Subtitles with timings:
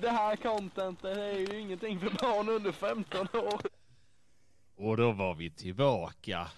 [0.00, 3.60] det här contentet är ju ingenting för barn under 15 år.
[4.76, 6.50] Och då var vi tillbaka.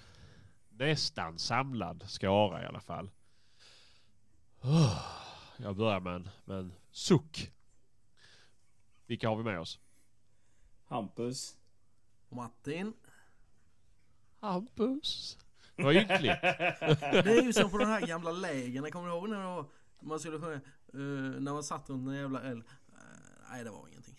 [0.69, 3.11] Nästan samlad skara i alla fall.
[5.57, 7.53] Jag börjar med en, med en suck.
[9.07, 9.79] Vilka har vi med oss?
[10.85, 11.57] Hampus.
[12.29, 12.93] Martin.
[14.41, 15.39] Hampus.
[15.77, 16.41] Vad ynkligt.
[16.43, 18.91] Det är ju som på de här gamla lägren.
[18.91, 19.65] Kommer du ihåg när det var,
[20.01, 20.61] man skulle sjunga,
[20.95, 22.65] uh, när man satt runt en jävla eld?
[23.51, 24.15] Nej det var ingenting.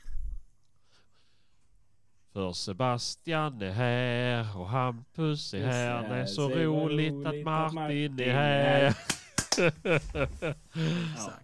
[2.34, 6.10] För Sebastian är här och Hampus är här.
[6.10, 8.96] Det är så roligt att Martin är här.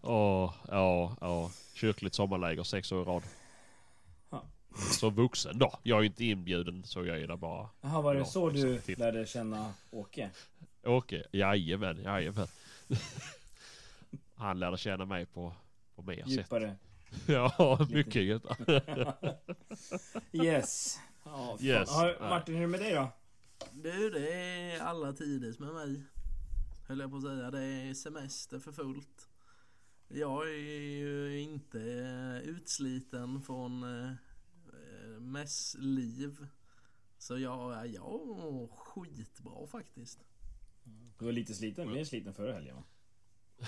[0.01, 1.51] Åh, ja, ja.
[1.73, 3.23] Kyrkligt sommarläger sex år i rad.
[4.29, 4.43] Ja.
[4.91, 5.79] Så vuxen då.
[5.83, 7.69] Jag är ju inte inbjuden så jag är där bara.
[7.81, 10.29] Jaha, var det Ja, så du lärde känna Åke?
[10.83, 12.47] Åke, jajamän, jajamän.
[14.35, 15.53] Han lärde känna mig på,
[15.95, 16.86] på mer sätt.
[17.27, 18.83] Ja, mycket djupare.
[20.31, 20.99] Yes.
[21.23, 21.57] Ja.
[21.61, 21.89] Yes.
[21.89, 23.11] Har, Martin, hur är det med dig då?
[23.71, 26.03] Du, det är alla tiders med mig.
[26.87, 27.51] Höll jag på att säga.
[27.51, 29.29] Det är semester för fullt.
[30.07, 31.79] Jag är ju inte
[32.45, 34.11] utsliten från eh,
[35.19, 36.47] mässliv.
[37.17, 40.19] Så jag, jag mår skitbra faktiskt.
[41.19, 42.83] Du var lite sliten, mer sliten förra helgen va?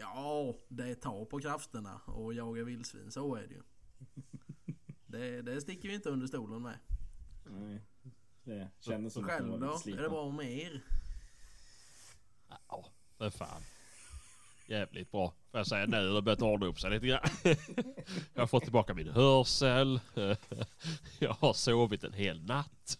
[0.00, 3.10] Ja, det tar på krafterna och jaga vildsvin.
[3.10, 3.62] Så är det ju.
[5.06, 6.78] Det, det sticker vi inte under stolen med.
[7.46, 7.82] Nej.
[8.44, 9.92] Det kändes som att själv var då?
[9.92, 10.82] Är det bra med er?
[12.68, 12.84] Ja,
[13.18, 13.62] för fan.
[14.66, 15.34] Jävligt bra.
[15.50, 17.28] Får jag säga nu har det börjat ordna upp sig lite grann.
[18.34, 20.00] Jag har fått tillbaka min hörsel.
[21.18, 22.98] Jag har sovit en hel natt.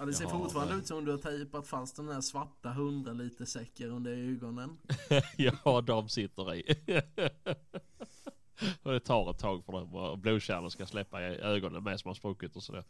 [0.00, 2.68] Ja, det ser Ja, fortfarande men- ut som du har tejpat fast den här svarta
[2.70, 4.78] 100 liter säcken under ögonen.
[5.36, 6.62] Ja, de sitter i.
[8.82, 12.08] Och det tar ett tag för dem och blodkärlen ska släppa i ögonen med som
[12.08, 12.84] har spruckit och sådär.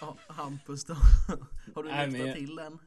[0.00, 0.94] Ja, Hampus då?
[1.74, 2.78] Har du Nej, jag- till den?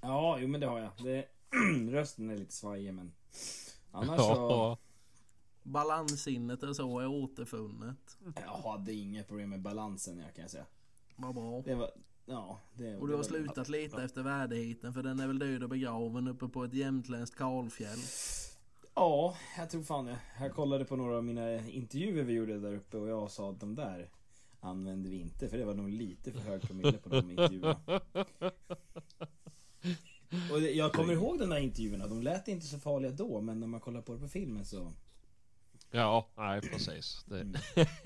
[0.00, 0.90] Ja, jo men det har jag.
[1.04, 1.24] Det,
[1.90, 3.12] rösten är lite svajig men...
[3.92, 4.22] Annars så...
[4.22, 4.78] Ja,
[5.62, 8.16] Balanssinnet och så är återfunnet.
[8.36, 10.66] Jag hade inget problem med balansen jag kan jag säga.
[11.16, 11.62] Vad bra.
[11.64, 11.90] Det var...
[12.26, 15.62] Ja, det, Och du det har slutat leta efter värdigheten för den är väl död
[15.62, 17.98] och begraven uppe på ett jämtländskt kalfjäll.
[18.94, 20.18] Ja, jag tror fan det.
[20.40, 23.60] Jag kollade på några av mina intervjuer vi gjorde där uppe och jag sa att
[23.60, 24.10] de där
[24.60, 28.00] använde vi inte för det var nog lite för hög promille på de intervjuerna.
[30.52, 33.66] Och jag kommer ihåg de där intervjuerna, de lät inte så farliga då men när
[33.66, 34.92] man kollar på det på filmen så...
[35.90, 37.24] ja nej precis.
[37.24, 37.46] Det...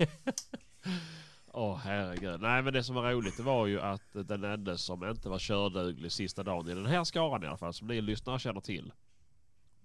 [1.53, 2.41] Åh herregud.
[2.41, 5.39] Nej men det som var roligt det var ju att den enda som inte var
[5.39, 8.93] körduglig sista dagen i den här skaran i alla fall som ni lyssnare känner till.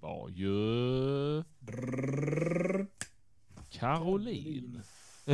[0.01, 1.45] Var ju
[3.71, 4.83] Caroline.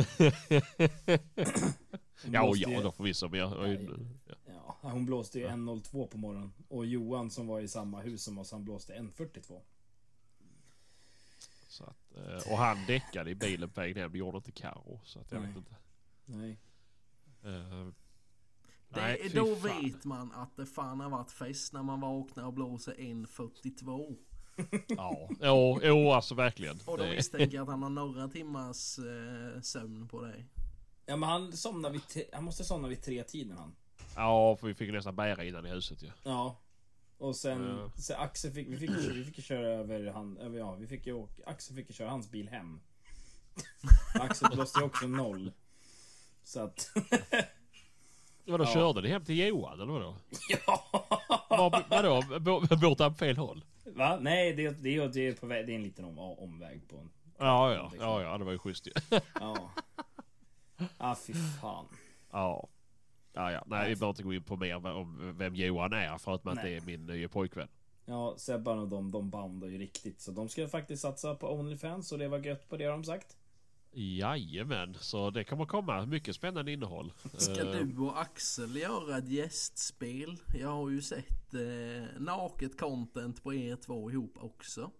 [2.25, 3.87] Ja och blåste ja ju- då förvisso men jag, Nej.
[4.27, 4.35] ja.
[4.81, 6.53] Ja, hon blåste ju 1.02 på morgonen.
[6.67, 9.61] Och Johan som var i samma hus som oss, han blåste 1.42.
[11.67, 14.11] Så att, eh, och han däckade i bilen på vägen hem.
[14.11, 14.99] Det gjorde inte Karo.
[15.03, 15.47] Så att jag Nej.
[15.49, 15.75] vet inte.
[16.25, 16.59] Nej.
[17.43, 17.87] Eh,
[18.89, 19.81] Det, nej, då fan.
[19.83, 24.15] vet man att det fan har varit fest när man vaknar och blåser 1.42.
[24.87, 26.79] Ja, jo, jo alltså verkligen.
[26.85, 30.45] Och då misstänker jag att han har några timmars eh, sömn på dig.
[31.05, 33.75] Ja men han somnar vid tre, han måste somna vid tre tiden han.
[34.15, 36.09] Ja, för vi fick nästan bära innan i huset ju.
[36.23, 36.59] Ja.
[37.17, 37.91] Och sen, Ja.
[38.01, 41.13] sen Axel fick, vi fick, vi fick köra över han, över, ja vi fick ju
[41.13, 42.79] åka, Axel fick köra hans bil hem.
[44.19, 45.51] Axel blåste ju också noll.
[46.43, 46.91] Så att,
[48.45, 48.73] Vadå, Ja.
[48.73, 50.15] körde ni hem till Johan eller vadå?
[50.49, 50.83] ja!
[51.49, 53.65] Var, vadå, han på fel håll?
[53.85, 54.17] Va?
[54.21, 57.09] Nej, det, det, det, är på väg, det är en liten om, omväg på en,
[57.37, 58.91] Ja, ja, ja, ja, det var ju schysst ju.
[59.39, 59.71] ja.
[60.97, 61.85] Ah fy fan.
[62.31, 62.67] Ja.
[63.33, 63.63] Ja, ja.
[63.67, 66.69] Nej, vi behöver inte gå in på mer om vem Johan är förutom att det
[66.69, 67.67] är min nya pojkvän.
[68.05, 70.21] Ja, Sebban och de, de bandar ju riktigt.
[70.21, 73.03] Så de ska faktiskt satsa på Onlyfans och det var gött på det har de
[73.03, 73.37] sagt.
[73.95, 77.13] Jajamän, så det kommer komma mycket spännande innehåll.
[77.37, 80.37] Ska Eh, du och Axel göra ett gästspel?
[80.59, 84.91] Jag har ju sett eh, naket content på er två ihop också.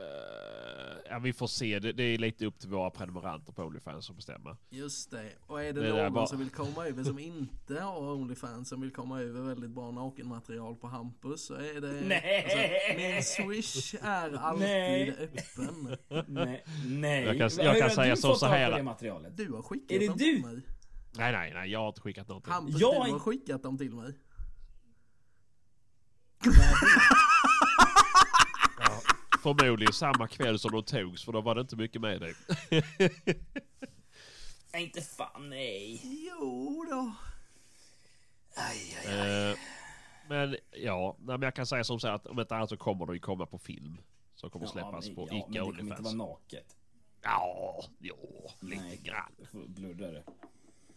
[0.00, 1.78] Eh, ja, vi får se.
[1.78, 4.56] Det, det är lite upp till våra prenumeranter på Onlyfans att bestämma.
[4.70, 5.32] Just det.
[5.46, 8.80] Och är det, Det någon bara- som vill komma över som inte har Onlyfans som
[8.80, 11.92] vill komma över väldigt bra nakenmaterial på Hampus så är det...
[11.92, 12.44] Nej!
[13.16, 15.10] Alltså, min swish är alltid Nej.
[15.10, 15.96] öppen.
[16.26, 17.24] Nej, nej.
[17.24, 19.36] Jag kan- jag kan säga så- så här- materialet?
[19.36, 20.24] Du har skickat Är det dem du?
[20.24, 20.60] till mig.
[21.18, 21.70] Nej, nej, nej.
[21.70, 22.52] Jag har inte skickat någonting.
[22.52, 24.12] Hampus, Jag du har skickat dem till mig.
[29.54, 32.34] Förmodligen samma kväll som de togs för då var det inte mycket med det.
[34.78, 36.00] Inte fan nej.
[36.04, 37.12] Jo då.
[38.56, 39.50] Aj, aj, aj.
[39.50, 39.56] Eh,
[40.28, 42.76] men ja, nej, men jag kan säga som så här att om inte annat så
[42.76, 44.00] kommer det ju komma på film.
[44.34, 46.14] Som kommer släppas men, på ja, men icke det kommer inte Onlyfans.
[46.14, 46.76] vara naket.
[47.22, 49.00] Ja, jo, lite Nej.
[49.02, 49.32] grann.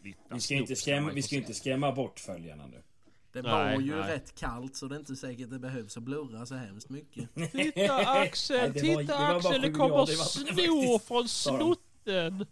[0.01, 2.83] Lite Vi ska, inte skrämma, vi ska inte skrämma bort följarna nu.
[3.31, 4.11] Det Nej, var ju nej.
[4.15, 7.29] rätt kallt så det är inte säkert det behövs att blurra så hemskt mycket.
[7.51, 12.45] Titta Axel, Nej, var- titta det var bara Axel, det kommer snor från snotten.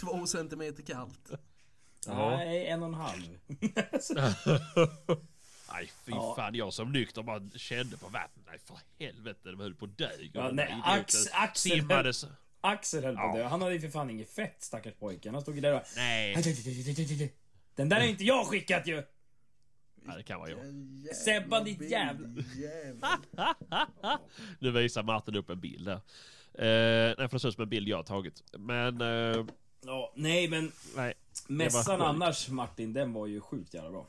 [0.00, 1.30] Två centimeter kallt.
[2.06, 2.30] Ja.
[2.36, 3.38] Nej, en och en halv.
[5.72, 6.34] Nej fy Ja.
[6.36, 8.46] fan, jag som nykter bara kände på vattnet.
[8.46, 10.10] Nej för helvete, de höll på att dö.
[10.32, 12.26] Ja, nej, Ax- idioterna Axel- simmade så-
[12.60, 13.28] Axel höll på Ja.
[13.30, 13.44] att dö.
[13.44, 15.34] Han hade ju för fan inget fett stackars pojken.
[15.34, 15.82] Han stod ju där och...
[15.96, 16.34] Nej,
[17.74, 19.02] Den där är inte jag skickat ju!
[20.08, 21.16] Ja, det kan vara jag.
[21.16, 22.42] Sebban, ditt jävla-.
[24.58, 26.00] Nu visar Martin upp en bild där.
[26.54, 28.42] Eh, nej för det ser ut som en bild jag har tagit.
[28.58, 29.44] Men eh,
[29.84, 31.14] Ja, nej men nej,
[31.48, 34.08] mässan annars Martin, den var ju sjukt jävla bra.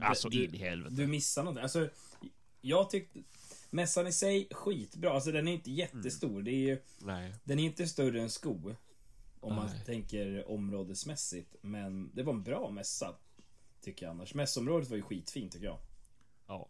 [0.00, 0.94] alltså du, in i helvete.
[0.94, 1.62] Du missar någonting.
[1.62, 1.88] Alltså,
[2.60, 3.18] jag tyckte...
[3.70, 5.10] Mässan i sig, skitbra.
[5.12, 6.42] Alltså den är inte jättestor.
[6.42, 7.34] Det är ju, Nej.
[7.44, 8.74] den är inte större än Sko.
[9.40, 9.84] Om man Nej.
[9.86, 11.54] tänker områdesmässigt.
[11.60, 13.14] Men det var en bra mässa.
[13.86, 14.34] Tycker jag annars.
[14.34, 15.78] Mässområdet var ju skitfint tycker jag.
[16.46, 16.68] Ja.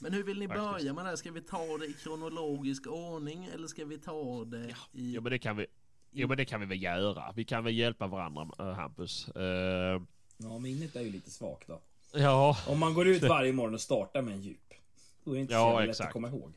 [0.00, 0.64] Men hur vill ni Faktiskt.
[0.72, 1.08] börja med det?
[1.08, 1.16] här?
[1.16, 5.12] Ska vi ta det i kronologisk ordning eller ska vi ta det i...
[5.14, 5.66] Jo men det kan vi.
[6.10, 7.32] Jo men det kan vi väl göra.
[7.36, 9.28] Vi kan väl hjälpa varandra äh, Hampus.
[9.28, 10.02] Eh,
[10.36, 11.80] Ja, minnet är ju lite svagt då.
[12.12, 12.56] ja.
[12.68, 14.74] Om man går ut varje morgon och startar med en djup.
[15.24, 16.06] Då är det inte så Ja, jävla lätt exakt.
[16.06, 16.52] att komma ihåg.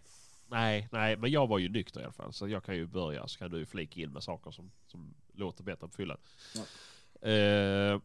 [0.47, 2.33] Nej, nej, men jag var ju nykter i alla fall.
[2.33, 5.63] Så jag kan ju börja så kan du flika in med saker som, som låter
[5.63, 6.17] bättre på fyllan.
[6.55, 6.61] Ja.
[7.29, 7.99] Eh,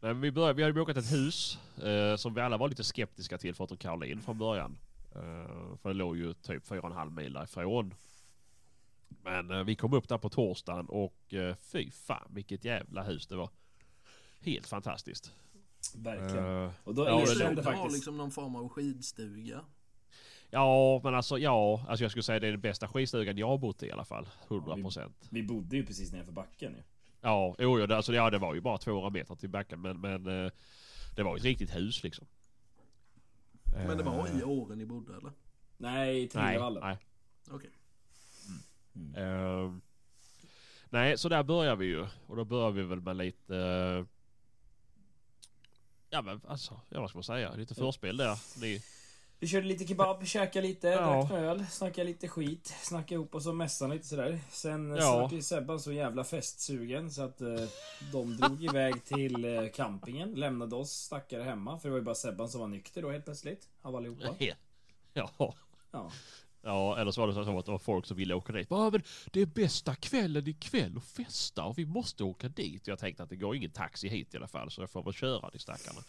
[0.00, 3.38] men vi, började, vi hade bokat ett hus eh, som vi alla var lite skeptiska
[3.38, 4.78] till förutom Caroline från början.
[5.14, 7.94] Eh, för det låg ju typ 4,5 mil därifrån.
[9.22, 13.26] Men eh, vi kom upp där på torsdagen och eh, fy fan vilket jävla hus
[13.26, 13.50] det var.
[14.40, 15.32] Helt fantastiskt.
[15.94, 16.64] Verkligen.
[16.64, 17.92] Eh, Och då ja, det Det faktiskt...
[17.94, 19.60] liksom någon form av skidstuga.
[20.50, 23.58] ja, men alltså ja, alltså jag skulle säga det är den bästa skidstugan jag har
[23.58, 24.28] bott i i alla fall.
[24.48, 25.26] 100 vi- procent.
[25.30, 26.78] Vi bodde ju precis nedanför backen ju.
[26.78, 26.84] Ja,
[27.58, 30.52] jo, det, alltså, ja, det var ju bara 200 meter till backen men, men eh,
[31.16, 32.26] det var ju ett riktigt hus liksom.
[33.86, 35.32] Men det var i Eh, åren ni bodde eller?
[35.76, 36.82] Nej, i Nej, Trillevallen.
[36.82, 36.98] nej.
[37.50, 37.70] Okej.
[39.16, 39.72] Eh,
[40.90, 42.06] nej, så där börjar vi ju.
[42.26, 43.56] Och då börjar vi väl med lite...
[43.56, 44.04] eh,
[46.10, 47.54] ja men alltså, ja, vad ska man säga?
[47.54, 48.38] Lite förspel där.
[48.60, 48.82] Ni,
[49.40, 50.96] Vi körde lite kebab, käkade lite, Ja.
[51.00, 54.38] drack några öl, snackade lite skit, snackade ihop oss om mässan lite sådär.
[54.50, 54.96] Sen Ja.
[54.98, 55.20] ja.
[55.20, 57.48] vart ju Sebban så jävla festsugen så att eh,
[58.12, 61.78] de drog iväg till eh, campingen, lämnade oss stackare hemma.
[61.78, 64.34] För det var ju bara Sebban som var nykter då helt plötsligt, av allihopa.
[65.12, 65.30] ja.
[65.92, 66.10] Ja.
[66.62, 68.66] Ja, eller så var det så att det var folk som ville åka dit.
[68.70, 72.86] Ja, men det är bästa kvällen ikväll och festa och vi måste åka dit.
[72.86, 75.12] Jag tänkte att det går ingen taxi hit i alla fall så jag får väl
[75.12, 76.00] köra de stackarna.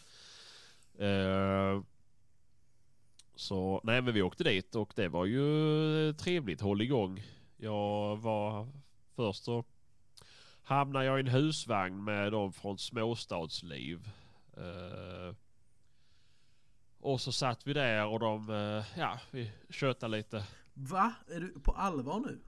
[0.98, 1.82] Eh,
[3.34, 7.22] så nej men vi åkte dit och det var ju trevligt håll igång.
[7.56, 8.68] Jag var
[9.16, 9.64] först så
[10.62, 14.08] hamnade jag i en husvagn med dem från småstadsliv.
[14.56, 15.34] Eh,
[17.00, 20.44] och så satt vi där och de, eh, ja vi tjötade lite.
[20.74, 21.14] Va?
[21.28, 22.38] Är du på allvar nu?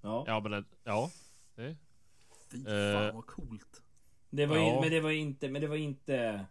[0.00, 0.24] ja.
[0.26, 1.10] Ja men ja.
[1.54, 1.76] Det.
[2.50, 2.92] Fy Eh.
[2.92, 3.82] fan vad coolt.
[4.30, 4.80] Det var Ja.
[4.80, 6.46] men det var inte, men det var inte...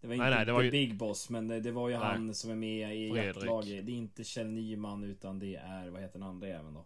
[0.00, 2.04] Det var inte nej, det var ju- Big Boss, men det, det var ju Nej.
[2.06, 3.86] han som är med i jaktlaget.
[3.86, 6.84] Det är inte Kjell Nyman utan det är, vad heter den andra även då?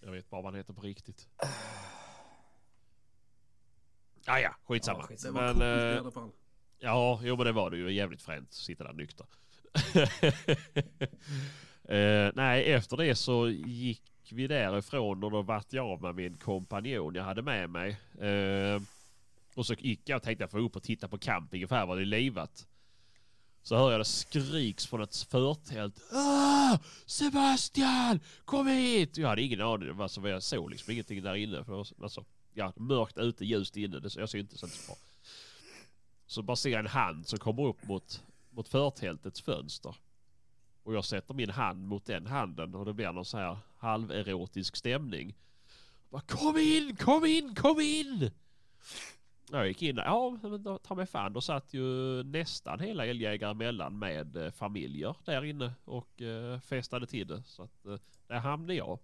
[0.00, 1.28] Jag vet bara vad han heter på riktigt.
[4.26, 4.98] Ah, ja, skitsamma.
[4.98, 5.40] Ja, Det skitsamma.
[5.40, 6.30] var Men, coolt i eh, alla fall.
[6.78, 7.92] Ja, jo men det var det ju.
[7.92, 9.26] Jävligt fränt att sitta där nykter.
[11.88, 14.02] eh, nej, efter det så gick
[14.32, 17.90] vi därifrån och då vart jag av med min kompanjon jag hade med mig.
[18.20, 18.80] Eh,
[19.56, 21.86] och så gick jag och tänkte jag får upp och titta på campingen för här
[21.86, 22.66] var det livat.
[23.62, 26.00] Så hör jag det skriks från ett förtält.
[26.12, 28.20] Åh, Sebastian!
[28.44, 29.16] Kom hit!
[29.16, 30.30] Jag hade ingen aning om vad.
[30.30, 31.64] Jag såg liksom ingenting där inne.
[31.64, 34.00] För, alltså, ja, mörkt ute, ljust inne.
[34.00, 34.96] Det, jag ser inte så bra.
[36.26, 39.96] Så bara ser jag en hand som kommer upp mot, mot förtältets fönster.
[40.82, 44.76] Och jag sätter min hand mot den handen och det blir någon så här halverotisk
[44.76, 45.34] stämning.
[46.10, 48.30] Bara, kom in, kom in, kom in!
[49.50, 51.82] Jag gick in, ja men ta mig fan, då satt ju
[52.22, 57.42] nästan hela älgjägare mellan med eh, familjer där inne och eh, festade till det.
[57.42, 58.98] Så att eh, där hamnade jag.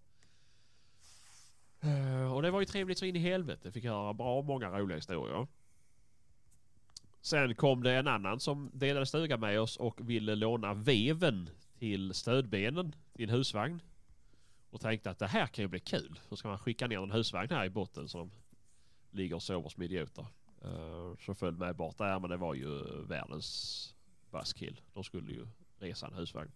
[1.80, 3.72] Eh, och det var ju trevligt så in i helvete.
[3.72, 5.46] Fick höra bra många roliga historier.
[7.20, 12.14] Sen kom det en annan som delade stuga med oss och ville låna veven till
[12.14, 13.82] stödbenen till en husvagn.
[14.70, 16.20] Och tänkte att det här kan ju bli kul.
[16.28, 18.30] Så ska man skicka ner en husvagn här i botten så de
[19.12, 20.26] ligger och sover som idioter.
[20.64, 23.94] Uh, så följde med bort där men det var ju världens
[24.30, 24.80] buskill.
[24.92, 25.46] De skulle ju
[25.78, 26.50] resa en husvagn.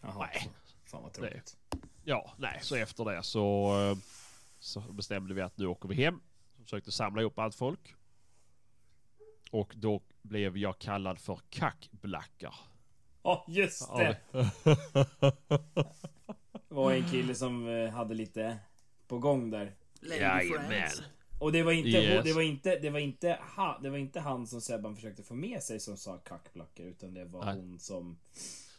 [0.00, 0.18] Jaha.
[0.18, 0.50] Nej.
[0.84, 1.56] Fan vad tråkigt.
[2.04, 3.98] Ja, nej, så efter det så, eh,
[4.58, 6.20] så bestämde vi att nu åker vi hem.
[6.56, 7.94] Så försökte samla ihop allt folk.
[9.50, 12.54] Och då blev jag kallad för kackblackar.
[13.22, 14.18] Ja, just Ja, det!
[16.68, 18.58] Det var en kille som eh, hade lite
[19.06, 19.74] på gång där.
[20.00, 20.68] Lady Jajamän.
[20.68, 21.02] Friends.
[21.40, 22.24] Och det var inte, Yes.
[22.24, 25.34] det var inte, det var inte, ha, det var inte han som Sebban försökte få
[25.34, 27.54] med sig som sa kackblackor utan det var Nej.
[27.54, 28.18] hon som,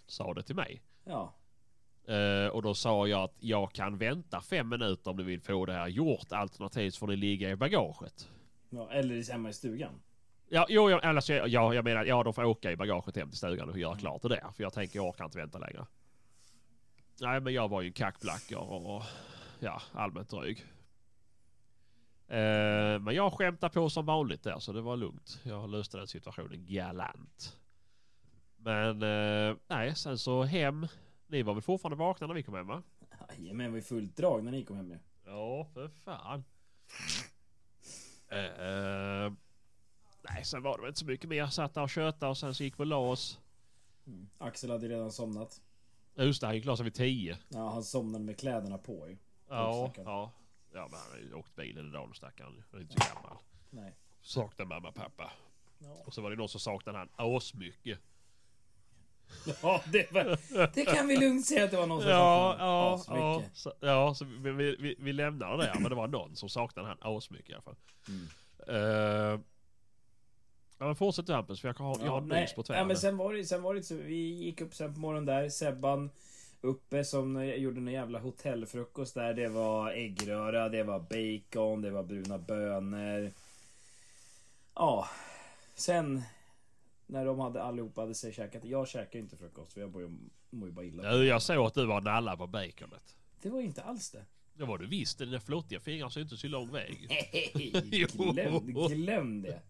[0.07, 0.81] Sa det till mig.
[1.03, 1.35] ja.
[2.07, 5.65] Eh, och då sa jag att jag kan vänta fem minuter om du vill få
[5.65, 6.31] det här gjort.
[6.31, 8.29] Alternativt får ni ligga i bagaget.
[8.69, 10.01] ja eller hemma i stugan.
[10.49, 13.37] Ja, jo, jag, alltså, ja, jag menar, ja, de får åka i bagaget hem till
[13.37, 14.51] stugan och göra klart det där.
[14.55, 15.85] För jag tänker, jag orkar inte vänta längre.
[17.21, 19.03] Nej, men jag var ju en kackblacker och
[19.59, 20.65] ja, allmänt dryg.
[22.29, 25.39] Eh, men jag skämtade på som vanligt där, så det var lugnt.
[25.43, 27.57] Jag löste den situationen galant.
[28.57, 30.87] Men eh, nej, sen så hem.
[31.27, 32.83] Ni var väl fortfarande vakna när vi kom hem va?
[33.37, 34.99] Jajamän, ju fullt drag när ni kom hem ju.
[35.25, 36.43] Ja, för fan.
[38.27, 39.33] Eh,
[40.21, 41.47] nej, sen var det väl inte så mycket mer.
[41.47, 43.39] Satt där och tjötade och sen så gick vi och la oss.
[44.07, 44.29] Mm.
[44.37, 45.61] Axel hade redan somnat.
[46.15, 47.37] Just det, han gick och la sig vid tio.
[47.49, 49.17] Ja, han somnade med kläderna på ju.
[49.49, 50.31] Ja, ja.
[50.73, 52.63] Ja, men han har ju åkt bilen idag stackaren.
[52.71, 53.37] Han är inte så gammal.
[53.69, 53.95] Nej.
[54.21, 55.31] Saknar mamma och pappa.
[55.79, 57.99] Ja, Och så var det någon som saknade han asmycket.
[59.61, 60.23] ja det, var,
[60.75, 63.51] det kan vi lugnt säga att det var någon som Ja, saknade ja, asmycket.
[63.53, 63.53] ja.
[63.53, 65.73] Så, ja, så vi, vi, vi, lämnar det där.
[65.79, 67.75] Men det var någon som saknade han asmycket i alla fall.
[68.07, 68.27] Mm.
[68.69, 69.39] Uh,
[70.77, 72.87] ja, men fortsätt du Hampus, för jag har, jag har nej, nys på ja, tvären.
[72.87, 75.49] men sen var det, sen var det så, vi gick upp sen på morgonen där,
[75.49, 76.09] Sebban
[76.61, 79.33] uppe som gjorde en jävla hotellfrukost där.
[79.33, 83.31] Det var äggröra, det var bacon, det var bruna bönor.
[84.75, 85.07] Ja,
[85.75, 86.21] sen
[87.07, 88.65] när de hade allihopa hade sig käkat.
[88.65, 90.17] Jag käkar inte frukost för jag
[90.49, 91.03] mår ju bara illa.
[91.03, 93.15] Ja, jag såg att du var nalla på baconet.
[93.41, 94.25] Det var inte alls det.
[94.53, 95.17] Det var du visst.
[95.19, 97.07] Dina flottiga fingrar syntes ju lång väg.
[97.53, 99.61] Nej, glöm, glöm det.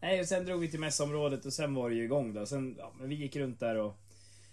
[0.00, 2.46] Nej, och sen drog vi till mässområdet och sen var det ju igång då.
[2.46, 3.96] Sen, ja, men vi gick runt där och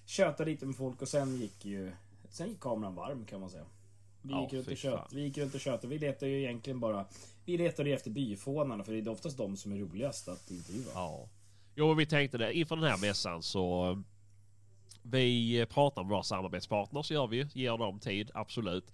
[0.08, 1.92] tjötade lite med folk och sen gick ju...
[2.30, 3.66] Sen gick kameran varm kan man säga.
[4.22, 5.08] Vi Ja, gick runt fy och fan.
[5.12, 5.88] vi gick runt och tjötade.
[5.88, 7.06] Vi letade ju egentligen bara...
[7.46, 10.92] Vi letade ju efter byfånarna för det är oftast de som är roligast att intervjua.
[10.94, 11.30] Ja.
[11.76, 12.54] Jo, vi tänkte det.
[12.54, 14.04] Inför den här mässan så...
[15.04, 17.48] Vi pratar med våra samarbetspartners, gör vi.
[17.54, 18.92] Ger dem tid, absolut.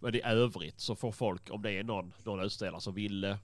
[0.00, 3.36] Men i övrigt så får folk, om det är någon, någon utställare som vill eh,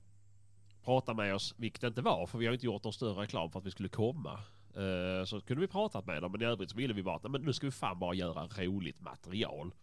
[0.85, 3.51] prata med oss, vilket det inte var, för vi har inte gjort någon större reklam
[3.51, 4.41] för att vi skulle komma.
[4.79, 7.31] Eh, Så kunde vi pratat med dem, men i övrigt så ville vi bara att
[7.31, 9.75] men nu ska vi fan bara göra roligt material.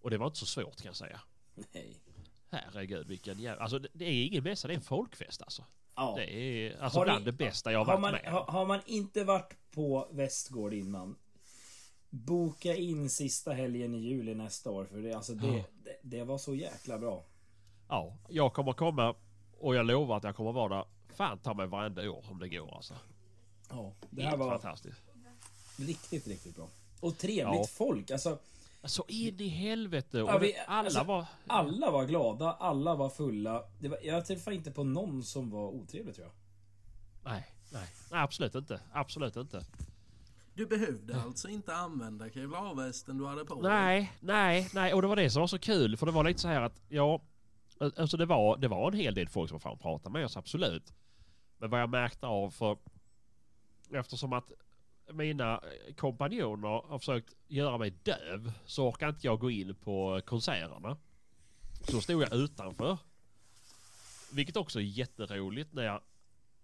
[0.00, 1.20] Och det var inte så svårt kan jag säga.
[1.72, 1.96] Nej.
[2.50, 3.62] Herregud vilken jävla...
[3.62, 5.64] Alltså det, är ingen mässa, det är en folkfest alltså.
[5.96, 6.14] Ja.
[6.16, 8.44] Det är alltså Har ni- bland det bästa jag har Har varit man, med har,
[8.44, 11.16] har man inte varit på Västgård innan
[12.10, 15.64] Boka in sista helgen i juli nästa år för det, alltså det, Ja.
[15.84, 17.24] det, det var så jäkla bra.
[17.88, 19.14] Ja, jag kommer komma
[19.58, 20.84] och jag lovar att jag kommer vara där
[21.16, 22.94] fan ta mig varenda år om det går alltså.
[23.68, 25.00] Ja, det här Helt var fantastiskt.
[25.76, 26.68] riktigt, riktigt bra.
[27.00, 27.64] Och trevligt Ja.
[27.76, 28.10] folk.
[28.10, 28.38] Alltså,
[28.84, 30.22] Så in i helvete.
[30.22, 31.26] Och Ja, vi- alla alltså- var...
[31.46, 33.62] alla var glada, alla var fulla.
[33.80, 36.34] Det var, jag träffade inte på någon som var otrevlig tror jag.
[37.32, 38.80] Nej, nej, nej absolut inte.
[38.92, 39.64] Absolut inte.
[40.54, 43.62] Du behövde alltså inte använda kevlarvästen du hade på dig.
[43.72, 44.94] Nej, nej, nej.
[44.94, 45.96] Och det var det som var så kul.
[45.96, 47.20] För det var lite så här att, ja...
[47.96, 50.24] Alltså det var, det var en hel del folk som var fram och pratade med
[50.24, 50.92] oss, absolut.
[51.58, 52.76] Men vad jag märkte av för...
[53.92, 54.52] Eftersom att
[55.12, 55.62] mina
[55.96, 60.96] kompanjoner har försökt göra mig döv så orkar inte jag gå in på konserterna.
[61.82, 62.98] Så stod jag utanför.
[64.32, 66.00] Vilket också är jätteroligt när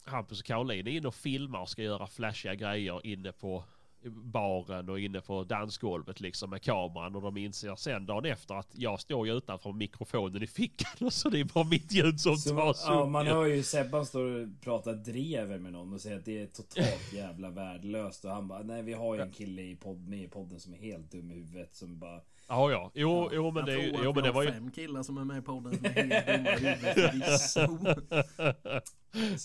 [0.04, 3.64] Hampus och Caroline är inne och filmar och ska göra flashiga grejer inne på
[4.10, 8.68] baren och inne på dansgolvet liksom med kameran och de inser sen dagen efter att
[8.72, 12.36] jag står ju utanför mikrofonen i fickan och så det är bara mitt ljud som
[12.36, 16.16] Så, tar ja, man hör ju Sebban står och pratar drever med någon och säger
[16.16, 18.24] att det är totalt jävla värdelöst.
[18.24, 20.74] Och han bara, nej vi har ju en kille i podd, med i podden som
[20.74, 22.20] är helt dum i huvudet som bara...
[22.48, 22.90] Ja, ja.
[22.94, 24.52] Jo, jo men det, jo, men det var ju...
[24.52, 26.96] fem killar som är med i podden som är helt dumma i huvudet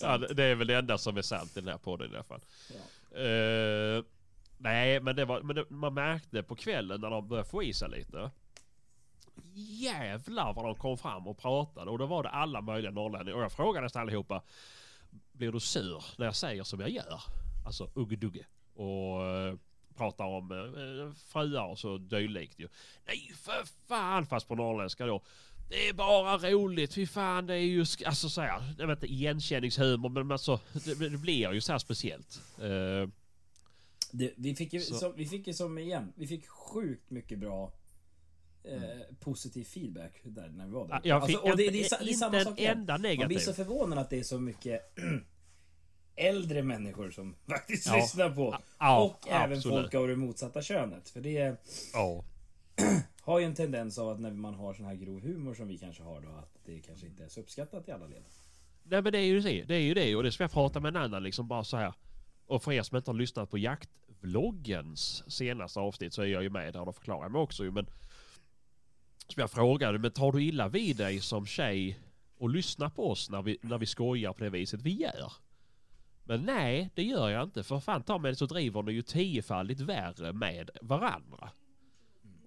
[0.00, 2.24] ja, det är väl det enda som är sant i den här podden i alla
[2.24, 2.40] fall.
[2.68, 3.20] Ja.
[3.20, 4.04] Eh,
[4.60, 7.72] nej, men, det var, men det, man märkte på kvällen när de började få i
[7.72, 8.30] sig lite.
[9.54, 13.36] Jävlar vad de kom fram och pratade och då var det alla möjliga norrlänningar.
[13.36, 14.42] Och jag frågade nästan allihopa.
[15.32, 17.20] Blir du sur när jag säger som jag gör?
[17.66, 18.46] Alltså uggedugge.
[18.74, 19.54] Och eh,
[19.96, 22.68] pratar om eh, eh, fruar och så dylikt ju.
[23.06, 25.22] Nej för fan fast på norrländska då.
[25.68, 28.74] Det är bara roligt, fy fan det är ju, alltså såhär.
[28.78, 32.42] jag vet inte igenkänningshumor men alltså det, det blir ju så här speciellt.
[32.58, 33.08] Eh,
[34.12, 34.94] det, vi, fick ju, Så.
[34.94, 37.72] som, vi fick ju som igen, vi fick sjukt mycket bra
[38.64, 38.80] eh,
[39.20, 40.94] positiv feedback där när vi var där.
[40.94, 41.08] Mm.
[41.08, 42.78] jag fick Alltså, och det, inte, det, är, det är inte samma en sak igen.
[42.78, 43.38] enda Man blir negativ.
[43.38, 44.80] så förvånad att det är så mycket
[46.16, 47.96] äldre människor som faktiskt Ja.
[47.96, 48.56] lyssnar på.
[48.78, 49.78] Ja, och även absolut.
[49.82, 51.08] folk av det motsatta könet.
[51.08, 51.56] För det
[51.92, 52.24] Ja.
[53.20, 55.78] har ju en tendens av att när man har sån här grov humor som vi
[55.78, 58.22] kanske har då, att det kanske inte är så uppskattat i alla led.
[58.82, 59.64] Nej men det är ju det.
[59.64, 61.76] Det är ju det och det ska jag prata med en annan liksom bara så
[61.76, 61.94] här.
[62.50, 66.50] Och för er som inte har lyssnat på jaktvloggens senaste avsnitt så är jag ju
[66.50, 67.86] med där och förklarar mig också ju men.
[69.28, 72.00] Som jag frågade, men tar du illa vid dig som tjej
[72.38, 75.32] och lyssnar på oss när vi, när vi skojar på det viset vi gör?
[76.24, 77.62] Men nej, det gör jag inte.
[77.62, 81.50] För fan ta mig så driver ni ju tiofaldigt värre med varandra.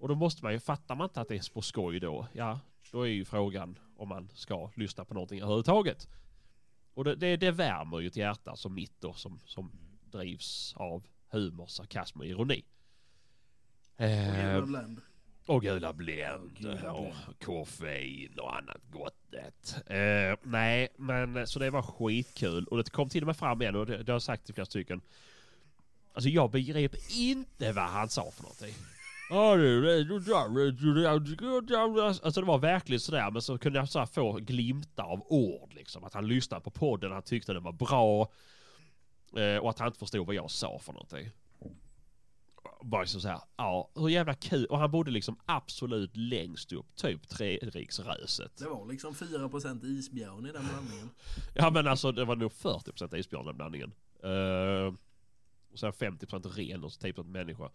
[0.00, 2.60] Och då måste man ju, fattar man inte att det är på skoj då, ja,
[2.92, 6.08] då är ju frågan om man ska lyssna på någonting överhuvudtaget.
[6.94, 9.83] Och det, det, det värmer ju ett hjärta som mitt då, som, som
[10.18, 12.64] drivs av humor, sarkasm och ironi.
[13.96, 15.00] Och Eh, jävla bländ.
[15.46, 15.92] och gula
[16.58, 19.76] Gula och koffein och annat gottet.
[19.86, 22.64] Eh, nej, men så det var skitkul.
[22.64, 24.54] Och det kom till och med fram igen och det, det har jag sagt till
[24.54, 25.00] flera stycken.
[26.12, 28.74] Alltså jag begrep inte vad han sa för någonting.
[32.22, 36.04] Alltså det var verkligen sådär men så kunde jag så få glimtar av ord liksom.
[36.04, 38.28] Att han lyssnade på podden, han tyckte den var bra.
[39.36, 41.30] Eh, och att han inte förstod vad jag sa för någonting.
[42.82, 44.66] Bara så här, ja hur jävla kul.
[44.66, 48.56] Och han bodde liksom absolut längst upp, typ Treriksröset.
[48.56, 51.10] Det var liksom 4% isbjörn i den blandningen.
[51.54, 53.92] Ja men alltså det var nog 40% isbjörn i den blandningen.
[54.24, 54.94] Uh,
[55.72, 57.70] och sen 50% ren och så 10% människa.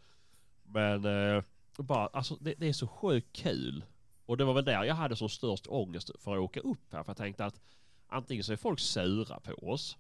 [0.64, 1.44] Men uh,
[1.78, 3.84] bara, alltså det, det är så sjukt kul.
[4.26, 7.04] Och det var väl där jag hade som störst ångest för att åka upp här.
[7.04, 7.62] För jag tänkte att
[8.08, 9.98] antingen så är folk sura på oss.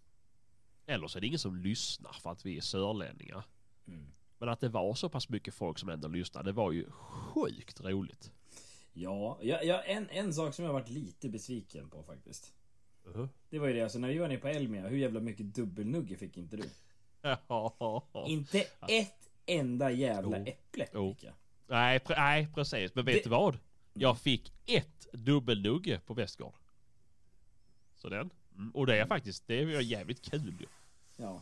[0.90, 3.44] Eller så är det ingen som lyssnar för att vi är sörlänningar.
[3.88, 4.06] Mm.
[4.38, 7.82] Men att det var så pass mycket folk som ändå lyssnade, det var ju sjukt
[7.82, 8.32] roligt.
[8.94, 12.54] Ja, ja, ja en, en sak som jag varit lite besviken på faktiskt.
[13.50, 16.16] Det var ju det, alltså när vi var nere på Elmia, hur jävla mycket dubbelnugge
[16.16, 16.64] fick inte du?
[18.28, 20.46] Inte ett enda jävla Jo.
[20.46, 21.14] äpple Jo.
[21.14, 21.34] fick jag.
[21.68, 22.96] nej, pre- nej, precis.
[22.96, 23.58] Men vet Det- du vad?
[23.94, 26.54] Jag fick ett dubbelnugge på Västgård.
[27.96, 28.30] Så den.
[28.56, 28.72] Mm.
[28.72, 30.66] Och det är faktiskt, det är jävligt kul ju.
[31.20, 31.42] Ja.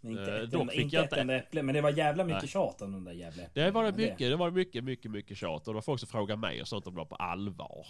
[0.00, 1.62] Men inte Eh, dock fick inte jag inte- äpple.
[1.62, 2.48] Men det var jävla mycket Nej.
[2.48, 3.66] tjat om de där jävla äpplena.
[3.66, 5.68] Det var det mycket, det var mycket, mycket, mycket tjat.
[5.68, 7.86] Och det var folk som frågade mig och sånt om det var på allvar.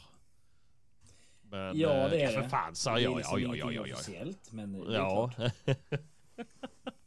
[1.43, 2.49] Men, Ja, eh, det är För det.
[2.49, 3.17] fan sa Det är jag.
[3.17, 3.95] liksom Ja, ja, ja, ja, ja.
[3.95, 5.31] officiellt, men det är Ja.
[5.37, 5.53] klart.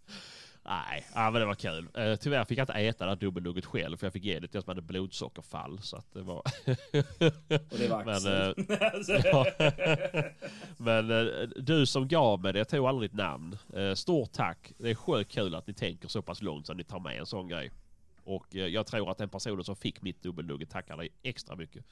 [0.65, 1.88] Nej, ja, men det var kul.
[1.93, 4.47] Eh, tyvärr fick jag inte äta det här dubbelnugget själv för jag fick ge det
[4.47, 5.82] till en som hade blodsockerfall.
[5.82, 6.38] Så att det var...
[7.71, 8.56] Och det var Men, Axel.
[8.80, 9.45] Alltså, Ja.
[10.78, 13.58] Men eh, du som gav mig det, jag tog aldrig ditt namn.
[13.73, 14.73] Eh, Stort tack.
[14.78, 17.19] Det är sjukt kul att ni tänker så pass långt så att ni tar med
[17.19, 17.71] en sån grej.
[18.23, 21.86] Och jag tror att den personen som fick mitt dubbelnugget tackar dig extra mycket.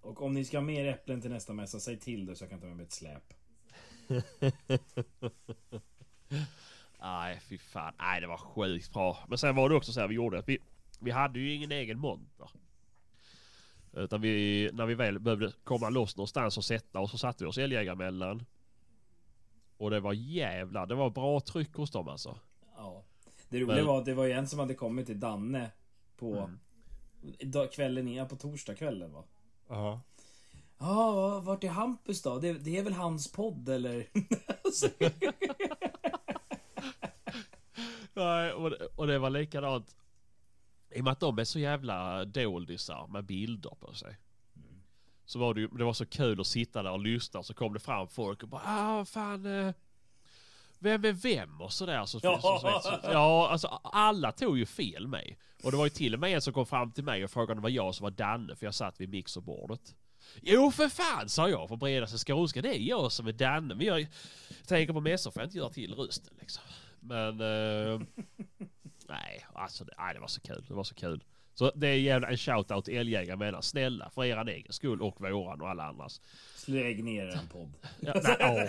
[0.00, 2.50] Och om ni ska ha mer äpplen till nästa mässa, säg till det så jag
[2.50, 3.34] kan ta med mig ett släp.
[7.04, 7.92] Nej, fy fan.
[7.98, 9.18] Nej, det var sjukt bra.
[9.28, 10.58] Men sen var det också så här vi gjorde att vi,
[11.00, 12.50] vi hade ju ingen egen monter.
[13.92, 17.50] Utan vi, när vi väl behövde komma loss någonstans och sätta oss så satte vi
[17.50, 18.44] oss älgjägarmellan.
[19.76, 22.38] Och det var jävla, det var bra tryck hos dem alltså.
[22.76, 23.02] Ja.
[23.48, 25.70] Det roliga Men- var att det var ju en som hade kommit till Danne
[26.16, 26.58] på Mm.
[27.50, 29.24] dag- kvällen innan, på torsdagskvällen va?
[29.68, 30.00] Ja.
[30.78, 32.38] Ja, vart är Hampus då?
[32.38, 34.06] Det, det är väl hans podd eller?
[38.14, 39.96] Nej, och, det- och det var likadant.
[40.90, 44.16] I och med att de är så jävla doldisar med bilder på sig.
[45.26, 47.72] Så var det ju, det var så kul att sitta där och lyssna så kom
[47.74, 49.74] det fram folk och bara ah fan eh,
[50.78, 52.04] Vem är vem och sådär.
[52.04, 52.40] Så, ja.
[52.42, 55.38] så, så, så, ja alltså alla tog ju fel mig.
[55.64, 57.52] Och det var ju till och med en som kom fram till mig och frågade
[57.52, 59.94] om det var jag som var Danne för jag satt vid mixerbordet.
[60.42, 63.74] Jo för fan sa jag på bredaste skånska det är jag som är Danne.
[63.74, 64.06] Men jag
[64.66, 66.62] tänker på mässor får jag inte göra till rösten liksom.
[67.04, 68.00] Men eh,
[69.08, 70.64] nej, alltså det, nej, det var så kul.
[70.68, 71.24] Det var så kul.
[71.54, 75.20] Så det är jävla en shoutout till älgjägare menar snälla för eran egen skull och
[75.20, 76.20] våran och alla andras.
[76.66, 77.72] Lägg ner en podd.
[78.00, 78.66] Ja, nej, ja.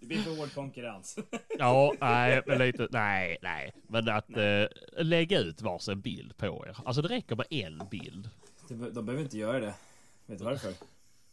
[0.00, 1.18] Det blir för hård konkurrens.
[1.58, 3.72] ja, nej, men lite, nej, nej.
[3.88, 4.64] Men att eh,
[4.96, 6.76] lägga ut varsin bild på er.
[6.84, 8.30] Alltså det räcker med en bild.
[8.68, 9.74] De, de behöver inte göra det.
[10.26, 10.72] Vet du varför?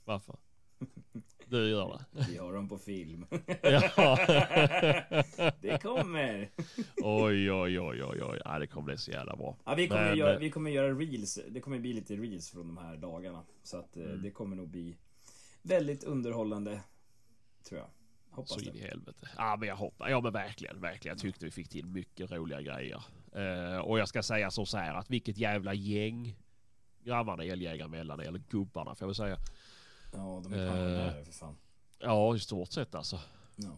[0.06, 0.36] Varför?
[1.50, 2.26] Du gör det.
[2.32, 3.26] Vi har dem på film.
[3.64, 4.18] Ja.
[5.62, 6.50] Det kommer!
[6.98, 8.40] Oj, oj, oj, oj, oj.
[8.46, 9.58] Ja, det kommer bli så jävla bra.
[9.66, 11.40] Ja, vi, kommer Men, göra, eh, vi kommer göra reels.
[11.50, 13.44] Det kommer bli lite reels från de här dagarna.
[13.64, 14.22] Så att eh, Mm.
[14.22, 14.98] det kommer nog bli
[15.62, 16.82] väldigt underhållande.
[17.70, 17.90] Tror jag.
[18.30, 19.30] Hoppas Så in i helvete.
[19.38, 21.16] Ja men jag hoppas, ja men verkligen, verkligen.
[21.18, 23.04] Jag tyckte vi fick till mycket roliga grejer.
[23.36, 26.36] Eh, och jag ska säga så så här att vilket jävla gäng
[27.04, 29.38] grabbarna Älgjägare mellan eller gubbarna får jag väl säga.
[30.18, 30.72] Ja, de är Eh.
[30.72, 31.58] pensionärer för fan.
[32.00, 33.20] Ja i stort sett alltså.
[33.56, 33.78] Ja.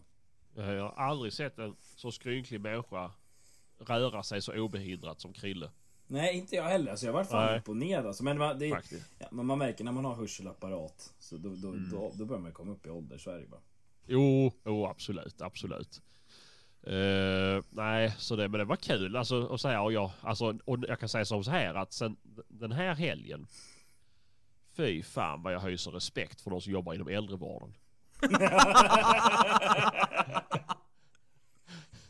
[0.62, 3.10] Eh, Jag har aldrig sett en så skrynklig människa
[3.78, 5.70] röra sig så obehindrat som Krille.
[6.06, 6.90] Nej, inte jag heller.
[6.90, 7.56] Alltså, jag var fan Nej.
[7.56, 8.06] imponerad.
[8.06, 8.66] Alltså, men man, det,
[9.18, 11.12] ja, men man märker när man har hörselapparat.
[11.18, 11.90] Så då, då, Mm.
[11.90, 13.18] då, då börjar man komma upp i ålder.
[13.18, 13.60] Så är det bara.
[14.06, 16.00] Jo, jo absolut, absolut.
[16.82, 20.78] Eh, nej, så det, men det var kul alltså att säga och jag, alltså, och
[20.88, 22.16] jag kan säga som så här att sen
[22.48, 23.46] den här helgen.
[24.78, 27.74] Fy fan vad jag hyser respekt för de som jobbar inom äldrevården.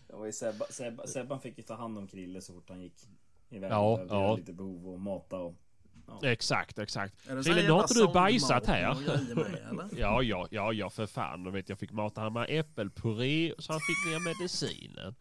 [0.07, 2.81] Det var ju Sebba, Sebba, Sebban fick ju ta hand om Krille så fort han
[2.81, 2.94] gick
[3.50, 3.72] iväg.
[3.72, 4.37] Ja, ja.
[4.37, 5.54] lite behov och mata och...
[6.22, 7.14] Exakt, exakt.
[7.26, 8.94] Det Krille, nu har inte du bajsat här?
[8.94, 9.90] med?
[9.96, 11.44] Ja, ja, ja, ja för fan.
[11.44, 15.14] Jag, vet, jag fick mata honom med äppelpuré så han fick ner medicinen.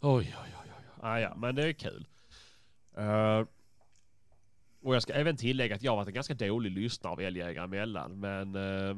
[0.00, 0.84] Oj, oj, oj, oj.
[1.00, 2.06] Ah, ja, men det är kul.
[2.96, 3.44] Eh,
[4.84, 7.64] och jag ska även tillägga att jag har varit en ganska dålig lyssnare av älgjägare
[7.64, 8.20] emellan.
[8.20, 8.96] Men eh,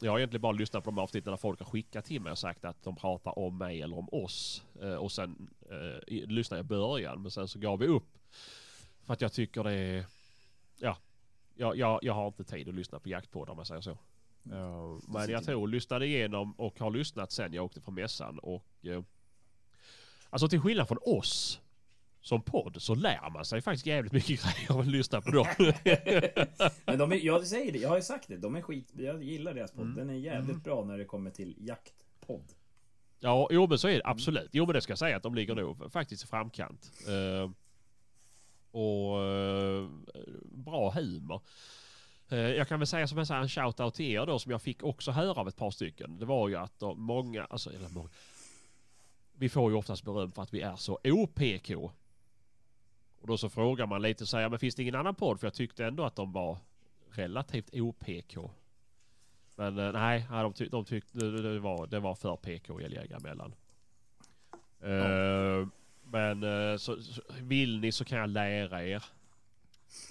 [0.00, 2.38] jag har egentligen bara lyssnat på de avsnitten där folk har skickat till mig och
[2.38, 4.64] sagt att de pratar om mig eller om oss.
[4.82, 8.18] Eh, och sen eh, lyssnade jag i början men sen så gav vi upp.
[9.04, 10.04] För att jag tycker det är...
[10.78, 10.96] Ja,
[11.54, 13.98] jag, jag, jag har inte tid att lyssna på jaktpoddar om jag säger så.
[14.42, 18.66] Ja, men jag tror lyssnade igenom och har lyssnat sen jag åkte från mässan och
[18.82, 19.02] eh,
[20.30, 21.60] Alltså till skillnad från oss
[22.20, 25.46] som podd så lär man sig faktiskt jävligt mycket grejer av att lyssna på dem.
[26.86, 28.36] Men de är, jag säger det, jag har ju sagt det.
[28.36, 28.92] De är skit...
[28.96, 29.84] Jag gillar deras podd.
[29.84, 29.96] Mm.
[29.96, 32.52] Den är jävligt bra när det kommer till jaktpodd.
[33.20, 34.48] ja, jo men så är det absolut.
[34.52, 36.92] Jo men det ska jag säga att de ligger nog faktiskt i framkant.
[37.08, 37.50] Eh,
[38.70, 39.88] och eh,
[40.44, 41.40] bra humor.
[42.28, 44.82] Eh, jag kan väl säga som en sån shout-out till er då som jag fick
[44.82, 46.18] också höra av ett par stycken.
[46.18, 48.08] Det var ju att de, många, alltså eller många.
[49.32, 51.70] Vi får ju oftast beröm för att vi är så OPK.
[53.20, 55.40] Och då så frågar man lite så här, men finns det ingen annan podd?
[55.40, 56.58] För jag tyckte ändå att de var
[57.10, 58.36] relativt OPK.
[59.56, 63.54] Men eh, nej, de, tyck, de tyckte det, var, det var för PK älgjägare emellan.
[64.80, 65.68] Eh,
[66.04, 69.04] men eh, så, så, vill ni så kan jag lära er.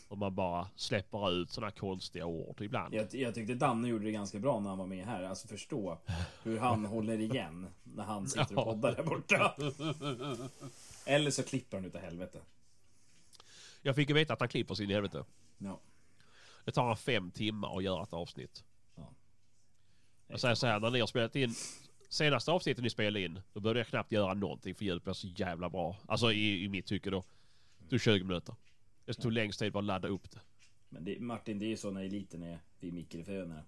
[0.07, 2.93] Om man bara släpper ut sådana konstiga ord ibland.
[2.93, 5.23] Jag, jag tyckte Danne gjorde det ganska bra när han var med här.
[5.23, 5.97] Alltså förstå
[6.43, 8.63] hur han håller igen när han sitter och Ja.
[8.63, 9.55] poddar där borta.
[11.05, 12.39] Eller så klipper han utav helvete.
[13.81, 15.25] Jag fick ju veta att han klipper sin helvete.
[15.57, 15.79] Ja.
[16.65, 18.63] Det tar han fem timmar att göra ett avsnitt.
[18.95, 19.13] Ja.
[20.27, 21.55] Jag säger så här, när ni har spelat in
[22.09, 25.27] senaste avsnittet ni spelade in, då började jag knappt göra någonting för ljudet blev så
[25.27, 25.97] jävla bra.
[26.07, 27.23] Alltså i, i mitt tycke då.
[27.89, 28.55] Tog 20 minuter.
[29.05, 30.39] Det tog längst tid bara att ladda upp det.
[30.89, 33.63] Men det, Martin, det är ju så när eliten är vid mikrofönerna.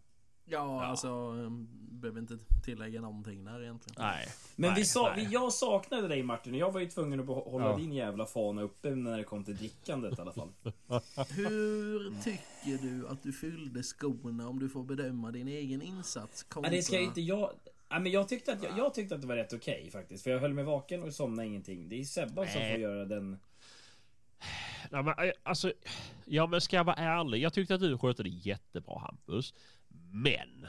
[0.52, 1.68] Ja, alltså, um,
[2.02, 3.96] behöver inte tillägga någonting där egentligen.
[4.02, 4.28] Nej.
[4.56, 5.28] Men nej, vi sa, nej.
[5.32, 7.78] jag saknade dig Martin och jag var ju tvungen att hålla Ja.
[7.78, 10.50] din jävla fana uppe när det kom till drickandet i alla fall.
[11.30, 16.70] Hur tycker du att du fyllde skorna om du får bedöma din egen insats kontra...
[16.70, 17.52] Men det ska ju inte jag...
[17.90, 20.24] Nej, men jag tyckte att, jag, jag tyckte att det var rätt okej faktiskt.
[20.24, 21.90] För jag höll mig vaken och somnade ingenting.
[21.90, 22.74] Det är Sebban som Nej.
[22.74, 23.40] får göra den...
[24.92, 25.74] Nej, men, eh, alltså,
[26.26, 27.40] ja men ska jag vara ärlig.
[27.42, 29.54] Jag tyckte att du skötte det jättebra Hampus.
[30.12, 30.68] Men.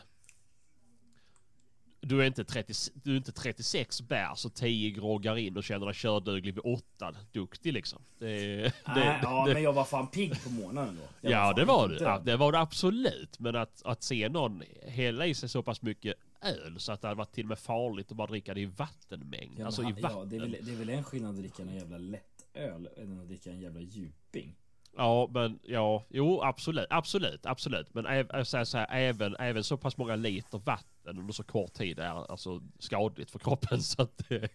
[2.01, 5.87] Du är inte, 30, du är inte 36 bärs och 10 groggar in och känner
[5.87, 7.15] dig körduglig vid 8.
[7.33, 8.03] Duktig liksom.
[8.19, 8.27] Det,
[8.63, 11.03] det, Nej, ja, det, men jag var fan pigg på morgonen då.
[11.21, 11.97] Jag ja det var du.
[11.97, 13.39] Ja, det var du absolut.
[13.39, 17.09] Men att, att se någon hälla i sig så pass mycket öl så att det
[17.09, 19.59] hade varit till och med farligt att bara dricka det i vattenmängd.
[19.59, 20.19] Ja, alltså i vatten.
[20.19, 23.21] Ja, det, är väl, det är väl en skillnad att dricka en jävla lättöl än
[23.21, 24.57] att dricka en jävla djuping.
[24.97, 27.95] Ja, men ja, jo absolut, absolut, absolut.
[27.95, 31.43] Men äv, jag säger så här, även, även så pass många liter vatten under så
[31.45, 34.49] kort tid är alltså skadligt för kroppen så att det-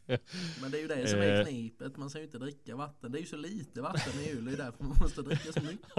[0.62, 1.46] Men det är ju det som är Eh.
[1.46, 1.98] knepet.
[1.98, 3.12] Man ska ju inte dricka vatten.
[3.12, 4.46] Det är ju så lite vatten i öl.
[4.46, 5.96] Det är därför man måste dricka så mycket.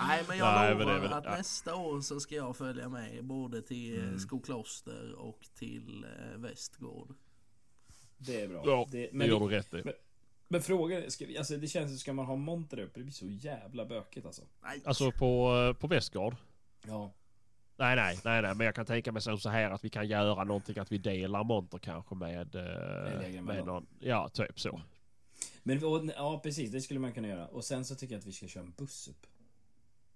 [0.00, 1.30] Nej men jag Nej, men det lovar väl- att ja.
[1.36, 4.06] nästa år så ska jag följa med både till Mm.
[4.08, 4.18] mm.
[4.18, 7.14] Skokloster och till eh, Västgård.
[8.18, 8.62] Det är bra.
[8.66, 9.82] ja, det, det men, gör du rätt i.
[10.48, 13.14] men- frågan ska vi, alltså det känns som ska man ha monter uppe, det blir
[13.14, 14.42] så jävla bökigt alltså.
[14.62, 16.36] Nej, Alltså på, eh, på Västgård?
[16.86, 17.12] Ja.
[17.76, 20.44] Nej, nej, nej, nej, men jag kan tänka mig så här att vi kan göra
[20.44, 24.80] någonting att vi delar monter kanske med, eh, med någon, ja typ så.
[25.62, 27.46] Men och, ja precis, det skulle man kunna göra.
[27.46, 29.26] Och sen så tycker jag att vi ska köra en buss upp.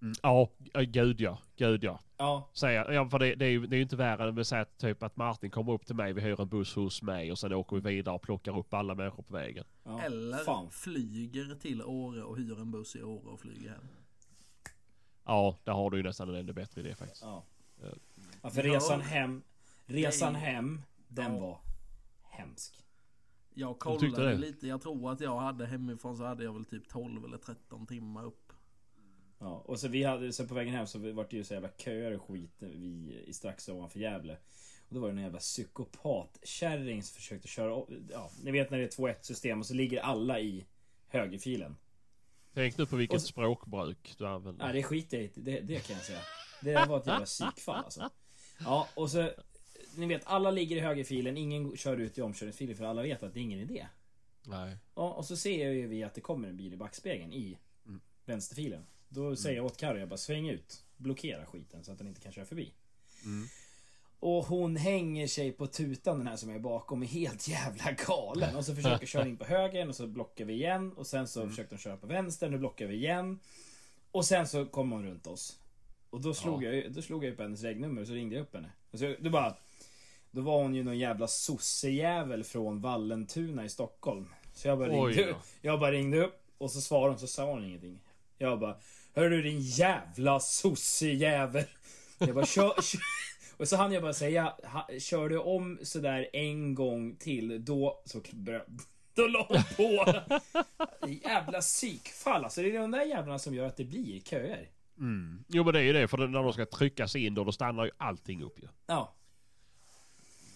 [0.02, 1.38] Mm, ja, eh, gud ja.
[1.56, 2.00] Gud ja.
[2.16, 4.46] Ja, Säga, ja för det, det är ju det är ju inte värre än att
[4.46, 7.32] säga att typ att Martin kommer upp till mig, vi hyr en buss hos mig
[7.32, 9.64] och sen åker vi vidare och plockar upp alla människor på vägen.
[9.84, 10.02] ja.
[10.02, 10.70] Eller Fan.
[10.70, 13.84] flyger till Åre och hyr en buss i Åre och flyger hem.
[15.24, 17.22] Ja, där har du ju nästan en ännu bättre idé faktiskt.
[17.22, 17.44] Ja.
[17.82, 17.88] Ja.
[18.42, 19.42] ja för resan hem,
[19.86, 21.60] resan hem, den var
[22.22, 22.84] hemsk.
[23.54, 27.24] Jag kollade lite, jag tror att jag hade hemifrån så hade jag väl typ 12
[27.24, 28.41] eller 13 timmar upp.
[29.42, 31.68] Ja, och så vi hade, så på vägen hem så var det ju så jävla
[31.68, 34.36] köer och skit vi, i strax ovanför Gävle.
[34.88, 38.84] Och då var det en jävla psykopatkärring som försökte köra Ja, ni vet när det
[38.84, 40.66] är 2-1 system och så ligger alla i
[41.08, 41.76] högerfilen.
[42.54, 44.64] Tänk nu på vilket Och språkbruk du använder.
[44.64, 45.30] Nej, det skiter jag i.
[45.34, 46.20] Det, det kan jag säga.
[46.62, 48.10] Det var ett jävla psykfall alltså.
[48.64, 49.30] Ja, och så...
[49.96, 53.34] Ni vet, alla ligger i högerfilen, ingen kör ut i omkörningsfilen för alla vet att
[53.34, 53.86] det är ingen idé.
[54.46, 54.76] Nej.
[54.94, 58.00] Ja, och så ser ju vi att det kommer en bil i backspegeln i Mm.
[58.24, 58.86] vänsterfilen.
[59.14, 60.84] Då säger jag åt Carro, jag bara sväng ut.
[60.96, 62.72] Blockera skiten så att den inte kan köra förbi.
[63.24, 63.46] Mm.
[64.20, 68.56] Och hon hänger sig på tutan den här som är bakom är helt jävla galen.
[68.56, 70.92] Och så försöker köra in på höger och så blockar vi igen.
[70.92, 71.50] Och sen så Mm.
[71.50, 73.38] försökte hon köra på vänster, nu blockar vi igen.
[74.10, 75.58] Och sen så kom hon runt oss.
[76.10, 76.70] Och då slog, Ja.
[76.72, 78.70] jag, då slog jag upp hennes regnummer och så ringde jag upp henne.
[78.90, 79.56] Och så, då bara...
[80.34, 84.28] Då var hon ju någon jävla sossejävel från Vallentuna i Stockholm.
[84.54, 85.36] Så jag bara Oj ringde upp.
[85.60, 87.98] Jag bara ringde upp och så svarade hon så sa hon ingenting.
[88.38, 88.76] Jag bara
[89.14, 91.64] Hörru din jävla sossejävel.
[92.18, 93.00] Jag bara kör, kör.
[93.56, 94.54] Och så hann jag bara säga
[94.98, 98.22] Kör du om sådär en gång till då så
[99.14, 100.22] då la hon på.
[101.08, 102.62] Jävla psykfall alltså.
[102.62, 104.68] Det är de där jävlarna som gör att det blir köer.
[104.98, 105.44] Mm.
[105.48, 107.52] Jo men det är ju det, för när de ska trycka sig in då, då
[107.52, 108.68] stannar ju allting upp ju.
[108.86, 109.14] Ja.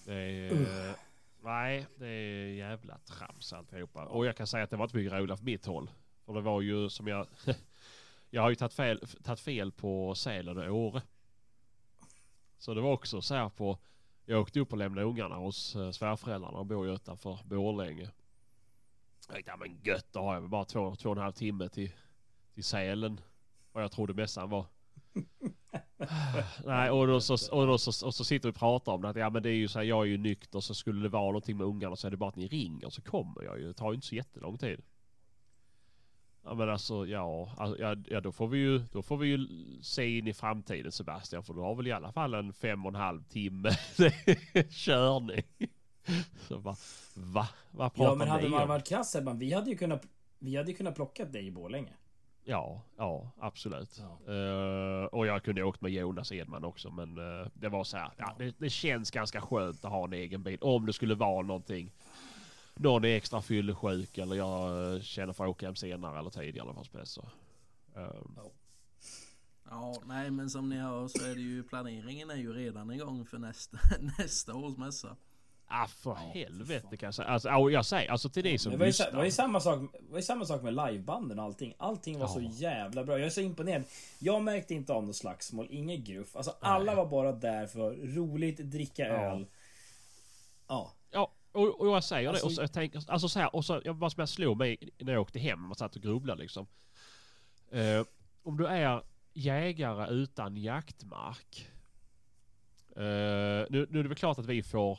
[0.04, 0.94] Det är,
[1.42, 4.04] Nej, det är jävla trams alltihopa.
[4.04, 5.90] Och jag kan säga att det var inte mycket roligt för mitt håll.
[6.26, 7.26] För det var ju som jag
[8.30, 11.02] jag har ju tagit fel, tagit fel på Sälen och Åre.
[12.58, 13.78] Så det var också så här på...
[14.24, 18.10] Jag åkte upp och lämnade ungarna hos eh, svärföräldrarna och bor ju utanför Borlänge.
[19.26, 21.32] Jag tänkte, ja men gött, då har jag väl bara två, två och en halv
[21.32, 21.90] timme till,
[22.54, 23.20] till Sälen.
[23.72, 24.66] Vad jag trodde mässan var.
[26.64, 29.08] Nej, och då, så, och, då så, och så sitter vi och pratar om det.
[29.08, 31.08] Att, ja men det är ju så här, jag är ju nykter så skulle det
[31.08, 33.66] vara någonting med ungarna så är det bara att ni ringer så kommer jag ju.
[33.66, 34.82] Det tar ju inte så jättelång tid.
[36.48, 39.46] Ja men alltså ja, alltså, ja, ja då, får vi ju, då får vi ju
[39.82, 41.42] se in i framtiden Sebastian.
[41.42, 43.70] För du har väl i alla fall en fem och en halv timme
[44.70, 45.42] körning.
[46.48, 46.76] Så bara,
[47.14, 47.48] va?
[47.70, 48.68] Vad pratar Ja men hade ni man om?
[48.68, 50.06] varit krass Sebban, vi hade ju kunnat
[50.38, 51.92] Vi hade kunnat plocka dig i Borlänge.
[52.44, 54.02] Ja, ja absolut.
[54.26, 54.34] Ja.
[54.34, 58.10] Eh, och jag kunde åkt med Jonas Edman också men eh, det var så här,
[58.16, 60.58] ja, det, det känns ganska skönt att ha en egen bil.
[60.60, 61.92] Om det skulle vara någonting.
[62.76, 66.74] Någon är extra fyllesjuk eller jag eh, känner för att åka hem senare eller tidigare.
[66.74, 67.28] Fast bäst så.
[67.96, 68.38] Ehm,
[69.70, 73.24] Ja, nej men som ni hör så är det ju planeringen är ju redan igång
[73.26, 73.78] för nästa,
[74.18, 75.16] nästa års mässa.
[75.66, 76.96] ah för Ja, för helvete fan.
[76.96, 77.28] kan jag säga.
[77.28, 79.10] Alltså, ja, jag säger, alltså till dig som Det var ju, lyssnar.
[79.10, 79.78] det var ju samma sak,
[80.10, 81.74] var ju samma sak med livebanden och allting.
[81.78, 82.50] Allting var så Ja.
[82.52, 83.18] jävla bra.
[83.18, 83.82] Jag är så imponerad.
[84.18, 86.36] Jag märkte inte av något slagsmål, inget gruff.
[86.36, 89.14] Alltså alla var bara där för roligt, dricka Ja.
[89.14, 89.46] öl.
[89.48, 89.52] Ja.
[90.68, 90.92] Ja,
[91.56, 92.50] och, och jag säger Alltså- det.
[92.50, 94.76] Och så, jag tänker, alltså så här, och så, jag, vad som jag slog mig
[94.98, 96.66] när jag åkte hem och satt och grubblade liksom.
[97.70, 98.04] Eh,
[98.42, 99.02] om du är
[99.34, 101.68] jägare utan jaktmark.
[102.96, 104.98] Eh, nu, nu är det väl klart att vi får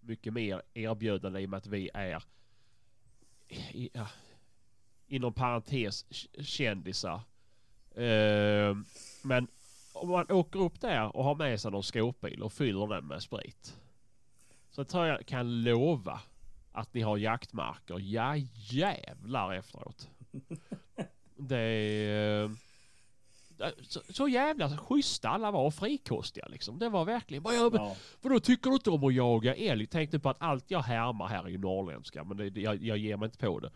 [0.00, 2.24] mycket mer erbjudande i och med att vi är
[3.48, 4.06] i, ja,
[5.06, 6.06] inom parentes
[6.40, 7.20] kändisar.
[7.94, 8.76] Eh,
[9.22, 9.46] men
[9.92, 13.22] om man åker upp där och har med sig någon skåpbil och fyller den med
[13.22, 13.76] sprit.
[14.74, 16.20] Så tror jag kan lova
[16.72, 17.98] att ni har jaktmarker.
[18.00, 18.36] Ja
[18.70, 20.08] jävlar efteråt.
[21.36, 22.44] Det är...
[22.44, 22.50] eh,
[23.82, 26.78] Så, så jävla schyssta alla var och frikostiga liksom.
[26.78, 27.44] Det var verkligen...
[27.44, 27.96] Gör ja.
[28.22, 29.86] för då tycker du inte om att jaga älg?
[29.86, 32.24] Tänkte på att allt jag härmar här är ju norrländska.
[32.24, 33.70] Men det, jag, jag ger mig inte på det.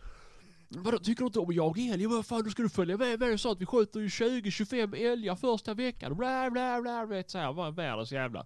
[0.69, 2.05] Vadå, tycker du inte om att jaga älg?
[2.05, 5.35] Vad fan, då ska du följa med mig så att vi skjuter ju 20-25 älgar
[5.35, 6.17] första veckan.
[6.17, 7.71] Bla bla bla, vet såhär.
[7.71, 8.45] Världens jävla...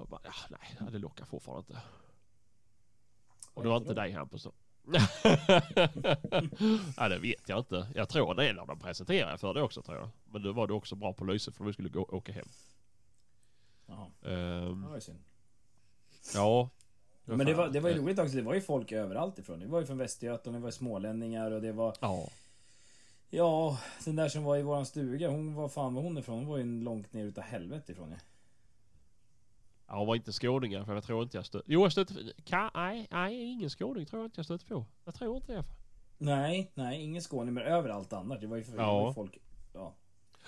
[0.00, 1.80] Och bara, ja, nej, det lockar fortfarande inte.
[3.54, 4.52] Och det var inte dig Hampus då?
[6.96, 7.88] ja, det vet jag inte.
[7.94, 10.08] Jag tror det är när de presenterar för det också tror jag.
[10.24, 12.48] Men då var du också bra på lyset för vi skulle gå, åka hem.
[13.86, 14.06] Jaha.
[14.24, 15.18] Ehm, Det var ju synd.
[16.34, 16.68] ja.
[17.24, 18.36] Men det var, det var ju roligt också.
[18.36, 19.60] Det var ju folk överallt ifrån.
[19.60, 21.94] Det var ju från Västergötland, det var smålänningar och det var...
[22.00, 22.28] Ja.
[23.30, 25.28] Ja, den där som var i våran stuga.
[25.28, 26.38] Hon var fan var hon ifrån?
[26.38, 28.16] Hon var ju långt ner utav helvete ifrån ja.
[29.92, 31.64] Ja, var inte skåningar för jag tror inte jag stötte...
[31.68, 32.14] Jo, jag stötte...
[32.44, 34.84] Ka, nej, nej, ingen skåning tror jag inte jag stötte på.
[35.04, 35.64] Jag tror inte det.
[36.18, 38.40] Nej, nej, ingen Skåne men överallt annars.
[38.40, 39.14] Det var ju, var Ja.
[39.14, 39.38] folk...
[39.74, 39.94] Ja.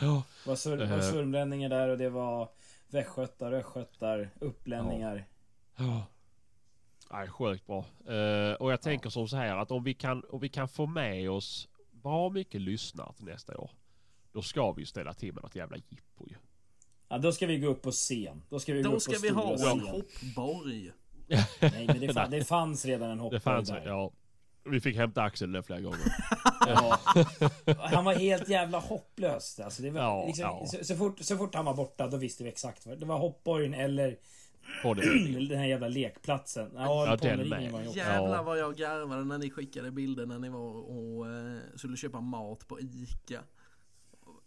[0.01, 0.23] Ja.
[0.45, 2.49] Det var, sur, det var sörmlänningar där och det var
[2.89, 5.25] västgötar, östgötar, upplänningar.
[5.77, 6.07] Ja.
[7.11, 7.85] Nej, sjukt bra.
[8.15, 10.87] Eh, och jag tänker som så här att om vi, kan, om vi kan få
[10.87, 13.71] med oss bra mycket lyssnare till nästa år.
[14.33, 16.37] Då ska vi ju ställa till med något jävla jippo ju.
[17.13, 18.43] Ja, då ska vi gå upp på scen.
[18.51, 19.69] Då ska vi gå Då upp ska på vi ha scen.
[19.71, 20.93] en hoppborg.
[21.61, 23.83] Nej, men det, fann, det fanns redan en Det hoppborg fanns där.
[23.87, 24.13] ja.
[24.65, 25.99] Vi fick hämta Axel där flera gånger.
[26.67, 26.99] Ja.
[27.79, 29.61] Han var helt jävla hopplös.
[29.61, 30.67] Alltså det var, Ja, liksom, ja.
[30.67, 33.19] Så, så, fort, så fort han var borta, då visste vi exakt vad det var.
[33.19, 34.17] hoppborgen eller
[34.83, 35.43] det.
[35.49, 36.71] den här jävla lekplatsen.
[36.75, 37.87] Ja, Ja, den med.
[37.95, 42.21] Jävlar vad jag garvade när ni skickade bilder när ni var och eh, skulle köpa
[42.21, 43.41] mat på ICA.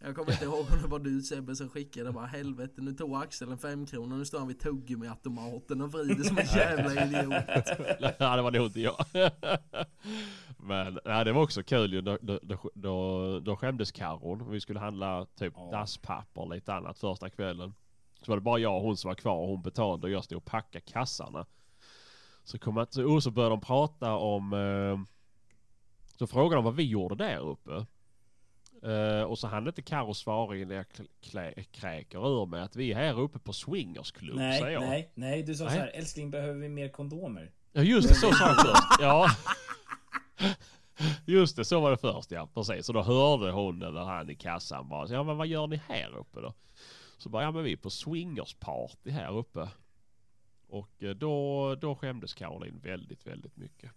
[0.05, 3.15] Jag kommer inte ihåg om det var du Sebbe som skickade bara helvete nu tog
[3.15, 7.33] Axel en femkrona nu står han vid tuggummiautomaten och vrider som en jävla idiot.
[8.19, 9.05] ja, det var nog inte jag.
[10.57, 12.01] Men nej, det var också kul ju.
[12.01, 12.39] Då, då,
[12.73, 14.51] då, då, skämdes Karon.
[14.51, 15.69] Vi skulle handla typ Ja.
[15.71, 17.73] dasspapper och lite annat första kvällen.
[18.21, 20.23] Så var det bara jag och hon som var kvar och hon betalade och jag
[20.23, 21.45] stod och packade kassarna.
[22.43, 24.53] Så, kom att, och så började de prata om...
[24.53, 24.99] Eh,
[26.17, 27.85] så frågade de vad vi gjorde där uppe.
[28.85, 30.85] Eh, och så hann inte Karo svara innan jag
[31.71, 34.81] kräker ur mig att vi är här uppe på swingersklubb säger Nej, jag.
[34.81, 35.43] nej, nej.
[35.43, 35.73] Du sa Nej.
[35.73, 37.51] så här, älskling behöver vi mer kondomer?
[37.71, 38.99] Ja just det, så sa jag först.
[38.99, 39.29] Ja.
[41.25, 42.47] Just det, så var det först ja.
[42.53, 42.85] Precis.
[42.85, 45.07] Så då hörde hon eller han i kassan bara.
[45.09, 46.53] Ja men vad gör ni här uppe då?
[47.17, 49.69] Så bara, ja men vi är på swingersparty här uppe.
[50.67, 53.91] Och eh, då, då skämdes Caroline väldigt, väldigt mycket.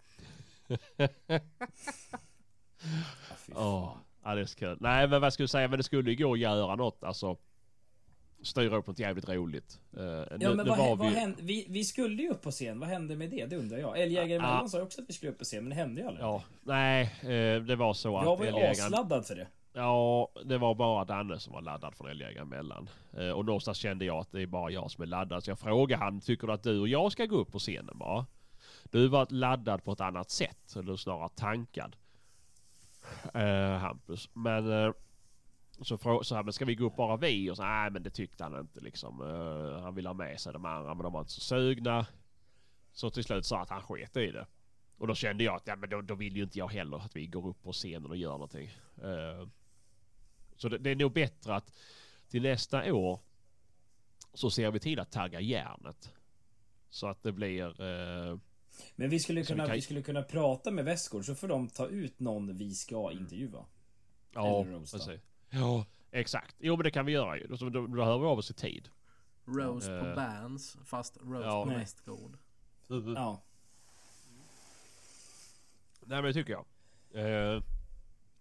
[3.55, 4.77] Ja, ja det är så kul.
[4.79, 7.37] Nej men vad skulle jag säga, men det skulle ju gå att göra något alltså.
[8.41, 9.79] Styra upp något jävligt roligt.
[9.97, 11.15] Uh, Ja nu, men nu vad, var vad vi...
[11.19, 11.37] hände?
[11.41, 12.79] Vi, vi skulle ju upp på scen.
[12.79, 13.45] Vad hände med det?
[13.45, 13.99] Det undrar jag.
[14.01, 14.35] Älgjägare Ja.
[14.39, 16.25] emellan sa ju också att vi skulle upp på scen, men det hände ju aldrig.
[16.25, 19.47] Ja, nej, eh, det var så att jag var ju älgjägaren- asladdad för det.
[19.73, 22.89] Ja, det var bara Danne som var laddad från älgjägaren emellan.
[23.17, 25.43] Eh, och någonstans kände jag att det är bara jag som är laddad.
[25.43, 27.97] Så jag frågade han, tycker du att du och jag ska gå upp på scenen
[27.97, 28.25] bara?
[28.83, 31.95] Du var laddad på ett annat sätt, eller snarare tankad.
[33.33, 34.29] Eh, Hampus.
[34.33, 34.91] Men eh,
[35.81, 37.49] så frågade så här, men ska vi gå upp bara vi?
[37.49, 39.21] Och så nej men det tyckte han inte liksom.
[39.21, 42.05] Eh, han ville ha med sig de andra men de var inte så sugna.
[42.91, 44.47] Så till slut sa han att han sket i det.
[44.97, 47.15] Och då kände jag att ja, men då, då vill ju inte jag heller att
[47.15, 48.69] vi går upp på scenen och gör någonting.
[49.03, 49.47] Eh,
[50.55, 51.73] så det, det är nog bättre att
[52.29, 53.19] till nästa år
[54.33, 56.11] så ser vi till att tagga järnet.
[56.89, 57.81] Så att det blir...
[57.81, 58.37] Eh,
[58.95, 61.47] men vi skulle Så vi kunna, kan- vi skulle kunna prata med Västgård så får
[61.47, 63.65] de ta ut någon vi ska intervjua.
[64.33, 65.07] ja, precis.
[65.49, 66.55] Ja, exakt.
[66.59, 67.47] Jo men det kan vi göra ju.
[67.47, 68.89] Då, då, då hör vi av oss i tid.
[69.45, 70.15] Roast på Eh.
[70.15, 71.63] bands fast roast Ja.
[71.63, 71.69] på.
[71.69, 72.37] Västgård.
[73.15, 73.41] Ja.
[76.01, 76.65] Nej men det tycker jag.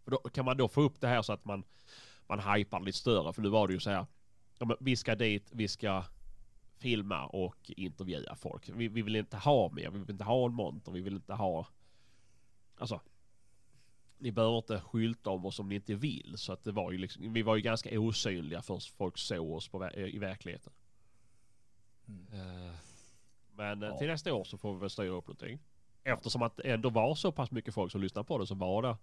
[0.04, 1.64] För då kan man då få upp det här så att man,
[2.26, 3.32] man hypar lite större.
[3.32, 4.06] För nu var det ju så här.
[4.58, 6.04] Ja, men vi ska dit, vi ska
[6.78, 8.68] filma och intervjua folk.
[8.68, 9.90] Vi, vi vill inte ha mer.
[9.90, 10.92] Vi vill inte ha en monter.
[10.92, 11.66] Vi vill inte ha...
[12.78, 13.00] Alltså.
[14.18, 16.34] Ni behöver inte skylta om oss om ni inte vill.
[16.36, 19.68] Så att det var ju liksom, vi var ju ganska osynliga förrän folk såg oss
[19.68, 20.72] på, i verkligheten.
[22.32, 22.74] Eh,
[23.52, 23.98] Men eh, Ja.
[23.98, 25.58] till nästa år så får vi väl styra upp någonting.
[26.04, 28.82] Eftersom att det ändå var så pass mycket folk som lyssnade på det som var
[28.82, 28.96] där.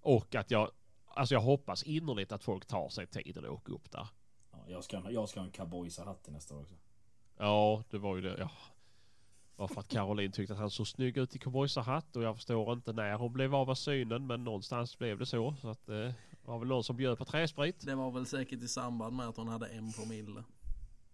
[0.00, 0.70] Och att jag,
[1.06, 4.08] alltså jag hoppas innerligt att folk tar sig tiden att åka upp där.
[4.70, 6.74] Ja jag, ska, ha- jag ska ha en cowboysahatt till nästa år också.
[7.38, 8.36] Ja, det var ju det.
[8.38, 8.50] Ja.
[9.56, 12.72] Bara för att Caroline tyckte att han såg snygg ut i cowboysahatt och jag förstår
[12.72, 15.54] inte när hon blev av med synen men någonstans blev det så.
[15.60, 16.14] Så att eh, det
[16.44, 17.86] var väl någon som bjöd på träsprit.
[17.86, 20.44] Det var väl säkert i samband med att hon hade en promille.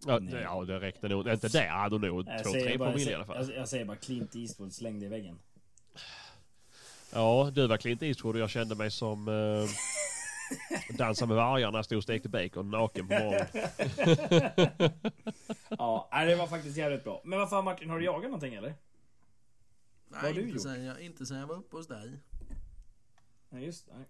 [0.07, 0.33] Ja, Nej.
[0.33, 1.29] det, ja, det räckte nog.
[1.29, 3.37] Inte där hade hon nog två, tre bara, promille i alla fall.
[3.49, 5.39] jag, jag säger bara Clint Eastwood, släng det i väggen.
[7.13, 9.69] Ja, du var Clint Eastwood och jag kände mig som eh,
[10.99, 13.47] Dansa med vargarna stod och stekte bacon naken på morgonen.
[15.79, 17.21] Ja, nej, det var faktiskt jävligt bra.
[17.25, 18.75] Men vad fan Martin, har du jagat någonting eller?
[20.13, 20.63] har Nej, du inte gjort?
[20.63, 22.21] sen, jag, inte sen jag var uppe hos dig.
[23.49, 24.05] Nej, just nej.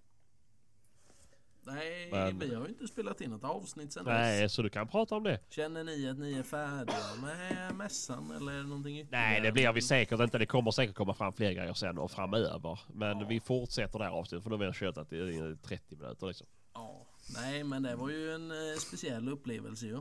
[1.67, 4.13] Nej, Men- vi har ju inte spelat in ett avsnitt sen dess.
[4.13, 5.41] Nej, så du kan prata om det.
[5.49, 9.27] Känner ni att ni är färdiga med mässan eller någonting ytterligare?
[9.29, 10.39] Nej, det blir vi säkert inte.
[10.39, 12.81] Det kommer säkert komma fram fler grejer sen och framöver.
[12.93, 15.97] Men vi fortsätter det här avsnittet för nu har vi kört att det är 30
[15.97, 16.47] minuter liksom.
[16.75, 19.97] Ja, nej men det var ju en eh, speciell upplevelse ju.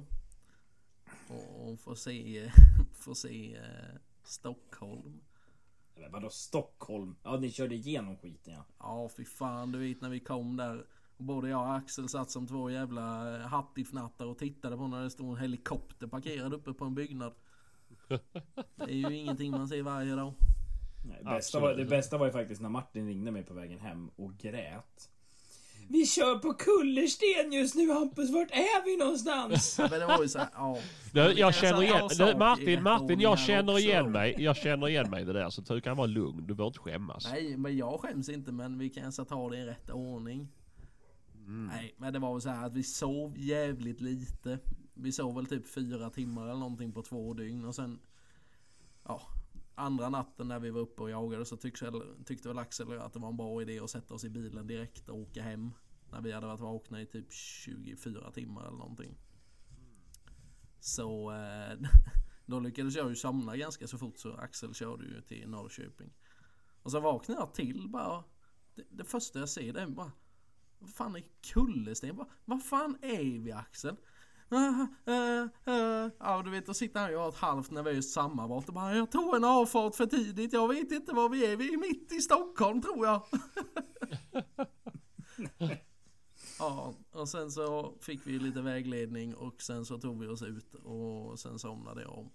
[1.28, 2.52] Och, och få se,
[2.94, 5.22] få se eh, Stockholm.
[6.00, 7.16] Men vadå Stockholm?
[7.24, 8.66] Ja, ni körde igenom skiten ja.
[8.80, 10.86] Ja fy fan du vet när vi kom där.
[11.18, 15.04] Och både jag och Axel satt som två jävla eh, hattifnattar och tittade på när
[15.04, 17.34] det stod en helikopter parkerad uppe på en byggnad.
[18.76, 20.34] Det är ju ingenting man ser varje dag.
[21.08, 24.10] Nej, bästa var, det bästa var ju faktiskt när Martin ringde mig på vägen hem
[24.16, 25.10] och grät.
[25.88, 29.78] Vi kör på kullersten just nu Hampus, vart är vi någonstans?
[29.80, 30.78] Men det var ju så här, ja.
[31.14, 34.36] Du, jag känner igen, du, Martin, Martin, jag känner igen mig.
[34.38, 35.50] Jag känner igen mig i det där.
[35.50, 36.48] Så du kan vara lugn.
[36.48, 37.28] Du behöver inte skämmas.
[37.32, 40.48] Nej, men jag skäms inte men vi kan så ta det i rätt ordning.
[42.06, 44.60] Men det var väl så här att vi sov jävligt lite.
[44.94, 48.00] Vi sov väl typ fyra timmar eller någonting på två dygn och sen...
[49.04, 49.22] Ja,
[49.76, 51.92] andra natten när vi var uppe och jagade så tyckte,
[52.26, 54.30] tyckte väl Axel och jag att det var en bra idé att sätta oss i
[54.30, 55.72] bilen direkt och åka hem.
[56.12, 59.18] När vi hade varit vakna i typ 24 timmar eller någonting.
[60.80, 61.80] Så eh,
[62.46, 66.14] då lyckades jag ju somna ganska så fort så Axel körde ju till Norrköping.
[66.82, 68.24] Och så vaknade jag till bara.
[68.76, 70.12] Det, det första jag ser det är bara.
[70.80, 71.24] Vad fan är
[71.54, 72.16] kullersten?
[72.16, 73.96] Vad, vad fan är vi Axel?
[74.50, 76.10] Ah, eh, eh.
[76.20, 78.96] Ja du vet då sitter han och jag har ett halvt nervöst sammanbrott och bara
[78.96, 80.54] jag tog en avfart för tidigt.
[80.54, 81.58] Jag vet inte var vi är.
[81.58, 83.22] Vi är mitt i Stockholm tror jag.
[86.60, 90.74] ja och sen så fick vi lite vägledning och sen så tog vi oss ut
[90.74, 92.32] och sen somnade jag om.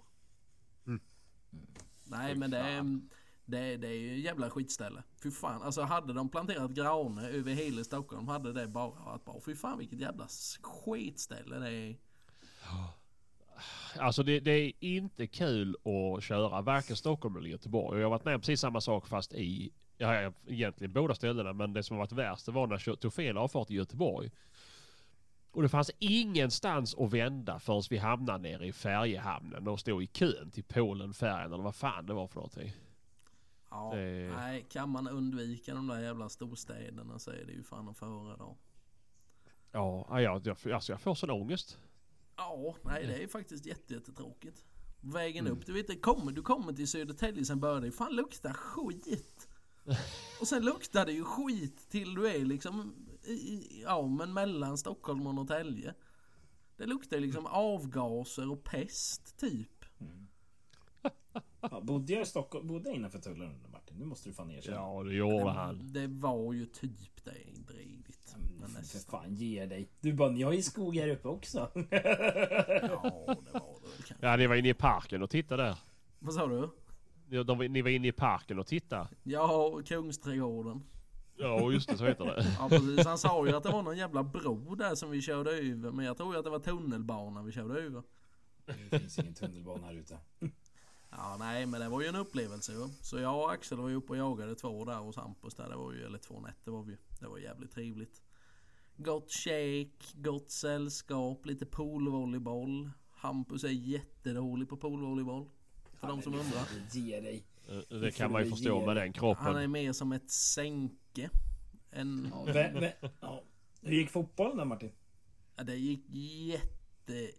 [2.04, 3.00] Nej Fy men det är
[3.50, 5.02] det, det är ju en jävla skitställe.
[5.22, 9.40] Fy fan, alltså hade de planterat granar över hela Stockholm hade det bara varit bra.
[9.46, 10.26] Fy fan vilket jävla
[10.62, 11.96] skitställe det är.
[13.98, 17.98] Alltså det, det är inte kul att köra varken Stockholm eller Göteborg.
[17.98, 21.52] Jag har varit med om precis samma sak fast i, ja egentligen båda ställena.
[21.52, 24.30] Men det som har varit värst det var när jag tog fel avfart i Göteborg.
[25.52, 30.06] Och det fanns ingenstans att vända förrän vi hamnade nere i färjehamnen och stod i
[30.06, 32.72] kön till Polenfärjan eller vad fan det var för någonting.
[33.70, 37.88] Ja, Det- nej kan man undvika de där jävla storstäderna så är det ju fan
[37.88, 38.36] att föredra.
[39.72, 41.78] Ja, ja, jag, jag, alltså jag får sån ångest.
[42.36, 44.64] Ja, nej det är faktiskt jätte, jättetråkigt.
[45.00, 48.54] Vägen upp, du vet det kommer, du kommer till Södertälje sen börjar det fan lukta
[48.54, 49.48] skit.
[50.40, 52.94] Och sen luktar det ju skit till du är liksom
[53.24, 55.94] i, ja men mellan Stockholm och Norrtälje.
[56.76, 59.79] Det luktar ju liksom avgaser och pest typ.
[61.60, 62.66] Ja, bodde jag i Stockholm?
[62.66, 63.96] Bodde jag innanför tullen Martin?
[63.98, 64.76] Nu måste du fan erkänna.
[64.76, 65.92] Ja, det gjorde han.
[65.92, 67.30] Det var ju typ det
[67.68, 68.36] dridligt.
[68.38, 69.20] Men Men för nästan.
[69.20, 69.88] fan, ge dig.
[70.00, 71.70] Du bara, ni har ju skog här uppe också.
[71.74, 74.14] Ja, det var det.
[74.20, 75.78] Ja, ni var inne i parken och tittade där.
[76.18, 76.70] Vad sa du?
[77.28, 79.08] Ni, de, ni var inne i parken och tittade.
[79.22, 80.82] Ja, Kungsträdgården.
[81.36, 82.56] Ja, just det, så heter det.
[82.58, 85.50] Ja precis, han sa ju att det var någon jävla bro där som vi körde
[85.50, 85.90] över.
[85.92, 88.02] Men jag tror ju att det var tunnelbana vi körde över.
[88.90, 90.18] Det finns ingen tunnelbana här ute.
[91.10, 92.88] Ja nej men det var ju en upplevelse ju.
[93.00, 95.68] Så jag och Axel var ju uppe och jagade två där hos Hampus där.
[95.68, 98.22] Det var ju, eller två nätter var vi Det var jävligt trevligt.
[98.96, 102.90] Gott shake, gott sällskap, lite poolvolleyboll.
[103.10, 105.48] Hampus är jättedålig på poolvolleyboll.
[105.94, 106.66] För de som undrar.
[106.92, 107.46] Ge dig.
[107.88, 109.70] Det kan man ju förstå med den Han är kroppen.
[109.70, 111.30] mer som ett sänke.
[111.90, 113.42] En, Ja, vä, vä, ja.
[113.82, 114.92] Hur gick fotbollen där Martin?
[115.56, 117.30] Ja, det gick jätte,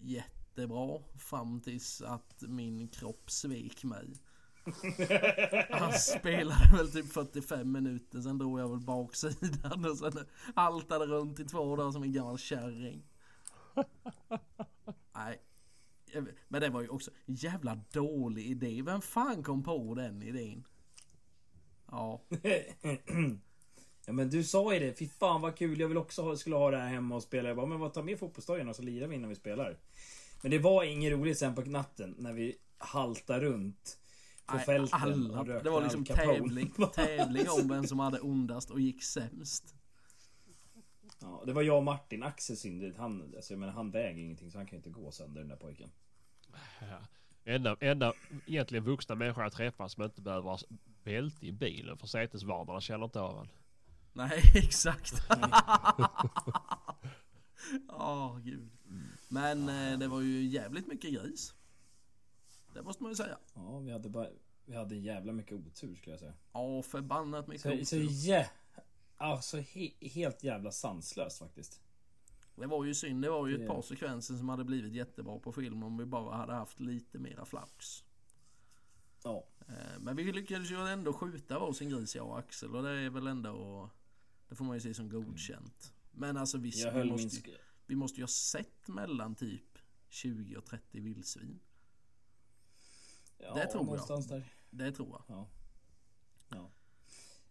[0.62, 4.14] jättebra fram tills att min kropp svek mig.
[5.70, 11.40] Han spelade väl typ 45 minuter, sen drog jag väl baksidan och sen haltade runt
[11.40, 13.04] i två dagar som en gammal kärring.
[15.16, 15.42] Nej.
[16.48, 18.82] Men det var ju också en jävla dålig idé.
[18.82, 20.64] Vem fan kom på den idén?
[21.92, 22.22] Ja,
[24.06, 26.56] Ja men du sa ju det, fy fan vad kul, jag vill också ha, skulle
[26.56, 27.50] ha det här hemma och spela.
[27.50, 29.78] Jag bara, men vad ta med fotbollsdojan så lirar vi innan vi spelar.
[30.42, 33.98] Men det var inget roligt sen på natten när vi haltar runt
[34.46, 38.20] på Nej, fälten alla, och rökte det var liksom tävling, tävling om vem som hade
[38.20, 39.76] ondast och gick sämst.
[41.20, 42.96] Ja, det var jag och Martin, Axel synd.
[42.98, 45.56] Han, alltså, jag menar, han väger ingenting så han kan inte gå sönder den där
[45.56, 45.92] pojken.
[46.80, 46.98] Ja.
[47.44, 48.14] Enda, enda
[48.46, 50.58] egentligen vuxna människor jag träffar som inte behöver ha
[51.04, 53.50] bälte i bilen för sätesvardarna känner inte av en.
[54.14, 55.14] Nej, exakt.
[57.88, 58.70] Ja, gud.
[59.32, 61.54] Men eh, det var ju jävligt mycket gris.
[62.74, 63.38] Det måste man ju säga.
[63.54, 64.28] Ja, vi hade bara...
[64.66, 66.34] Vi hade jävla mycket otur skulle jag säga.
[66.54, 68.08] Ja, förbannat mycket Så, så otur.
[68.10, 68.50] jä...
[69.18, 71.82] Alltså he, helt jävla sanslöst faktiskt.
[72.56, 73.22] Det var ju synd.
[73.22, 76.06] Det var ju ett Det- par sekvenser som hade blivit jättebra på film om vi
[76.06, 78.04] bara hade haft lite mera flax.
[79.24, 79.48] Ja.
[79.68, 83.10] Eh, Men vi lyckades ju ändå skjuta varsin gris jag och Axel och det är
[83.10, 83.90] väl ändå...
[84.50, 85.94] Det får man ju se som godkänt.
[86.12, 87.58] Men alltså visst, Jag vi höll måste, min...
[87.92, 89.78] vi måste ju ha sett mellan typ
[90.10, 91.60] 20 och 30 vildsvin.
[93.38, 93.86] Ja, det tror jag.
[93.86, 94.54] någonstans där.
[94.70, 95.24] Det tror jag.
[95.28, 95.50] Ja.
[96.50, 96.72] Ja.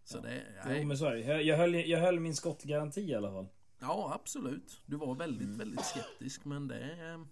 [0.03, 0.21] Så Ja.
[0.21, 0.43] det...
[0.47, 0.85] Jo Nej.
[0.85, 1.19] men så är det.
[1.19, 3.47] Jag, jag, höll, jag höll min skottgaranti i alla fall.
[3.79, 4.81] Ja, absolut.
[4.85, 5.57] Du var väldigt, Mm.
[5.57, 7.25] väldigt skeptisk men det...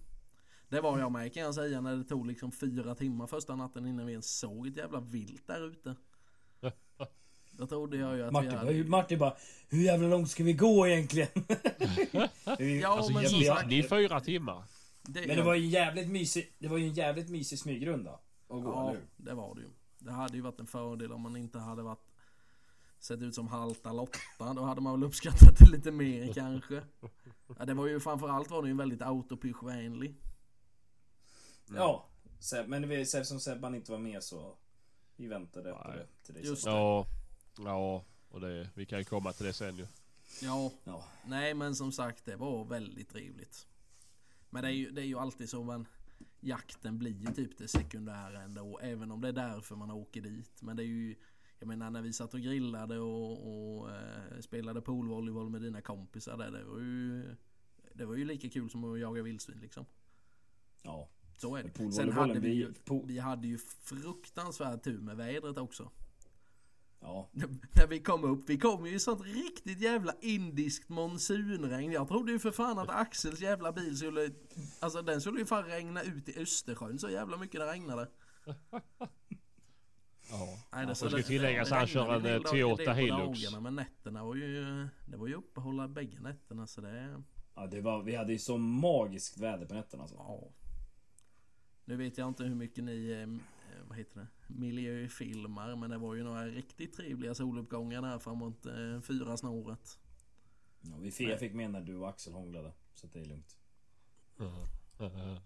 [0.70, 3.86] Det var jag med kan jag säga när det tog liksom fyra timmar första natten
[3.86, 5.96] innan vi ens såg ett jävla vilt där ute.
[7.60, 8.74] Då trodde jag ju att Martin, vi bara, hade...
[8.74, 9.36] hur- Martin bara,
[9.70, 11.28] hur jävla långt ska vi gå egentligen?
[12.60, 14.64] Vi- Ja, Alltså men som sagt- ni fyra timmar.
[15.02, 18.12] Det, Men det var ju en jävligt mysig, det var ju en jävligt mysig smygrunda.
[18.12, 19.68] Att gå, Ja, eller det var det ju.
[20.00, 22.06] Det hade ju varit en fördel om man inte hade varit
[23.00, 24.54] sett ut som halta Lotta.
[24.56, 26.82] Då hade man väl uppskattat det lite mer kanske.
[27.60, 30.16] Ja, det var ju framförallt var det ju väldigt autopushvänlig.
[31.76, 32.06] Ja,
[32.40, 34.56] Seb, men som Sebban inte var med så
[35.16, 35.98] vi väntade på Nej.
[35.98, 36.74] det till dig Just sen.
[36.74, 37.06] Ja,
[37.58, 39.88] ja och det, vi kan ju komma till det sen ju.
[40.42, 41.06] Ja, Ja.
[41.26, 43.68] nej men som sagt det var väldigt trevligt.
[44.50, 45.88] Men det är ju, det är ju alltid så man
[46.40, 48.80] jakten blir ju typ det sekundära ändå.
[48.80, 50.62] Även om det är därför man åker dit.
[50.62, 51.16] Men det är ju
[51.60, 56.38] jag menar när vi satt och grillade och, och eh, spelade poolvolleyboll med dina kompisar
[56.38, 56.52] där.
[56.52, 57.36] Det var ju
[57.94, 59.86] Det var ju lika kul som att jaga vildsvin liksom.
[60.82, 61.10] ja.
[61.38, 61.92] Så är det.
[61.92, 62.74] Sen hade vi ju,
[63.06, 65.92] vi hade ju fruktansvärd tur med vädret också.
[67.02, 67.30] Ja.
[67.76, 71.92] När vi kom upp, vi kom ju i sånt riktigt jävla indiskt monsunregn.
[71.92, 74.30] Jag trodde ju för fan att Axels jävla bil skulle,
[74.80, 78.08] alltså den skulle ju fan regna ut i Östersjön så jävla mycket det regnade.
[80.32, 80.66] Ja.
[80.72, 83.42] Nej, det, ska tilläggas, han kör en, eh, Toyota Hilux.
[83.42, 87.24] dagarna, Men nätterna var ju, det var ju uppehålla bägge nätterna så det,
[87.56, 90.18] ja det var, vi hade ju så magiskt väder på nätterna alltså.
[90.18, 90.52] ja.
[91.86, 93.28] Nu vet jag inte hur mycket ni, eh,
[93.88, 99.02] vad heter det, miljöfilmar men det var ju några riktigt trevliga soluppgångar där framåt eh,
[99.02, 100.00] fyra snåret.
[100.82, 102.74] Ja, vi fick, jag fick med när du och Axel hånglade.
[102.94, 103.58] Så att det är lugnt.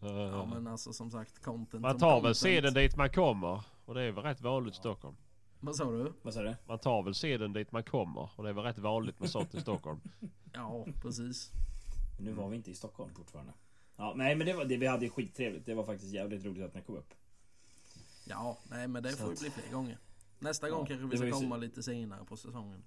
[0.02, 3.64] Ja men alltså som sagt content Man tar väl seden dit man kommer.
[3.86, 5.16] Och det är väl rätt vanligt i Stockholm.
[5.60, 6.14] Vad sa du?
[6.22, 6.56] Vad sa du?
[6.68, 8.30] Man tar väl seden dit man kommer.
[8.36, 10.00] Och det är väl rätt vanligt med sånt i Stockholm.
[10.56, 11.52] Ja precis.
[12.20, 13.54] Nu var vi inte i Stockholm fortfarande.
[13.98, 15.66] Ja, nej men det var det, vi hade ju skittrevligt.
[15.66, 17.14] Det var faktiskt jävligt roligt att ni kom upp.
[18.24, 19.98] Ja nej men det Så får ju bli fler gånger.
[20.40, 22.84] Nästa Ja, gång kanske vi ska komma lite senare på säsongen.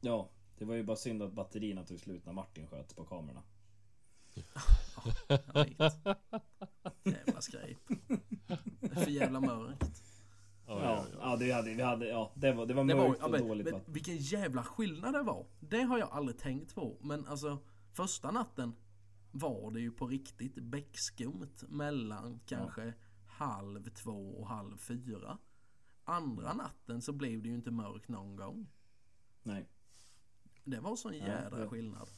[0.00, 3.42] Ja, det var ju bara synd att batterierna tog slut när Martin sköt på kamerorna.
[5.28, 5.78] Jag vet.
[7.04, 7.78] Jävla skräp.
[8.80, 10.02] Det är för jävla mörkt.
[10.66, 13.16] Ja, Ja, ja det hade vi hade, ja det var, det var Det mörkt var,
[13.18, 15.46] ja, och men, dåligt men vilken jävla skillnad det var.
[15.60, 16.96] Det har jag aldrig tänkt på.
[17.00, 17.58] Men alltså
[17.92, 18.74] första natten
[19.32, 22.92] var det ju på riktigt beckskumt mellan kanske
[23.36, 25.38] halv två och halv fyra.
[26.04, 28.66] Andra natten så blev det ju inte mörkt någon gång.
[29.42, 29.66] Nej.
[30.64, 32.08] Det var sån jädra det- skillnad.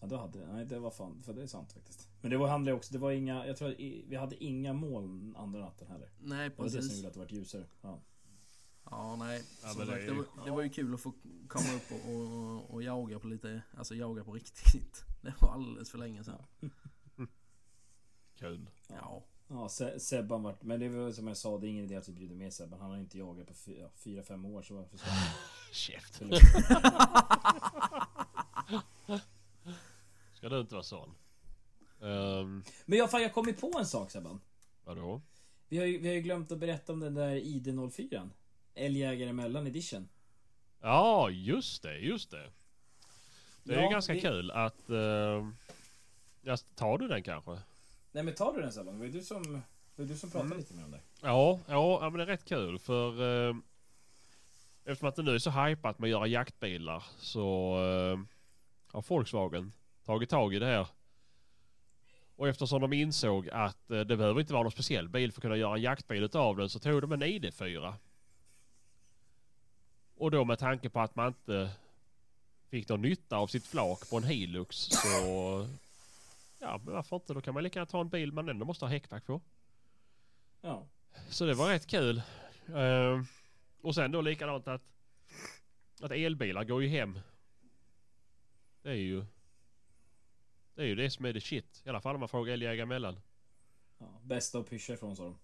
[0.00, 2.08] Ja, då hade Nej, det var fan, för det är sant faktiskt.
[2.20, 5.36] Men det var handlade också, det var inga, jag tror att vi hade inga moln
[5.36, 6.10] andra natten heller.
[6.18, 6.96] Nej Det var det som precis.
[6.96, 7.66] gjorde att det var ljusare.
[7.82, 8.00] Ja.
[8.84, 9.44] Ja nej.
[9.62, 11.12] Ja, det sagt, är det, ju- var, det var ju kul att få
[11.48, 15.02] komma upp och, och, och jaga på lite, alltså jaga på riktigt.
[15.22, 16.42] Det var alldeles för länge sedan.
[18.38, 18.66] Kul.
[18.88, 19.22] Ja.
[19.48, 22.08] Ja, Se- Sebban vart, men det var som jag sa, det är ingen idé att
[22.08, 22.80] vi bjuder med Sebban.
[22.80, 25.28] Han har inte jagat på fyra, fyra fem år så varför ska han...
[25.72, 26.22] Käft.
[30.34, 31.14] Ska du inte vara sån?
[32.00, 34.40] Um, Men jag, fan, jag kom ju på en sak Sebban.
[34.84, 35.20] vadå?
[35.68, 38.30] Vi har, ju, vi har ju glömt att berätta om den där ID04.
[38.74, 40.08] Älgjägare mellan edition.
[40.80, 42.50] Ja, just det, just det.
[43.64, 44.90] Det är ju Ja, ganska vi- kul att...
[44.90, 45.48] Uh,
[46.42, 47.58] ja, tar du den kanske?
[48.14, 48.94] Nej men tar du den Sebban?
[48.94, 49.62] Det var ju du som,
[49.96, 50.58] var du som pratade Mm.
[50.58, 51.00] lite med om det.
[51.22, 53.22] Ja, ja, men det är rätt kul för...
[53.48, 53.56] eh,
[54.84, 58.18] eftersom att det nu är så hypat med att göra jaktbilar så uh,
[58.92, 59.72] har Volkswagen
[60.04, 60.86] tagit tag i det här.
[62.36, 65.42] Och eftersom de insåg att eh, det behöver inte vara någon speciell bil för att
[65.42, 67.94] kunna göra en jaktbil utav den så tog de en ID4.
[70.16, 71.70] Och då med tanke på att man inte
[72.70, 75.66] fick någon nytta av sitt flak på en Hilux så...
[76.64, 77.34] Ja, men varför inte?
[77.34, 79.40] Då kan man lika gärna ta en bil man ändå måste ha häckback på.
[80.60, 80.86] Ja.
[81.28, 82.22] Så det var rätt kul.
[82.66, 83.22] Eh,
[83.80, 84.82] och sen då likadant att,
[86.00, 87.18] att elbilar går ju hem.
[88.82, 89.24] Det är ju
[90.74, 91.82] det är ju det som är det shit.
[91.84, 93.20] I alla fall om man frågar älgjägare emellan.
[93.98, 94.20] ja.
[94.22, 95.38] Bästa att pyscha ifrån sa de.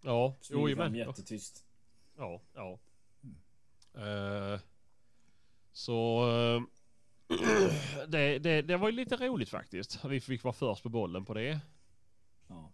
[0.00, 0.94] Ja, jo men.
[0.94, 1.66] jättetyst.
[2.16, 2.78] Ja, ja.
[3.94, 4.60] Eh,
[5.72, 6.62] så eh,
[8.08, 10.04] det, det, det var ju lite roligt faktiskt.
[10.04, 11.60] Vi fick vara först på bollen på det.
[12.48, 12.70] Ja.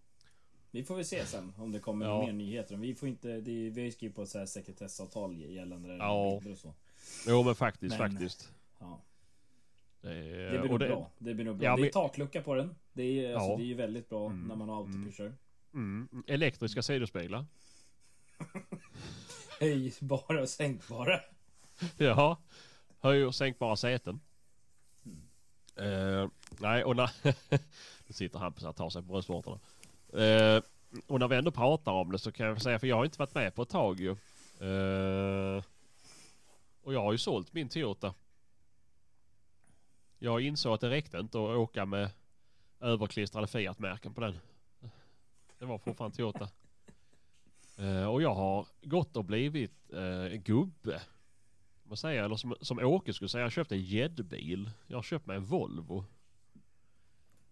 [0.70, 2.20] Vi får väl se sen om det kommer Ja.
[2.26, 2.76] mer nyheter.
[2.76, 5.88] Vi får inte, det är, vi har ju skrivit på ett så här sekretessavtal gällande
[5.88, 6.38] det Ja.
[6.40, 6.74] bilder och så.
[7.28, 8.52] Jo men faktiskt, Men- faktiskt.
[8.78, 9.00] Ja.
[10.00, 10.08] Det,
[10.52, 11.10] Det blir nog det- bra.
[11.18, 11.64] Det blir nog bra.
[11.66, 12.74] Ja, det är men- taklucka på den.
[12.92, 13.56] Det är, alltså, Ja.
[13.56, 14.48] det är ju väldigt bra Mm.
[14.48, 15.34] när man har autopyschar.
[15.74, 17.46] Mm, elektriska sidospeglar.
[19.60, 21.20] Höjbara och sänkbara.
[21.96, 22.36] Ja,
[23.00, 24.20] höj och sänkbara säten.
[25.78, 27.10] Eh, nej, och när...
[28.06, 29.58] nu sitter Hampus här och tar sig på bröstvårtorna.
[30.12, 30.62] Eh,
[31.06, 33.18] och när vi ändå pratar om det så kan jag säga, för jag har inte
[33.18, 34.10] varit med på ett tag ju.
[34.60, 35.64] Eh,
[36.82, 38.14] och jag har ju sålt min Toyota.
[40.18, 42.10] Jag insåg att det räckte inte att åka med
[42.80, 44.38] överklistrade Fiat-märken på den.
[45.58, 46.48] Det var fortfarande Toyota.
[47.76, 51.00] Eh, och jag har gått och blivit eh, gubbe.
[51.88, 54.70] Man säger, eller som, som Åke skulle säga, jag köpte en gäddbil.
[54.86, 56.04] Jag har köpt mig en Volvo.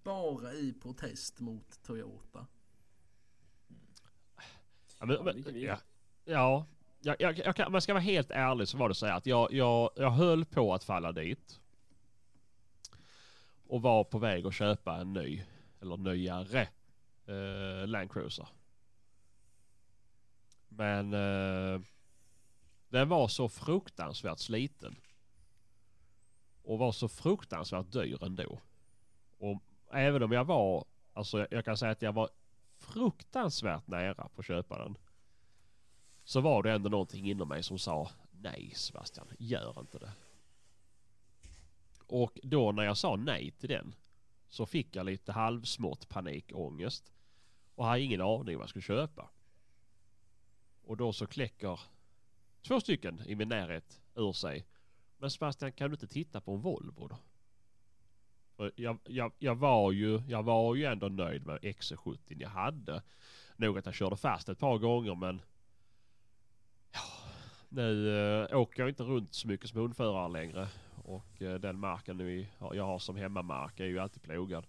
[0.03, 2.47] Bara i protest mot Toyota.
[4.99, 5.79] Ja, men, Ja, men, ja,
[6.25, 6.67] ja
[7.01, 9.27] jag, jag, jag kan, man ska vara helt ärlig så var det så här att
[9.27, 11.61] jag, jag, jag höll på att falla dit.
[13.69, 15.43] Och var på väg att köpa en ny,
[15.81, 16.69] eller nyare,
[17.27, 18.49] eh, Land Cruiser.
[20.69, 21.81] Men eh,
[22.97, 24.97] den var så fruktansvärt sliten.
[26.63, 28.61] Och var så fruktansvärt dyr ändå.
[29.39, 32.31] Och även om jag var, alltså jag, kan säga att jag var
[32.79, 34.99] fruktansvärt nära på att köpa den.
[36.25, 40.13] Så var det ändå någonting inom mig som sa nej Sebastian, gör inte det.
[42.07, 43.95] Och då när jag sa nej till den
[44.49, 47.13] så fick jag lite halvsmått panikångest.
[47.75, 49.31] Och hade ingen aning vad jag skulle köpa.
[50.85, 51.81] Och då så kläcker
[52.67, 54.67] två stycken i min närhet ur sig.
[55.19, 57.19] Men Sebastian kan du inte titta på en Volvo då?
[58.77, 63.03] Jag, jag, jag, var ju, jag var ju ändå nöjd med XC70 jag hade.
[63.57, 65.43] Nog att jag körde fast ett par gånger men
[66.93, 67.01] ja,
[67.69, 68.11] nu
[68.45, 70.69] äh, åker jag inte runt så mycket som hundförare längre.
[71.05, 74.67] Och äh, den marken vi, jag har som hemmamark är ju alltid plogad.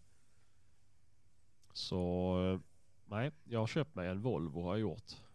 [1.73, 2.59] Så äh,
[3.05, 5.26] nej, jag har köpt mig en Volvo har jag gjort.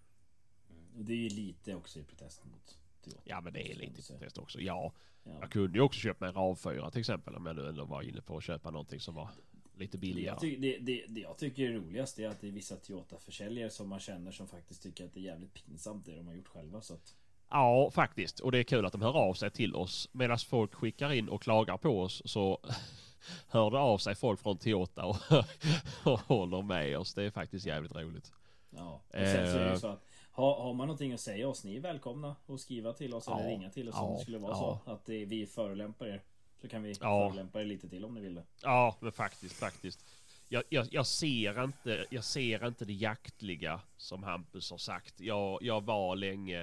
[0.99, 3.21] Och det är ju lite också i protest mot Toyota.
[3.25, 4.61] Ja men det är lite protest också.
[4.61, 4.93] Ja,
[5.25, 5.33] Ja.
[5.41, 8.21] jag kunde ju också mig en RAV4 till exempel om jag nu ändå var inne
[8.21, 9.29] på att köpa någonting som var
[9.77, 10.27] lite Det billigare.
[10.35, 13.71] jag, ty- det, det, det jag tycker är roligast är att det är vissa Toyota-försäljare
[13.71, 16.49] som man känner som faktiskt tycker att det är jävligt pinsamt det de har gjort
[16.49, 16.81] själva.
[16.81, 17.15] Så att,
[17.51, 18.41] Ja, faktiskt.
[18.41, 20.09] Och det är kul att de hör av sig till oss.
[20.13, 22.61] Medan folk skickar in och klagar på oss så
[23.49, 25.17] hör det av sig folk från Toyota och,
[26.13, 27.15] och håller med oss.
[27.15, 28.33] Det är faktiskt jävligt roligt.
[28.71, 28.93] ja.
[29.07, 31.65] Och sen så är det ju så att har, har man någonting att säga oss,
[31.65, 34.23] ni är välkomna att skriva till oss eller Ja, ringa till oss om ja, det
[34.23, 34.81] skulle vara ja.
[34.85, 36.23] så att det, vi förolämpar er.
[36.61, 37.29] Så kan vi Ja.
[37.29, 38.45] förolämpa er lite till om ni vill det.
[38.63, 40.05] Ja, men faktiskt, faktiskt.
[40.49, 45.21] Jag, jag, jag, ser inte, jag ser inte det jaktliga som Hampus har sagt.
[45.21, 46.61] Jag, jag var länge...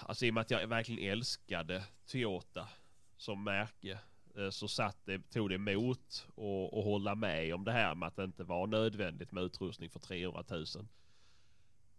[0.00, 2.68] Alltså i och med att jag verkligen älskade Toyota
[3.16, 3.98] som märke
[4.36, 8.06] eh, så satt det, tog det emot och, och hålla med om det här med
[8.06, 10.66] att det inte var nödvändigt med utrustning för 300 000.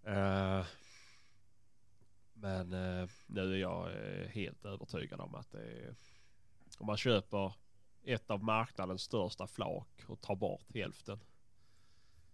[0.03, 0.65] Eh,
[2.33, 5.95] men eh, nu är jag eh, helt övertygad om att det är,
[6.77, 7.53] om man köper
[8.03, 11.19] ett av marknadens största flak och tar bort hälften.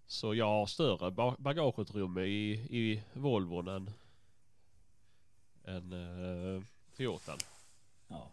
[0.08, 3.92] Så jag har större ba- bagageutrymme i, i Volvon än,
[5.66, 6.64] än uh,
[6.98, 7.38] Toyotan.
[8.08, 8.32] Ja.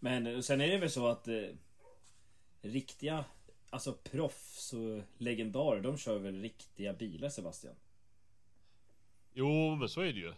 [0.00, 1.48] Men sen är det väl så att eh,
[2.62, 3.24] riktiga,
[3.70, 7.74] alltså proffs och legendarer, de kör väl riktiga bilar Sebastian?
[9.38, 10.32] Jo men så är det ju.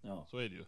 [0.00, 0.26] Ja.
[0.30, 0.64] Så är det ju.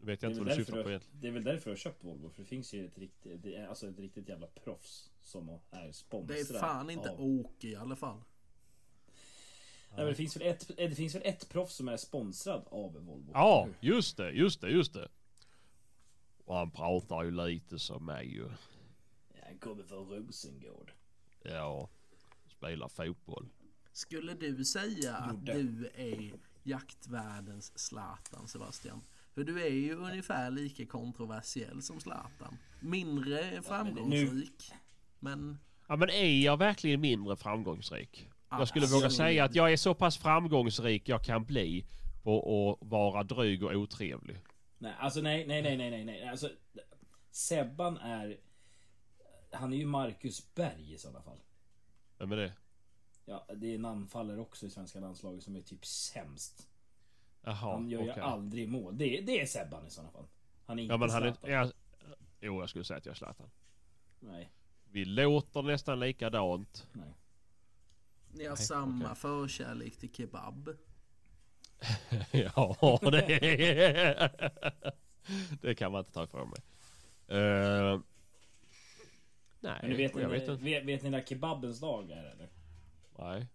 [0.00, 1.20] Nu vet Det jag är, inte väl vad du därför syftar du, på egentligen.
[1.20, 3.54] det är väl därför du har köpt Volvo, för det finns ju ett riktigt, det
[3.54, 7.20] är alltså ett riktigt jävla proffs som är sponsrad Det är fan inte av...
[7.20, 8.16] Åke i alla fall.
[9.88, 12.92] Nej, men det, finns väl ett, det finns väl ett proffs som är sponsrad av
[12.92, 13.30] Volvo?
[13.32, 15.08] Ja, just det, just det, just det.
[16.44, 18.50] Och han pratar ju lite som mig ju.
[19.50, 20.92] Jag kommer från Rosengård.
[21.42, 21.88] Ja,
[22.46, 23.48] spelar fotboll.
[23.98, 26.32] Skulle du säga att du är
[26.62, 29.02] jaktvärldens Zlatan Sebastian?
[29.34, 32.58] För du är ju ungefär lika kontroversiell som Zlatan.
[32.80, 34.72] Mindre framgångsrik.
[35.18, 38.28] Men Ja men är jag verkligen mindre framgångsrik?
[38.50, 41.84] Jag skulle Alltså, våga säga att jag är så pass framgångsrik jag kan bli
[42.22, 44.36] på att vara dryg och otrevlig.
[44.78, 46.28] Nej, alltså nej, nej, nej, nej, nej, nej.
[46.28, 46.50] Alltså,
[47.30, 48.36] Sebban är...
[49.52, 51.38] Han är ju Marcus Berg i sådana fall.
[52.18, 52.52] Vem är det?
[53.28, 56.68] Ja, det är en anfallare också i svenska landslaget som är typ sämst.
[57.42, 58.12] Jaha, Han gör okej.
[58.16, 58.98] ju aldrig mål.
[58.98, 60.26] Det, är- det är Sebban i sådana fall.
[60.66, 61.32] Han är inte Ja men han är...
[61.32, 61.50] Zlatan.
[61.50, 61.70] Ja,
[62.40, 63.50] jo jag skulle säga att jag är Zlatan.
[64.20, 64.50] Nej,
[64.90, 66.86] Vi låter nästan likadant.
[66.92, 67.14] nej.
[68.32, 69.16] ni har Nej, samma okej.
[69.16, 70.68] förkärlek till kebab.
[72.32, 74.30] ja det...
[75.62, 76.60] det kan man inte ta ifrån mig.
[77.40, 78.00] Uh,
[79.60, 80.64] nej, Men du vet, jag ni, vet inte.
[80.64, 82.48] vet, vet ni när kebabens dag är eller?
[83.18, 83.46] Nej.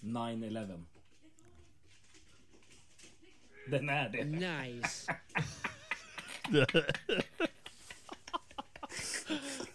[0.00, 0.84] 9-11.
[3.70, 4.24] Den är det.
[4.24, 5.14] Nice.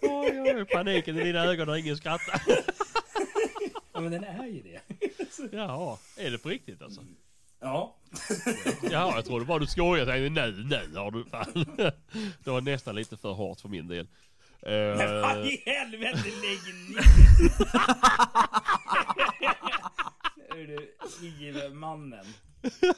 [0.02, 2.42] Oj, oj, paniken i dina ögon när ingen skrattar.
[3.94, 4.82] Ja men den är ju det.
[5.52, 7.06] Jaha, är det på riktigt alltså?
[7.60, 7.96] Ja.
[8.82, 10.18] Ja, jag trodde bara du skojade.
[10.18, 11.66] Jag tänkte nu, nu har du fan.
[12.44, 14.08] Det var nästan lite för hårt för min del.
[14.66, 17.04] Men vad Eh, i helvete lägg ner!
[20.50, 22.26] Hör du, IV-mannen.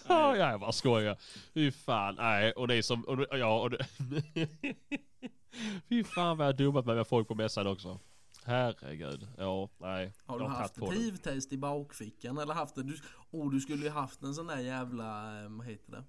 [0.07, 1.17] Ja, jag bara skojar.
[1.53, 2.51] Fy fan, nej.
[2.51, 3.87] Och det är som, och, ja och det...
[5.89, 7.99] Fy fan vad jag dummat mig med folk på mässan också.
[8.45, 9.27] Herregud.
[9.37, 10.13] Ja, nej.
[10.25, 12.83] Har du haft hiv-test i bakfickan eller haft det?
[12.83, 12.97] Du,
[13.31, 16.03] oh, du skulle ju haft en sån där jävla, eh, vad heter det?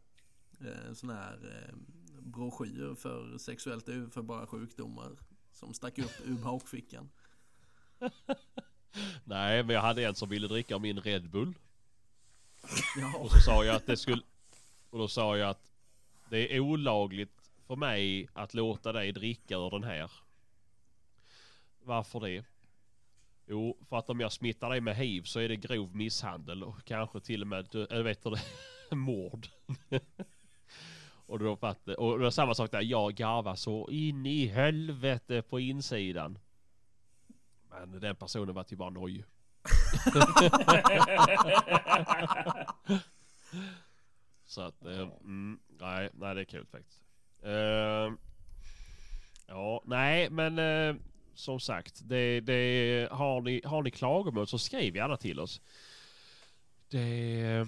[0.68, 1.74] Eh, En sån här eh,
[2.20, 5.10] broschyr för sexuellt överförbara sjukdomar.
[5.52, 7.08] Som stack upp ur bakfickan.
[9.24, 11.54] Nej, men jag hade en som ville dricka min Red Bull.
[13.00, 14.22] Ja, Och så sa jag att det skulle...
[14.90, 15.72] Och då sa jag att
[16.30, 20.10] det är olagligt för mig att låta dig dricka ur den här.
[21.84, 22.44] Varför det?
[23.46, 26.84] Jo, för att om jag smittar dig med hiv så är det grov misshandel och
[26.84, 28.36] kanske till och med, eller vet du
[28.96, 29.46] mord.
[31.26, 35.42] och då fatt, och det var samma sak där, jag garvar så in i helvete
[35.42, 36.38] på insidan.
[37.86, 39.24] Men den personen var till bara noj.
[44.46, 47.02] Så att, eh, mm, nej, nej det är kul faktiskt.
[47.42, 48.12] Eh,
[49.46, 50.96] ja, nej men eh,
[51.34, 55.60] som sagt, det, det, har, ni, har ni klagomål så skriv gärna till oss.
[56.88, 57.66] Det,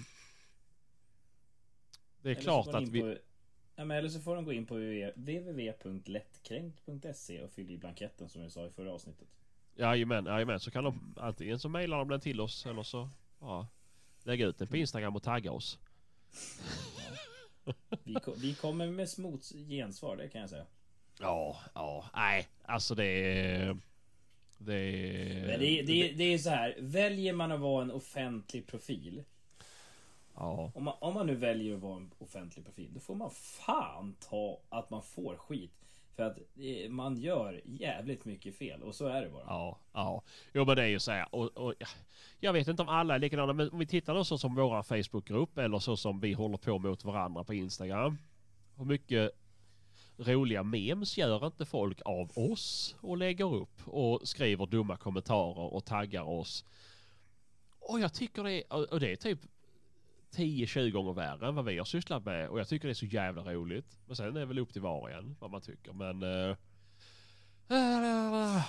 [2.21, 3.01] det är klart att vi...
[3.01, 3.15] På,
[3.75, 4.75] ja, men eller så får de gå in på
[5.15, 9.38] www.lättkränkt.se och fylla i blanketten som jag sa i förra avsnittet.
[9.79, 13.09] Jajamän, jajamän, så kan de antingen så mejlar de den till oss eller så
[13.39, 13.67] ja,
[14.23, 15.79] lägga ut den på Instagram och tagga oss.
[18.03, 20.65] Vi, ko- vi kommer med smots gensvar, det kan jag säga.
[21.19, 23.77] Ja, ja, nej, alltså det är...
[24.57, 25.47] Det är...
[25.47, 29.23] Men det, det, det är så här, väljer man att vara en offentlig profil
[30.35, 33.31] Ja, om man, om man nu väljer att vara en offentlig profil, då får man
[33.31, 35.71] fan ta att man får skit.
[36.19, 39.43] För att eh, man gör jävligt mycket fel och så är det bara.
[39.47, 40.23] ja, ja.
[40.53, 41.35] Jo men det är ju så här.
[41.35, 41.73] Och, och,
[42.39, 44.83] jag vet inte om alla är likadana men om vi tittar då så som våra
[44.83, 48.17] Facebookgrupp eller så som vi håller på mot varandra på Instagram.
[48.77, 49.31] Hur mycket
[50.17, 55.85] roliga memes gör inte folk av oss och lägger upp och skriver dumma kommentarer och
[55.85, 56.65] taggar oss.
[57.79, 59.39] Och jag tycker det är, och det är typ
[60.35, 63.05] 10-20 gånger värre än vad vi har sysslat med och jag tycker det är så
[63.05, 63.99] jävla roligt.
[64.05, 66.23] Men sen är det väl upp till var och en vad man tycker men...
[66.23, 66.55] eh,
[67.69, 68.61] eh,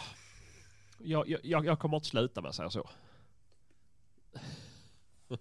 [0.98, 2.88] jag, jag, jag jag kommer inte sluta med att säga så.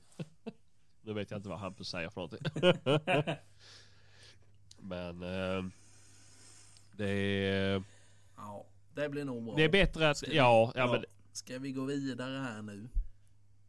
[1.02, 2.52] nu vet jag inte vad Hampus säger för någonting.
[4.80, 5.24] men...
[5.24, 5.64] eh,
[6.92, 7.84] det är...
[8.36, 9.56] ja, det blir nog bra.
[9.56, 10.18] Det är bättre att...
[10.18, 11.06] Ska vi- Ja, ja, men...
[11.32, 12.88] Ska vi gå vidare här nu?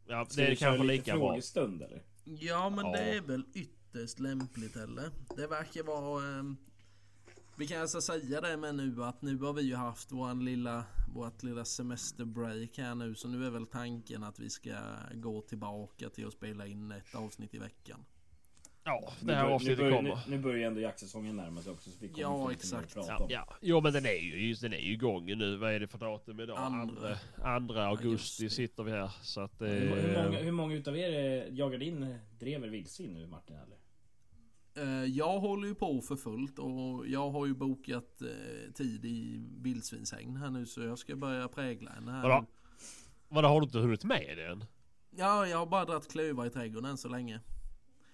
[0.07, 1.27] Ja, Ska det är vi köra kanske lite lika bra.
[1.29, 2.01] frågestund eller?
[2.39, 2.91] Ja men Ja.
[2.91, 5.11] det är väl ytterst lämpligt eller?
[5.35, 6.39] Det verkar vara...
[6.39, 6.57] ehm,
[7.55, 10.85] vi kan alltså säga det med nu att nu har vi ju haft våran lilla,
[11.13, 14.75] vårt lilla semesterbreak här nu så nu är väl tanken att vi ska
[15.13, 18.05] gå tillbaka till att spela in ett avsnitt i veckan.
[18.83, 20.23] Ja, Nu det här nu, avsnittet börjar, nu, kommer.
[20.29, 22.93] nu börjar ju ändå jaktsäsongen närma sig också så vi kommer Ja, exakt.
[22.93, 23.27] prata Ja, om.
[23.29, 23.47] ja.
[23.61, 25.57] Jo men den är ju just, den är ju igång nu.
[25.57, 26.57] Vad är det för datum idag?
[26.57, 26.81] Andra.
[26.81, 28.49] Andra, andra augusti, Augusti.
[28.49, 29.11] sitter vi här.
[29.21, 31.09] Så att, eh, Hur, hur, många, hur många utav er
[31.47, 33.77] eh, jagar in drever vildsvin nu Martin eller?
[34.75, 39.45] Eh, Jag håller ju på för fullt och jag har ju bokat eh, tid i
[39.61, 42.21] vildsvinshägn här nu så jag ska börja prägla henne här.
[42.21, 42.45] Vadå?
[43.29, 44.65] Vadå har du inte hunnit med den?
[45.15, 47.39] Ja, jag har bara dragit klövar i trädgården än så länge.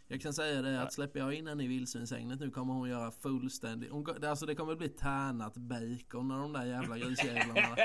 [0.07, 3.11] Jag kan säga det att släpper jag in henne i vildsvinshägnet nu kommer hon göra
[3.11, 3.91] fullständigt...
[3.91, 7.77] Hon, alltså det kommer bli tärnat bacon när de där jävla grisjävlarna...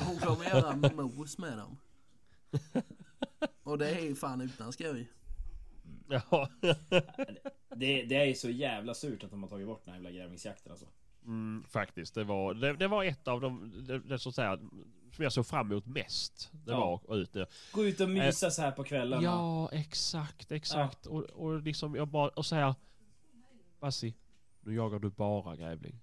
[0.06, 1.76] Hon kommer göra mos med dem.
[3.62, 5.10] Och det är ju fan utan skoj.
[6.08, 6.48] Ja.
[7.76, 10.18] Det, det är ju så jävla surt att de har tagit bort den här jävla
[10.18, 10.86] grävlingsjakten alltså.
[11.24, 12.14] Mm, faktiskt.
[12.14, 14.58] Det var, det, det var ett av de, det, det, så att säga,
[15.14, 16.50] som jag såg fram emot mest.
[16.52, 16.80] Det Ja.
[16.80, 17.46] var vara ute.
[17.72, 19.22] Gå ut och mysa så här på kvällarna.
[19.22, 21.06] Ja, exakt, exakt.
[21.06, 22.74] Och, och liksom jag bara, och så här.
[23.80, 24.14] Bassi,
[24.60, 26.00] nu jagar du bara grävling.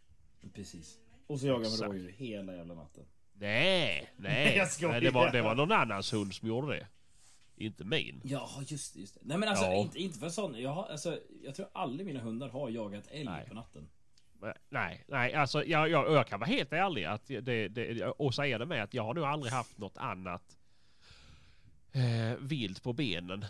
[0.54, 0.98] Precis.
[1.28, 3.04] Och så jagar man rådjur hela jävla natten.
[3.34, 4.54] Nej, nej.
[4.58, 4.92] Jag skojar.
[4.92, 6.88] nej det, var, det var någon annans hund som gjorde det.
[7.56, 8.22] Inte min.
[8.24, 9.00] Ja, just det.
[9.00, 9.20] Just det.
[9.24, 9.74] Nej men alltså Ja.
[9.76, 10.62] inte, inte för sån.
[10.62, 13.48] Jag, har, alltså, jag tror aldrig mina hundar har jagat älg Nej.
[13.48, 13.90] på natten.
[14.44, 18.36] Eh, nej, nej, alltså jag, jag, jag kan vara helt ärlig att det, det, och
[18.36, 20.58] säga det med att jag har nog aldrig haft något annat
[21.92, 23.46] eh, vilt på benen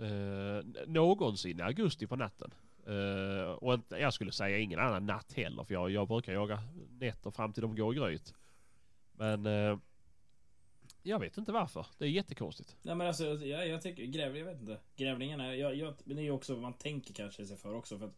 [0.00, 2.54] eh, någonsin i augusti på natten.
[2.86, 6.62] Eh, och inte, jag skulle säga ingen annan natt heller för jag, jag brukar jaga
[6.98, 8.34] nätter fram till de går i gryt.
[9.12, 9.78] Men eh,
[11.02, 11.86] Jag vet inte varför.
[11.98, 12.76] Det är jättekonstigt.
[12.82, 14.78] Nej men alltså, jag, jag tycker grävling, jag vet inte.
[14.96, 17.98] Grävlingarna, jag, jag, men det är ju också vad man tänker kanske sig för också.
[17.98, 18.16] För att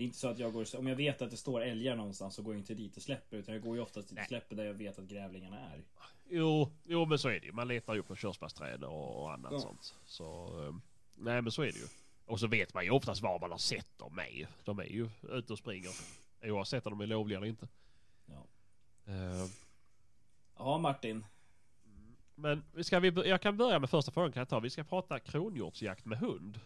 [0.00, 2.34] det är inte så att jag går, om jag vet att det står älgar någonstans
[2.34, 3.36] så går jag inte dit och släpper.
[3.36, 5.82] Utan jag går ju oftast dit och släpper där jag vet att grävlingarna är.
[6.28, 7.52] Jo, jo men så är det ju.
[7.52, 9.60] Man letar ju på körsbärsträd och annat Ja.
[9.60, 9.94] sånt.
[10.04, 10.74] Så, eh,
[11.16, 11.86] nej men så är det ju.
[12.26, 14.46] Och så vet man ju oftast var man har sett dem med.
[14.64, 15.90] De är ju ute och springer.
[16.42, 17.68] Oavsett om de är lovliga eller inte.
[18.26, 18.46] Ja.
[19.12, 19.46] Eh,
[20.56, 21.24] Ja Martin.
[22.34, 24.60] Men ska vi, jag kan börja med första frågan kan jag ta.
[24.60, 26.60] Vi ska prata kronhjortsjakt med hund.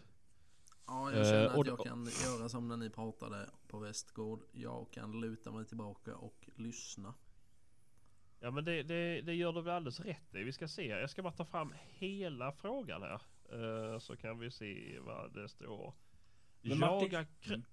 [0.87, 4.43] Ja, jag känner Eh, och att jag kan göra som när ni pratade på Västgård.
[4.51, 7.13] Jag kan luta mig tillbaka och lyssna.
[8.39, 10.43] Ja men det, det, det gör du väl alldeles rätt i.
[10.43, 10.87] Vi ska se.
[10.87, 13.21] Jag ska bara ta fram hela frågan här.
[13.51, 15.93] Eh, så kan vi se vad det står.
[16.61, 17.25] Men Jaga...
[17.47, 17.63] Mm.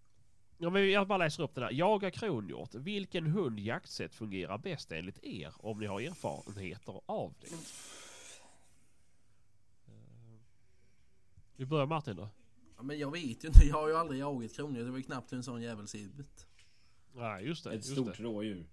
[0.59, 1.73] ja, men jag bara läser upp den här.
[1.73, 2.75] Jaga kronhjort.
[2.75, 5.53] Vilken hund jaktsätt fungerar bäst enligt er?
[5.57, 7.47] Om ni har erfarenheter av det.
[9.87, 10.41] Eh,
[11.57, 12.29] Vi börjar Martin då.
[12.83, 13.65] Ja, men jag vet ju inte.
[13.67, 14.85] Jag har ju aldrig jagat kronhjort.
[14.85, 16.47] Det var ju knappt hur en sån jävel ser ut.
[17.15, 17.71] Nej just det.
[17.71, 18.23] Ett just stort det.
[18.23, 18.67] rådjur.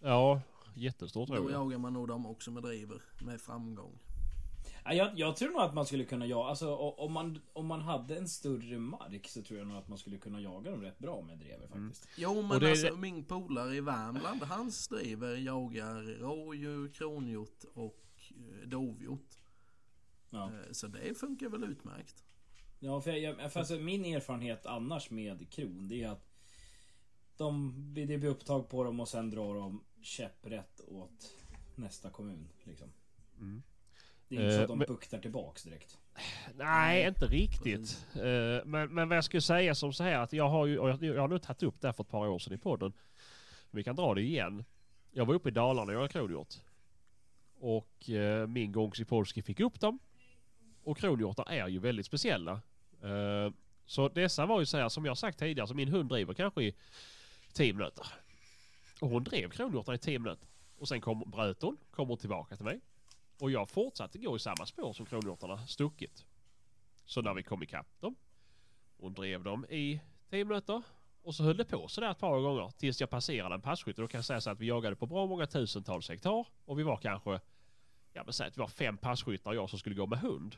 [0.00, 0.40] Ja,
[0.74, 1.60] jättestort Då tror jag.
[1.60, 3.02] jagar man nog dem också med driver.
[3.24, 3.98] Med framgång.
[4.84, 7.80] Ja, jag, jag tror nog att man skulle kunna jaga, alltså om man, om man
[7.80, 10.98] hade en större mark så tror jag nog att man skulle kunna jaga dem rätt
[10.98, 12.08] bra med drever faktiskt.
[12.16, 14.42] Jo men det- alltså min polare i Värmland.
[14.42, 19.30] Hans driver jagar rådjur, kronhjort och eh, dovhjort.
[20.30, 22.24] Ja, Eh, Så det funkar väl utmärkt.
[22.80, 26.26] Ja för, jag, för alltså, min erfarenhet annars med kron det är att
[27.36, 31.34] de, det blir upptag på dem och sen drar de käpprätt åt
[31.74, 32.48] nästa kommun.
[32.64, 32.88] Liksom.
[33.38, 33.62] Mm.
[34.28, 35.98] Det är inte så Eh, att de men- buktar tillbaks direkt.
[36.54, 38.06] Nej, inte riktigt.
[38.14, 41.02] Eh, men, men vad jag skulle säga som så här att jag har ju, jag,
[41.02, 42.92] jag har nu tagit upp det här för ett par år sedan i podden.
[43.70, 44.64] Vi kan dra det igen.
[45.10, 46.54] Jag var uppe i Dalarna och jag kronhjort.
[47.60, 49.98] Och eh, min gång Polski fick upp dem.
[50.82, 52.60] Och kronhjortar är ju väldigt speciella.
[53.02, 53.52] Eh,
[53.86, 56.62] så dessa var ju så här som jag sagt tidigare, så min hund driver kanske
[56.62, 56.74] i
[57.52, 58.06] 10 minuter.
[59.00, 60.48] Och hon drev kronhjortarna i 10 minuter.
[60.78, 62.80] Och sen kom, bröt hon, kom tillbaka till mig.
[63.40, 66.24] Och jag fortsatte gå i samma spår som kronhjortarna stuckit.
[67.04, 68.16] Så när vi kom ikapp dem.
[68.98, 70.82] Hon drev dem i 10 minuter.
[71.22, 73.98] Och så höll det på sådär ett par gånger tills jag passerade en passkytt.
[73.98, 76.46] Och då kan jag säga så att vi jagade på bra många tusentals hektar.
[76.64, 77.40] Och vi var kanske,
[78.12, 80.56] ja men säg att vi var fem passkyttar och jag som skulle gå med hund.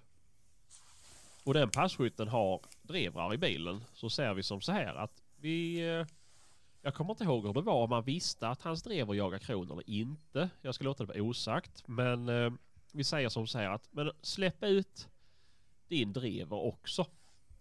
[1.45, 3.84] Och den passkytten har drevrar i bilen.
[3.93, 5.88] Så ser vi som så här att vi...
[5.90, 6.07] eh,
[6.82, 9.70] Jag kommer inte ihåg hur det var om man visste att hans drever jagar kron
[9.70, 10.51] eller inte.
[10.62, 11.88] Jag ska låta det vara osagt.
[11.88, 12.53] Men eh,
[12.93, 15.09] vi säger som så här att men släpp ut
[15.88, 17.07] din drever också.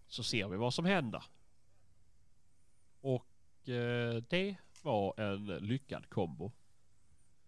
[0.06, 1.24] Så ser vi vad som händer.
[3.00, 6.52] Och eh, det var en lyckad kombo.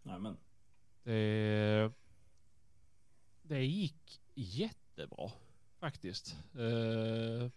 [0.02, 0.36] Nej, men.
[1.02, 1.90] Det,
[3.42, 5.30] det gick jättebra
[5.84, 6.36] faktiskt.
[6.54, 7.50] Eh,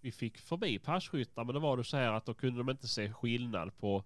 [0.00, 2.88] vi fick förbi passkyttar men det var det så här att då kunde de inte
[2.88, 4.04] se skillnad på...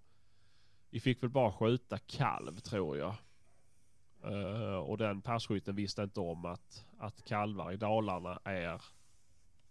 [0.91, 3.15] Vi fick väl bara skjuta kalv tror jag.
[4.25, 8.83] Eh, och den passkytten visste inte om att, att kalvar i Dalarna är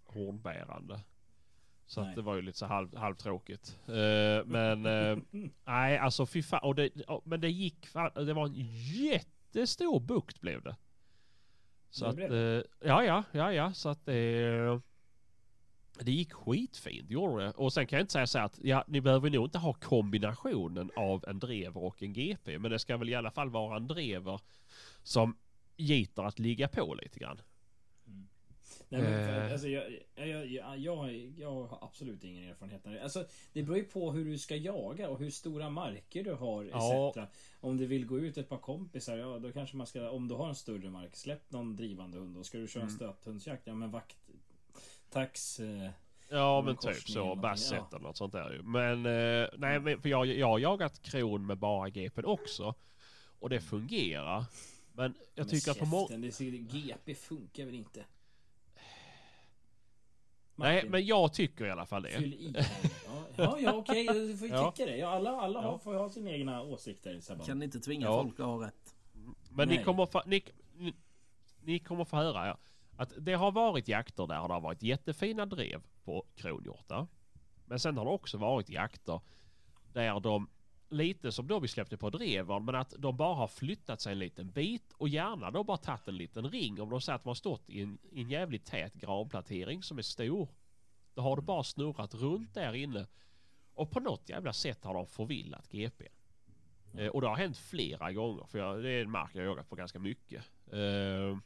[0.06, 1.00] hornbärande.
[1.86, 2.10] Så Nej.
[2.10, 3.80] att det var ju lite så halv, halvtråkigt.
[3.88, 5.18] Eh, men eh,
[5.66, 6.64] nej alltså fy fan.
[6.64, 8.56] Och det, ja, men det gick det var en
[8.94, 10.76] jättestor bukt blev det.
[11.98, 14.82] Så att, eh, ja ja, ja ja, så att det...
[16.00, 17.52] Det gick skitfint, gjorde det.
[17.52, 20.92] Och sen kan jag inte säga så att ja, ni behöver nog inte ha kombinationen
[20.96, 22.60] av en drever och en GP.
[22.60, 24.40] Men det ska väl i alla fall vara en drever
[25.04, 25.38] som
[25.78, 27.42] gitar att ligga på lite grann.
[28.90, 29.52] Nej, men, Eh.
[29.52, 29.84] alltså, jag,
[30.16, 33.04] jag, jag, jag, har absolut ingen erfarenhet.
[33.04, 36.64] Alltså, det beror ju på hur du ska jaga och hur stora marker du har
[36.64, 37.10] Ja.
[37.10, 37.32] etc.
[37.62, 40.36] Om du vill gå ut ett par kompisar, ja då kanske man ska, om du
[40.36, 42.38] har en större mark, släpp någon drivande hund.
[42.38, 42.92] Och ska du köra Mm.
[42.94, 44.18] en stöthundsjakt, ja men vakt...
[45.10, 45.60] Tax...
[45.60, 45.90] Eh,
[46.30, 47.88] Ja men typ så, basset ja.
[47.98, 48.62] eller något sånt där ju.
[48.64, 52.76] Men eh, nej men för jag, jag har jagat kron med bara GP också.
[53.40, 54.46] Och det fungerar.
[54.94, 56.08] Men jag men tycker att på många...
[56.08, 58.06] käften, GP funkar väl inte?
[60.60, 62.10] Nej Martin, men jag tycker i alla fall det.
[62.10, 62.54] Fyll i.
[63.36, 64.72] Ja, ja, okej, du får ju Ja.
[64.72, 65.02] tycka det.
[65.02, 65.72] Alla alla Ja.
[65.72, 67.20] har, får ju ha sina egna åsikter.
[67.20, 67.46] Sebban.
[67.46, 68.24] Kan inte tvinga Ja.
[68.24, 68.96] folk att ha rätt.
[69.50, 69.84] Men ni Nej.
[69.84, 70.44] kommer, få, ni,
[70.76, 70.94] ni,
[71.62, 72.58] ni kommer få höra ja,
[72.98, 77.08] att det har varit jakter där det har varit jättefina drev på kronhjortar.
[77.66, 79.22] Men sen har det också varit jakter
[79.94, 80.50] där de,
[80.90, 84.20] lite som då vi släppte på drevern, men att de bara har flyttat sig en
[84.20, 86.82] liten bit och gärna då bara tagit en liten ring.
[86.82, 89.98] Om de säger att de har stått i en, i en jävligt tät granplantering som
[89.98, 90.50] är stor.
[91.14, 93.08] Då har det bara snurrat runt där inne.
[93.74, 96.08] Och på något jävla sätt har de förvillat GP.
[96.98, 99.46] Eh, och det har hänt flera gånger för jag, det är en mark jag har
[99.48, 100.44] jagat på ganska mycket.
[100.72, 101.38] Eh,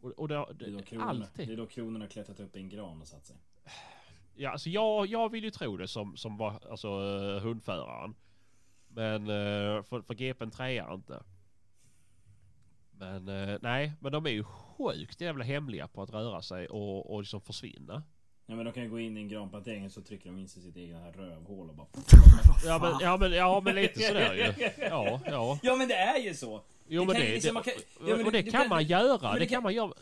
[0.00, 1.48] och, och det, Det är, kronorna, alltid.
[1.48, 3.36] det är då kronorna klättrat upp i en gran och satt sig.
[4.36, 8.14] Ja, alltså jag, jag vill ju tro det som, som var, alltså, eh, hundföraren.
[8.94, 11.22] Men uh, för, för GPn trear inte.
[12.98, 17.14] Men eh, nej, men de är ju sjukt jävla hemliga på att röra sig och,
[17.14, 18.02] och liksom försvinna.
[18.46, 20.62] Ja men de kan ju gå in i en granplantering så trycker de in sig
[20.62, 21.86] i sitt egna rövhål och bara...
[22.64, 24.70] Ja men, ja, men, ja, men lite sådär ju.
[24.84, 25.58] Ja, ja.
[25.62, 26.62] Ja men det är ju så!
[26.88, 28.84] Jo Det men det, liksom- det, kan- och, ja, men och det kan kan- man
[28.84, 29.32] göra.
[29.32, 29.92] Det det kan man göra.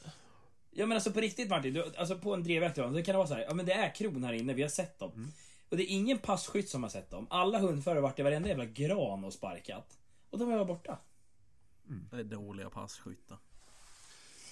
[0.70, 3.34] Ja men alltså på riktigt Martin, du, alltså på en drevjakt kan det vara så
[3.34, 5.10] här, ja men det är kron här inne, vi har sett dem.
[5.14, 5.28] Mm.
[5.72, 7.26] Och det är ingen passkytt som har sett dem.
[7.30, 9.98] Alla hundförare har varit i varenda jävla gran och sparkat.
[10.30, 10.98] Och de var borta.
[12.10, 13.38] Det är dåliga passkyttar.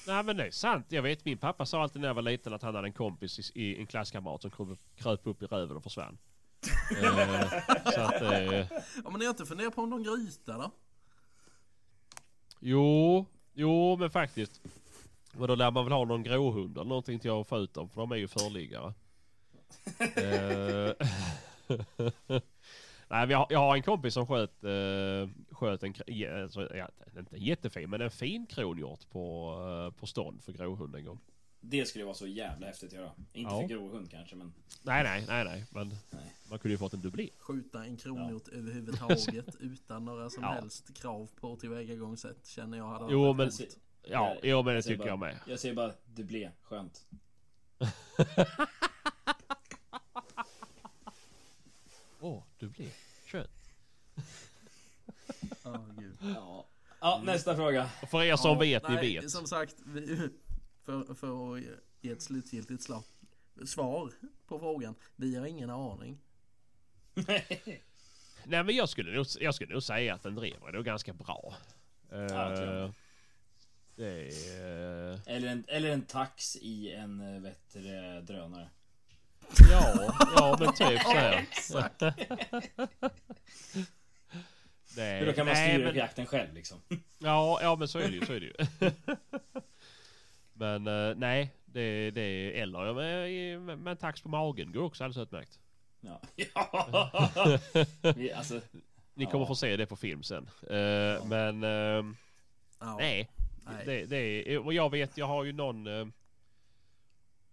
[0.06, 0.86] Nej men det är sant.
[0.88, 3.50] Jag vet min pappa sa alltid när jag var liten att han hade en kompis
[3.54, 6.18] i, i en klasskamrat som kröp, kröp upp i röven och försvann.
[7.02, 7.50] eh,
[7.94, 8.66] så att, eh,
[9.04, 10.70] Ja men ni har inte funderat på om de grytar då?
[12.60, 14.60] jo, jo men faktiskt.
[15.32, 17.88] Men då lär man väl ha någon gråhund eller någonting till att få ut dem
[17.88, 18.94] för de är ju förliggare.
[19.98, 20.92] Eh,
[23.08, 26.88] Nej, jag, har- jag har en kompis som sköt, eh, sköt en, ja, alltså, ja,
[27.18, 29.54] inte jättefin, men en fin kronhjort på,
[29.92, 31.20] eh, på stånd för gråhund en gång.
[31.62, 33.12] Det skulle vara så jävla häftigt att göra.
[33.32, 33.60] Inte Ja.
[33.60, 34.52] för gråhund kanske men...
[34.82, 36.34] Nej, nej, nej, nej, men Nej.
[36.50, 37.28] man kunde ju fått en dubblé.
[37.38, 40.48] Skjuta en kronhjort överhuvudtaget utan några som Ja.
[40.52, 43.78] helst krav på tillvägagångssätt känner jag hade Jo, men- coolt.
[44.02, 45.38] Ja, Jag- jo, men det jag tycker jag bara- med.
[45.46, 47.06] Jag säger bara dubblé, skönt.
[52.20, 52.88] Åh, oh, dubblé.
[53.26, 53.50] Kött.
[55.62, 56.16] Ja, gud.
[56.20, 56.66] Ja.
[57.00, 57.90] Ja, nästa fråga.
[58.02, 59.30] Och för er som Ja, vet, nej, ni vet.
[59.30, 60.28] Som sagt, vi,
[60.84, 61.62] för, för att
[62.00, 63.02] ge ett slutgiltigt slag,
[63.66, 64.12] svar
[64.46, 64.94] på frågan.
[65.16, 66.18] Vi har ingen aning.
[68.44, 71.54] Nej, men jag skulle, nog, jag skulle nog säga att den driver nog ganska bra.
[72.10, 72.92] Ja,
[73.96, 74.24] Eh, är...
[75.12, 78.68] eh, Eller en, eller en tax i en eh, vet du det, drönare.
[79.70, 81.46] Ja, ja men typ så här.
[84.96, 86.78] Nej, För då kan man styra men, jakten själv liksom.
[87.18, 88.26] ja, ja men så är det ju.
[88.26, 88.54] Så är det ju.
[90.52, 94.72] men eh, nej, det, det är eller ja, med, med, med en tax på magen
[94.72, 95.58] går också alldeles utmärkt.
[96.00, 96.20] Ja.
[96.34, 97.58] ja.
[98.16, 98.60] Vi, alltså,
[99.14, 99.48] Ni kommer Ja.
[99.48, 100.50] få se det på film sen.
[100.70, 102.16] Eh, Men ehm,
[102.80, 103.28] Ja, nej,
[103.64, 103.86] nej.
[103.86, 104.16] Det, det
[104.54, 105.86] är, och jag vet, jag har ju någon...
[105.86, 106.06] eh,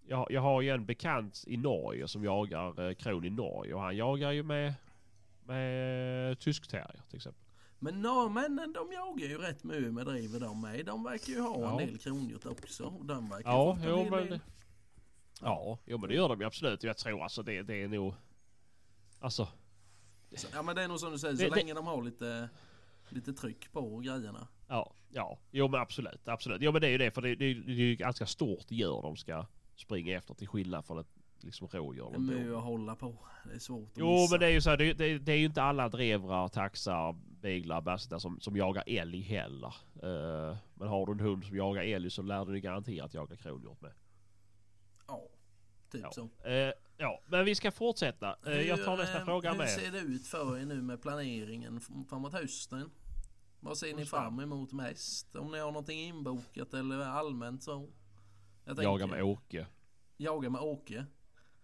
[0.09, 3.81] Jag, jag har ju en bekant i Norge som jagar eh, kron i Norge och
[3.81, 4.73] han jagar ju med,
[5.43, 7.43] med tyskterrier till exempel.
[7.79, 10.85] Men norrmännen de jagar ju rätt mycket med driver de med.
[10.85, 11.71] De verkar ju ha Ja.
[11.81, 12.83] en del kronhjort också.
[12.83, 14.29] Och de verkar Ja, en jo hel men...
[14.29, 14.39] del.
[15.41, 16.83] Ja, jo men det gör de ju absolut.
[16.83, 18.13] Jag tror alltså det, det är nog...
[19.19, 19.47] Alltså,
[20.35, 22.01] Så- Ja men det är nog som du säger, så Det- det- länge de har
[22.03, 22.49] lite,
[23.09, 24.47] lite tryck på grejerna.
[24.67, 25.37] ja, ja.
[25.51, 26.61] Jo men absolut, absolut.
[26.61, 29.01] Jo men det är ju det för det, det, det är ju ganska stort djur
[29.01, 29.45] de ska
[29.77, 31.07] springa efter till skillnad från ett
[31.39, 32.27] liksom rådjur.
[32.33, 33.15] Det är att hålla på.
[33.45, 34.33] Det är svårt att Jo missa.
[34.33, 37.15] men det är ju så här, det, det, det är ju inte alla drevrar, taxar,
[37.41, 39.75] beaglar, bassetar som, som jagar älg heller.
[40.03, 43.35] Eh, men har du en hund som jagar älg så lär du dig garanterat jaga
[43.35, 43.91] kronhjort med.
[45.07, 45.21] Ja,
[45.91, 46.11] typ Ja.
[46.11, 46.29] så.
[46.49, 48.35] Eh, ja, men vi ska fortsätta.
[48.45, 49.69] Eh, jag tar Hur, nästa fråga Hur med.
[49.69, 52.89] ser det ut för er nu med planeringen framåt hösten?
[53.59, 55.35] Vad ser ni fram emot mest?
[55.35, 57.89] Om ni har någonting inbokat eller allmänt så?
[58.67, 59.65] Jag Jaga med Åke.
[60.17, 61.05] Jaga med Åke.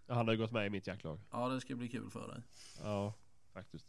[0.08, 1.20] Han har ju gått med i mitt jaktlag.
[1.30, 2.42] Ja, det ska bli kul för dig.
[2.82, 3.14] Ja,
[3.52, 3.86] faktiskt.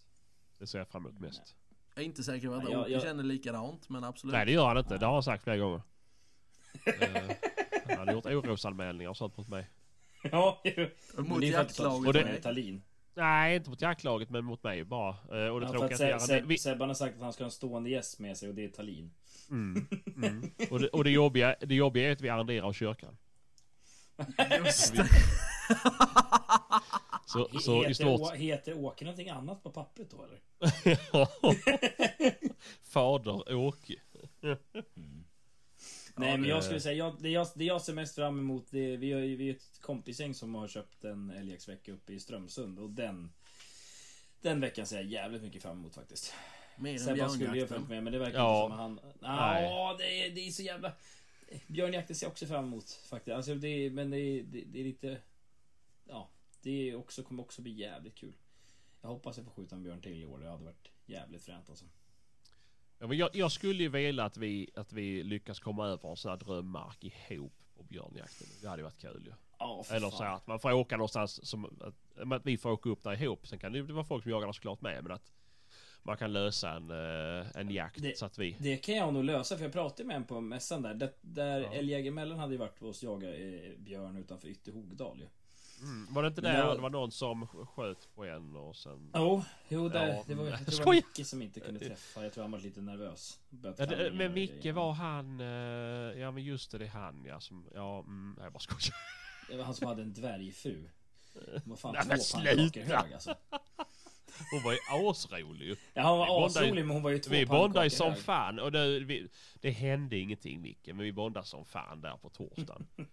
[0.59, 1.55] Det ser jag fram emot mest.
[1.95, 4.34] Jag är inte säker på att Ja, jag- Åke jag- känner likadant, men absolut.
[4.34, 4.97] Nej det gör han inte.
[4.97, 5.82] Det har han sagt flera gånger.
[7.01, 9.70] Eh, han har gjort orosanmälningar och sånt mot mig.
[10.32, 10.89] ja, ju.
[11.18, 12.13] Mot det är faktiskt jaktlaget Och
[12.53, 12.82] det-.
[13.13, 15.09] Nej, inte mot jaktlaget men mot mig bara.
[15.09, 17.22] Eh, och det Ja, tråkiga att är Se- att Se- vi, Sebban har sagt att
[17.22, 19.11] han ska ha en stående gäst med sig och det är Tallin.
[19.49, 20.51] Mm, mm.
[20.71, 23.17] Och, det, och det, jobbiga, det jobbiga är att vi arrenderar av kyrkan.
[24.65, 25.07] Just det.
[27.27, 28.21] Så, så i heter, stort...
[28.21, 30.39] Å- heter Åke någonting annat på pappret då eller?
[32.83, 33.95] Fader Åke.
[34.41, 34.57] Nej
[36.15, 38.93] men det- jag skulle säga, jag, det, jag, det jag ser mest fram emot det
[38.93, 42.19] är, vi, har, ju- vi är ett kompisgäng som har köpt en älgjaktsvecka uppe i
[42.19, 43.31] Strömsund och den
[44.41, 46.33] Den veckan ser jag jävligt mycket fram emot faktiskt.
[46.78, 48.65] Mer än Sebban skulle ju följt med men det verkar Ja.
[48.65, 49.38] inte som att han...
[49.38, 49.63] Nej.
[49.63, 50.91] Ja, det är, det är så jävla...
[51.67, 53.36] Björnjakten ser jag också fram emot faktiskt.
[53.36, 55.17] Alltså det är, men det är, det, det är lite...
[56.05, 56.30] Ja,
[56.61, 58.36] det är också, kommer också bli jävligt kul.
[59.01, 60.39] Jag hoppas jag får skjuta en björn till i år.
[60.39, 61.86] Det hade varit jävligt fränt alltså.
[62.99, 66.15] Ja, men jag, jag skulle ju vilja att vi, att vi lyckas komma över en
[66.15, 68.47] sån här drömmark ihop på björnjakten.
[68.61, 69.34] Det hade varit kul ju.
[69.84, 72.89] För Eller så här att man får åka någonstans som att, att vi får åka
[72.89, 73.47] upp där ihop.
[73.47, 75.03] Sen kan det ju vara folk som jagar såklart med.
[75.03, 75.32] Men att
[76.05, 78.55] man kan lösa en, eh, en jakt Det- så att vi...
[78.59, 80.93] Det kan jag nog lösa för jag pratade med en på mässan där.
[80.93, 81.73] Det, där Ja.
[81.73, 85.27] Älgjägarmellan hade ju varit hos jaga eh, björn utanför Ytterhogdal ju.
[85.81, 86.13] Mm.
[86.13, 89.11] Var det inte där jag- det var någon som sköt på en och sen...
[89.15, 90.93] Jo, jo där, Ja, det var, jag tror det var!
[90.93, 92.23] Micke som inte kunde träffa.
[92.23, 93.39] Jag tror han var lite nervös.
[93.77, 95.39] Ja, det, men Micke var han...
[95.39, 97.65] eh, Ja men just det, det är han ja som...
[97.73, 98.95] Ja, mm, jag bara skojar.
[99.49, 100.89] Det var han som hade en dvärgfru.
[101.65, 103.35] Vad fan, Nej, två pannkakor hög alltså.
[104.55, 105.77] Hon var ju asrolig.
[105.93, 108.19] Ja, hon var asrolig men hon var ju två Vi bondade som hög.
[108.21, 109.27] fan och det, vi,
[109.61, 112.87] det hände ingenting Micke, men vi bondade som fan där på torsdagen.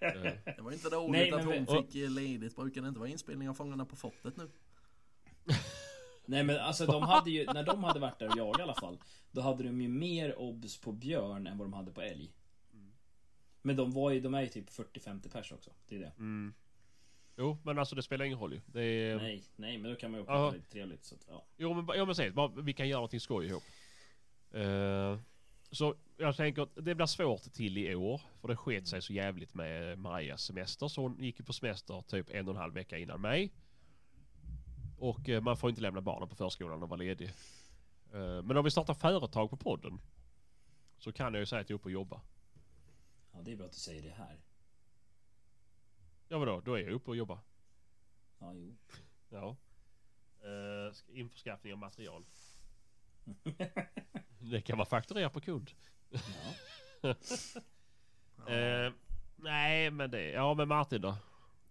[0.00, 2.56] Eh, Det var inte dåligt Nej, att hon vi- fick eh, ledigt.
[2.56, 4.48] Brukar det inte vara inspelning av Fångarna på fortet nu?
[6.26, 8.74] Nej men alltså de hade ju, när de hade varit där och jagat i alla
[8.74, 8.98] fall.
[9.30, 12.32] Då hade de ju mer obs på björn än vad de hade på älg.
[13.62, 15.70] Men de var ju, de är ju typ 40-50 pers också.
[15.88, 16.12] Det är det.
[16.18, 16.54] Mm.
[17.36, 18.60] Jo, men alltså det spelar ingen roll ju.
[18.66, 19.16] Det är...
[19.16, 21.04] Nej, nej men då kan man ju åka lite trevligt.
[21.04, 21.44] Så att, ja.
[21.56, 23.62] Jo men, ja, men säg, bara, vi kan göra någonting skoj ihop.
[24.50, 25.18] Eh,
[25.70, 28.20] så jag tänker att det blir svårt till i år.
[28.40, 30.88] För det sket sig så jävligt med Marias semester.
[30.88, 33.52] Så hon gick ju på semester typ en och en halv vecka innan mig.
[34.98, 37.32] Och eh, man får inte lämna barnen på förskolan och vara ledig.
[38.12, 40.00] Eh, men om vi startar företag på podden.
[40.98, 42.20] Så kan jag ju säga att jag är uppe och jobbar.
[43.32, 44.40] ja, det är bra att du säger det här.
[46.34, 47.38] Ja vadå, då är jag uppe och jobbar.
[48.38, 48.76] Ja, jo.
[49.28, 49.56] Ja.
[50.48, 52.24] Uh, införskaffning av material.
[54.38, 55.70] det kan man fakturera på kund.
[56.10, 57.14] Ja.
[58.48, 58.92] Eh,
[59.36, 61.16] nej men det, ja men Martin då?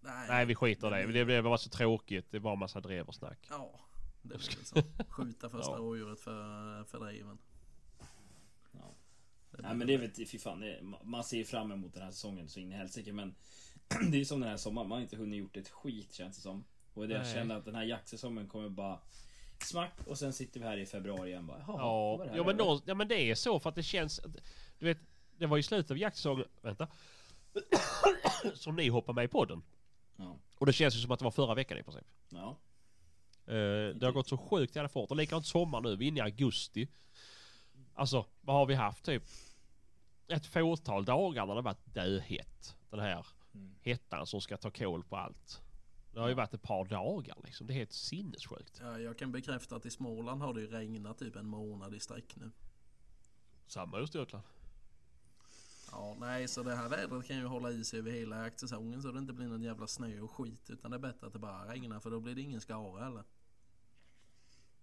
[0.00, 1.12] Nej, Nej vi skiter i det.
[1.12, 2.30] Det blev bara så tråkigt.
[2.30, 3.46] Det var en massa dreversnack.
[3.50, 3.80] Ja,
[4.22, 4.82] det blir så.
[5.08, 5.78] Skjuta första Ja.
[5.78, 7.38] rådjuret för, för driven.
[8.72, 8.94] Ja.
[9.58, 12.48] Nej men det är väl, fy fan, det, man ser fram emot den här säsongen
[12.48, 13.34] så in i helsike men
[14.10, 16.36] Det är ju som den här sommaren, man har inte hunnit gjort ett skit känns
[16.36, 16.64] det som.
[16.94, 18.98] Och det jag känner att den här jaktsäsongen kommer bara
[19.58, 22.44] Smack och sen sitter vi här i februari igen bara Ja, var det här ja,
[22.44, 24.20] men då, ja men det är så för att det känns...
[24.78, 24.98] Du vet,
[25.36, 26.46] det var i slutet av jaktsäsongen...
[26.62, 26.88] Vänta.
[28.54, 29.62] som ni hoppade med i podden.
[30.16, 32.06] Ja, Och det känns ju som att det var förra veckan i princip.
[32.28, 32.56] ja,
[33.46, 35.10] Eh, det har gått så sjukt jävla fort.
[35.10, 35.96] Och likadant sommar nu.
[35.96, 36.88] Vi är inne i augusti.
[37.94, 39.22] Alltså, vad har vi haft typ?
[40.28, 42.76] Ett fåtal dagar när det varit döhett.
[42.90, 43.74] Den här Mm.
[43.80, 45.60] hettan som ska ta kål på allt.
[46.12, 47.66] Det har ju varit ett par dagar liksom.
[47.66, 48.80] Det är helt sinnessjukt.
[48.80, 52.00] Ja, jag kan bekräfta att i Småland har det ju regnat typ en månad i
[52.00, 52.50] sträck nu.
[53.66, 54.44] Samma i Östergötland.
[55.90, 59.12] Ja, nej, så det här vädret kan ju hålla i sig över hela jaktsäsongen så
[59.12, 60.70] det inte blir någon jävla snö och skit.
[60.70, 63.24] Utan det är bättre att det bara regnar för då blir det ingen skara heller.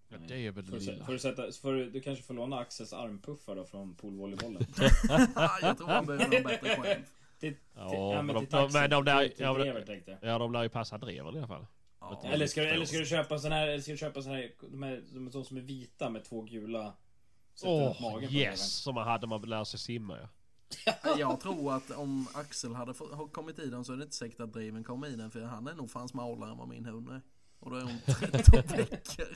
[0.07, 1.05] Ja, det är väl Får du, lilla.
[1.05, 4.65] får du, sätta, får du, du kanske får låna Axels armpuffar då från poolvolleybollen?
[5.61, 7.03] jag tror han behöver någon bättre själv.
[7.75, 9.53] Ja, ja, men de- men där- ja.
[10.21, 11.65] Ja, de lär ju passa dreven i alla fall.
[11.99, 14.31] Ja, Eller ska, du, eller ska du köpa sån här, eller ska du köpa sån
[14.31, 16.93] här, de, här, de, de som är vita med två gula
[17.63, 18.71] Åh, på yes!
[18.73, 20.17] Som man hade när man lärde sig simma
[21.03, 21.15] ja.
[21.19, 22.93] Jag tror att om Axel hade
[23.31, 25.67] kommit i den så är det inte säkert att driven kommer i den för han
[25.67, 27.21] är nog fan smalare än vad min hund är.
[27.59, 27.99] Och då är hon
[28.31, 29.27] 13 veckor.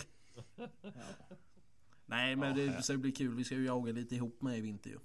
[2.05, 3.35] Nej men det ska bli kul.
[3.35, 4.97] Vi ska ju jaga lite ihop med i vinter ju.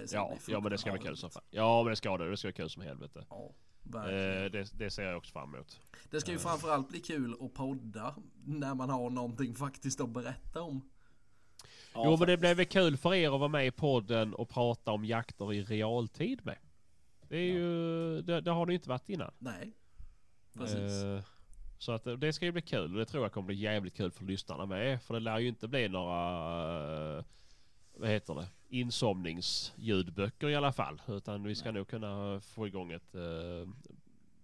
[0.00, 1.42] Det Ja, ja men det ska fruktansvärt kul som fan.
[1.50, 2.30] Ja men det ska det.
[2.30, 3.24] Det ska bli kul som helvete.
[3.30, 3.50] Ja.
[3.94, 5.80] Eh, det, det ser jag också fram emot.
[6.10, 8.14] Det ska ju framförallt bli kul att podda
[8.44, 10.90] när man har någonting faktiskt att berätta om.
[11.94, 14.48] Ja, jo men det blev väl kul för er att vara med i podden och
[14.48, 16.58] prata om jakter i realtid med.
[17.28, 19.30] Det är ju, det, det har ni inte varit innan.
[19.38, 19.72] Nej,
[20.58, 21.04] precis.
[21.04, 21.20] Eh,
[21.78, 24.10] så att det- ska ju bli kul och det tror jag kommer bli jävligt kul
[24.10, 25.02] för lyssnarna med.
[25.02, 27.24] För det lär ju inte bli några, eh,
[27.96, 28.46] vad heter det,
[28.80, 31.02] insomningsljudböcker i alla fall.
[31.08, 33.68] Utan vi ska nog kunna få igång ett uh,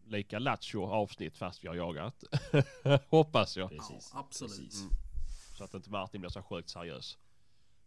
[0.06, 2.24] lika lattjo avsnitt fast vi har jagat.
[3.08, 3.70] Hoppas jag.
[3.70, 4.10] Precis.
[4.14, 4.56] Ja, absolut.
[4.56, 4.80] Precis.
[4.80, 4.92] Mm.
[5.58, 7.18] Så att inte Martin blir så sjukt seriös.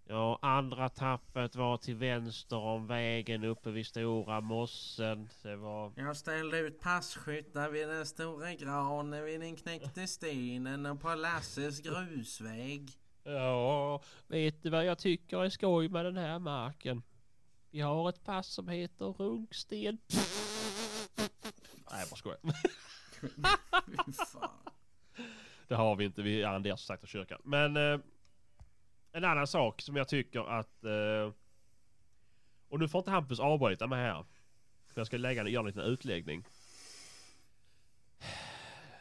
[0.06, 5.30] Ja, andra tappet var till vänster om vägen uppe vid Stora mossen.
[5.44, 5.94] Det var...
[5.96, 11.80] Jag ställde ut passkyttar vid den stora granen, vid den knäckte stenen och på Lasses
[11.80, 12.92] grusväg.
[13.24, 17.04] Ja, vet du vad jag tycker är skoj med den här marken?
[17.72, 19.98] Vi har ett pass som heter Runksten.
[21.92, 22.40] Nej, jag bara skojar.
[25.68, 26.22] Det har vi inte.
[26.22, 27.42] Vi arrenderar som sagt av kyrkan.
[27.44, 28.00] Men eh,
[29.12, 30.84] en annan sak som jag tycker att...
[30.84, 31.34] Eh,
[32.70, 34.26] och nu får inte Hampus avbryta mig här.
[34.88, 36.46] För jag ska lägga, göra en liten utläggning.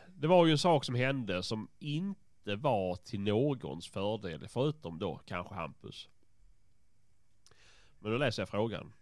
[0.06, 4.48] Det var ju en sak som hände som inte var till någons fördel.
[4.48, 6.08] Förutom då kanske Hampus.
[7.98, 8.92] Men då läser jag frågan.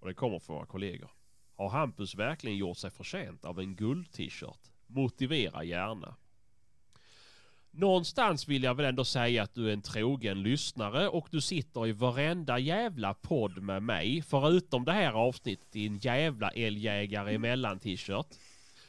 [0.00, 1.10] Och det kommer från våra kollegor.
[1.56, 4.70] Har Hampus verkligen gjort sig förtjänt av en guld-t-shirt?
[4.86, 6.16] Motivera gärna.
[7.70, 11.86] Någonstans vill jag väl ändå säga att du är en trogen lyssnare och du sitter
[11.86, 14.22] i varenda jävla podd med mig.
[14.22, 18.26] Förutom det här avsnittet din jävla älgjägare emellan t-shirt.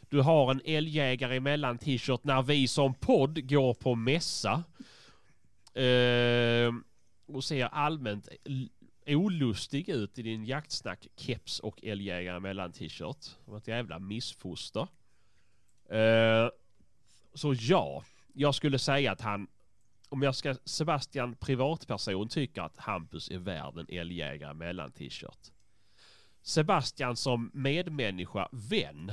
[0.09, 4.63] Du har en älgjägare emellan t-shirt när vi som podd går på mässa.
[5.73, 6.73] Eh,
[7.25, 8.29] och ser allmänt
[9.07, 13.25] olustig ut i din jaktsnack keps och älgjägare emellan t-shirt.
[13.45, 14.87] Som ett jävla missfoster.
[15.89, 16.49] Eh,
[17.33, 18.03] så ja,
[18.33, 19.47] jag skulle säga att han,
[20.09, 25.51] om jag ska Sebastian privatperson tycker att Hampus är värd en älgjägare mellan t-shirt.
[26.41, 29.11] Sebastian som medmänniska, vän,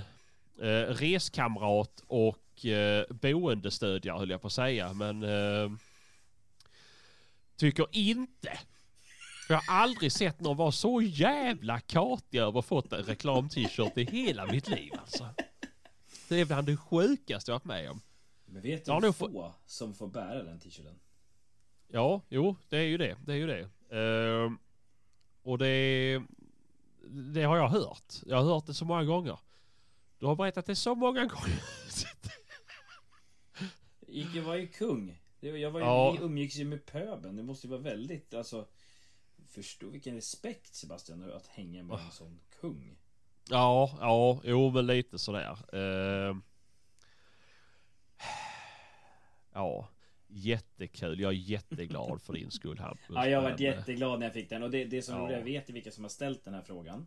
[0.60, 5.70] eh, reskamrat och eh, boendestödjare höll jag på att säga, men eh,
[7.56, 8.58] tycker inte.
[9.46, 13.98] För jag har aldrig sett någon vara så jävla katig över att fått en reklam-t-shirt
[13.98, 15.28] i hela mitt liv alltså.
[16.28, 18.00] Det är bland det sjukaste jag varit med om.
[18.46, 20.98] Men vet du hur få får- som får bära den t-shirten?
[21.88, 23.16] Ja, jo, det är ju det.
[23.26, 23.68] Det är ju det.
[23.98, 24.58] Ehm,
[25.42, 26.22] och det,
[27.34, 28.14] det har jag hört.
[28.26, 29.38] Jag har hört det så många gånger.
[30.18, 31.62] Du har berättat det så många gånger.
[34.34, 35.20] Jag var ju kung.
[35.40, 36.16] Jag var ju, Ja.
[36.20, 37.36] umgicks ju med pöben.
[37.36, 38.66] Det måste ju vara väldigt, alltså...
[39.48, 42.96] Förstå vilken respekt Sebastian att hänga med en sån kung.
[43.50, 45.74] ja, ja, jo men lite sådär.
[45.76, 46.42] Ehm,
[49.52, 49.88] ja,
[50.28, 51.20] jättekul.
[51.20, 53.04] Jag är jätteglad för din skull Hampus.
[53.08, 54.62] Ja, jag var Men, jätteglad när jag fick den.
[54.62, 55.32] Och det, det som Ja.
[55.32, 57.06] jag vet ju vilka som har ställt den här frågan.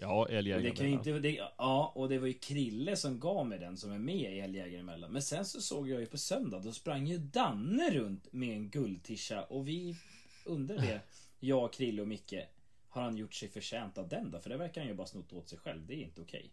[0.00, 0.70] Ja, Och det älgjägare.
[0.70, 3.98] kan inte, det, ja, och det var ju Krille som gav mig den som är
[3.98, 5.12] med i Älgjägare emellan.
[5.12, 8.70] Men sen så såg jag ju på söndag, då sprang ju Danne runt med en
[8.70, 9.96] guldtisha och vi
[10.44, 11.00] undrade det,
[11.46, 12.34] jag, Krille och Micke.
[12.88, 14.40] Har han gjort sig förtjänt av den då?
[14.40, 15.86] För det verkar han ju bara snott åt sig själv.
[15.86, 16.50] Det är inte okej.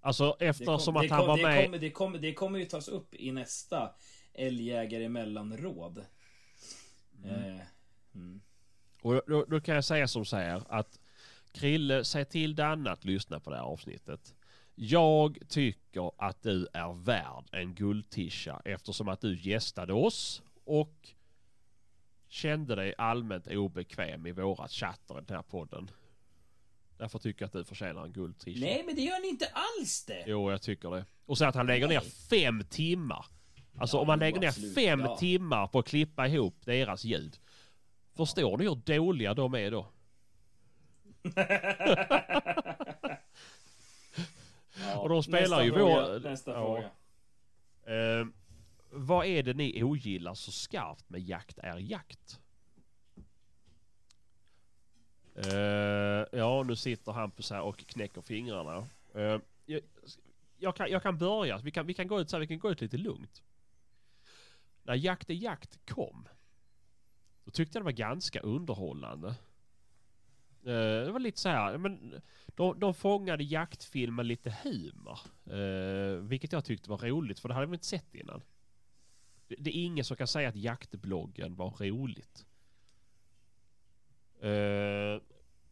[0.00, 1.64] Alltså Det, eftersom att han var det, med.
[1.64, 3.94] kommer, det, kommer, det kommer ju tas upp i nästa
[4.34, 6.04] Älgjägare emellan-råd.
[7.24, 7.60] Eh,
[8.14, 8.40] mm.
[9.02, 10.99] Och då, då kan jag säga som så här att
[11.52, 14.34] Krille, säg till Danne att lyssna på det här avsnittet.
[14.74, 21.08] Jag tycker att du är värd en guldtisha eftersom att du gästade oss och
[22.28, 25.90] kände dig allmänt obekväm i våra chatter i den här podden.
[26.98, 28.66] Därför tycker jag att du förtjänar en guldtisha.
[28.66, 30.24] Nej, men det gör ni inte alls det!
[30.26, 31.04] Jo, jag tycker det.
[31.26, 32.10] Och så att han lägger ner Nej.
[32.40, 33.26] fem timmar.
[33.78, 34.74] Alltså Ja, om man jo, lägger ner absolut.
[34.74, 35.16] fem Ja.
[35.16, 37.38] timmar på att klippa ihop deras ljud.
[38.16, 39.86] Förstår ni hur dåliga de är då?
[44.78, 46.56] Ja, Och de spelar ju fråga, vår- Nästa ja.
[46.56, 46.90] fråga.
[47.96, 48.26] Eh,
[48.90, 52.40] vad är det ni ogillar så skarpt med jakt är jakt?
[55.34, 58.86] Eh, ja, nu sitter Hampus här och knäcker fingrarna.
[59.14, 59.80] Eh, jag,
[60.58, 61.58] jag, kan, jag kan börja.
[61.58, 63.42] Vi kan, vi, kan gå ut så här, vi kan gå ut lite lugnt.
[64.82, 66.28] När Jakt är jakt kom.
[67.44, 69.34] Då tyckte jag det var ganska underhållande.
[70.64, 75.18] Eh, det var lite så här, men de, de fångade jaktfilm med lite humor.
[75.46, 78.42] Eh, vilket jag tyckte var roligt för det hade vi inte sett innan.
[79.48, 82.46] Det, det är ingen som kan säga att jaktbloggen var roligt.
[84.40, 85.22] Eh,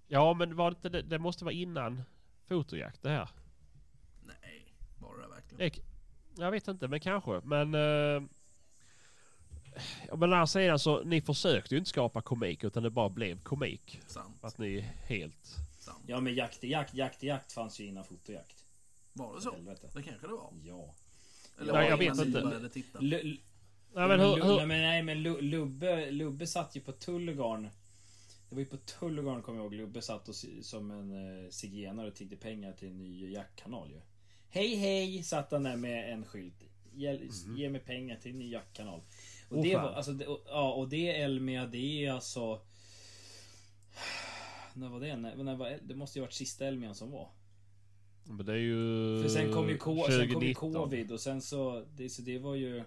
[0.06, 2.02] ja men var det inte det, det måste vara innan
[2.46, 3.28] fotojakt det här.
[4.22, 5.58] Nej, var det verkligen?
[5.58, 5.80] Det,
[6.42, 7.74] jag vet inte men kanske men...
[10.12, 13.40] Men å andra sidan så ni försökte ju inte skapa komik utan det bara blev
[13.42, 14.00] komik.
[14.06, 14.44] Sant.
[14.44, 15.58] Att ni är helt...
[15.78, 16.04] sant.
[16.06, 18.64] Ja men jakt är jakt, jakt är jakt fanns ju innan fotojakt.
[19.12, 19.52] Var det så?
[19.52, 19.90] Helvete.
[19.94, 20.52] Det kanske det var.
[20.64, 20.94] Ja.
[21.60, 22.68] Eller Nej, var jag vet inte.
[22.72, 22.98] titta?
[22.98, 23.40] L-
[23.94, 24.34] Nej men hur...
[24.44, 27.62] Hur nej, men, nej, men Lu- Lubbe, Lubbe satt ju på Tullegarn.
[28.48, 29.74] Det var ju på Tullegarn kommer jag ihåg.
[29.74, 34.00] Lubbe satt och, som en eh, zigenare och tiggde pengar till en ny jaktkanal ju.
[34.50, 35.22] Hej hej!
[35.22, 36.54] Satt han där med en skylt.
[36.94, 37.20] Ge,
[37.56, 39.00] ge mig pengar till en ny jaktkanal.
[39.48, 39.82] Och Åh, det fan.
[39.82, 42.60] var, alltså, det, och, ja, och det Elmia det är alltså...
[44.74, 45.16] När var det?
[45.16, 47.30] När, när var, det måste ju varit sista Elmian som var.
[48.24, 49.22] Men det är ju...
[49.22, 50.72] För sen kom ju, ko, sen kom ju 2019.
[50.72, 51.84] covid och sen så...
[51.94, 52.84] Det, så det var ju...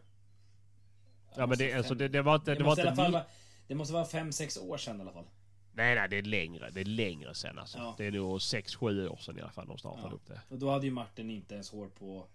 [1.36, 2.52] Ja men det, alltså, det, det var inte...
[2.52, 3.26] Det, Det var inte fall vara,
[3.68, 5.26] det måste vara 5-6 år sedan i alla fall.
[5.74, 6.70] Nej nej det är längre.
[6.70, 7.78] Det är längre sen alltså.
[7.78, 7.96] Ja.
[7.98, 10.16] Det är nog 6-7 år sedan i alla fall de startade Ja.
[10.16, 10.42] upp det.
[10.50, 12.28] Och då hade ju Martin inte ens hår på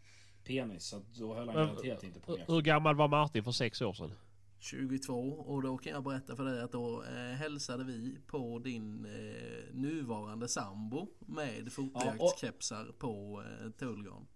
[0.47, 0.85] penis.
[0.86, 2.51] Så då höll han garanterat inte på jakt.
[2.51, 4.12] hur gammal var Martin för sex år sedan?
[4.59, 9.05] 22 och då kan jag berätta för dig att då eh, hälsade vi på din
[9.05, 14.27] eh, nuvarande sambo med fotojaktskepsar på eh, Tullgarn.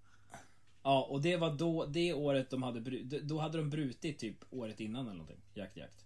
[0.83, 3.23] Ja, och det var då, det året de hade brutit.
[3.23, 5.41] Då hade de brutit typ året innan eller någonting.
[5.55, 6.05] Jakt, jakt.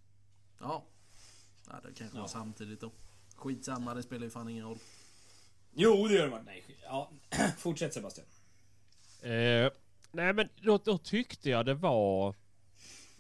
[0.61, 0.85] Ja.
[1.69, 2.21] ja, det kanske Ja.
[2.21, 2.93] var samtidigt då.
[3.37, 4.79] Skitsamma, det spelar ju fan ingen roll.
[5.73, 6.45] Jo, det gör de.
[6.45, 6.77] Nej, skit.
[6.83, 7.11] Ja,
[7.59, 8.27] fortsätt Sebastian.
[9.23, 9.71] Eh,
[10.15, 12.35] Nej men då, då tyckte jag det var...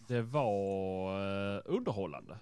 [0.08, 1.10] Det var
[1.56, 2.38] eh, underhållande.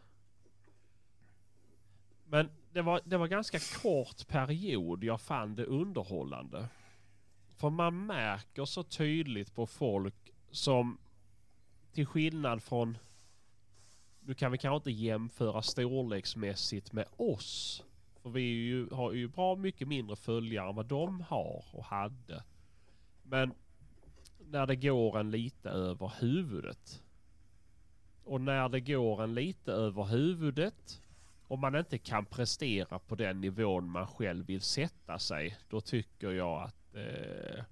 [2.25, 6.69] Men det var, det var ganska kort period jag fann det underhållande.
[7.57, 10.99] För man märker så tydligt på folk som
[11.93, 12.99] till skillnad från...
[14.21, 17.85] Nu kan vi kanske inte jämföra storleksmässigt med oss.
[18.23, 21.85] För vi är ju, har ju bra mycket mindre följare än vad de har och
[21.85, 22.45] hade.
[23.23, 23.55] Men
[24.53, 27.03] när det går en lite över huvudet.
[28.25, 31.03] Och när det går en lite över huvudet
[31.43, 35.59] och man inte kan prestera på den nivån man själv vill sätta sig.
[35.69, 37.65] Då tycker jag att eh,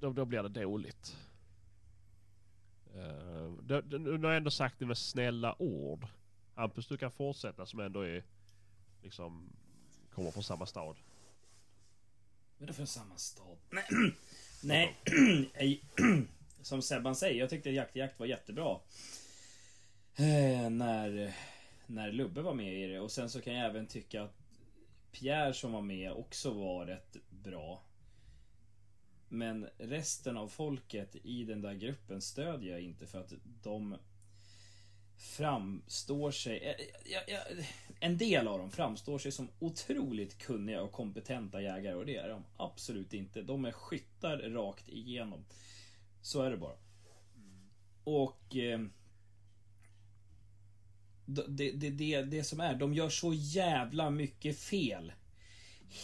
[0.00, 1.16] då, då blir det dåligt.
[2.96, 6.06] Uh, nu har jag ändå sagt det med snälla ord.
[6.54, 8.24] Hampus du kan fortsätta som ändå är
[9.02, 9.52] liksom
[10.14, 10.96] kommer från samma stad.
[12.58, 13.56] Men det från samma stad?
[13.70, 13.84] Nej.
[14.62, 14.96] Nej.
[16.62, 18.80] Som Sebban säger, jag tyckte Jakt i Jakt var jättebra.
[20.16, 21.34] Eh, när,
[21.86, 23.00] när Lubbe var med i det.
[23.00, 24.42] Och sen så kan jag även tycka att
[25.12, 27.82] Pierre som var med också var rätt bra.
[29.28, 33.32] Men resten av folket i den där gruppen stödjer jag inte för att
[33.62, 33.96] de
[35.16, 36.76] framstår sig...
[37.04, 37.38] ja, ja,
[38.00, 42.28] En del av dem framstår sig som otroligt kunniga och kompetenta jägare och det är
[42.28, 43.42] de absolut inte.
[43.42, 45.44] De är skyttar rakt igenom.
[46.22, 46.76] Så är det bara.
[48.04, 48.56] Och...
[48.56, 48.80] Eh,
[51.26, 55.12] det, det, det, det som är, de gör så jävla mycket fel.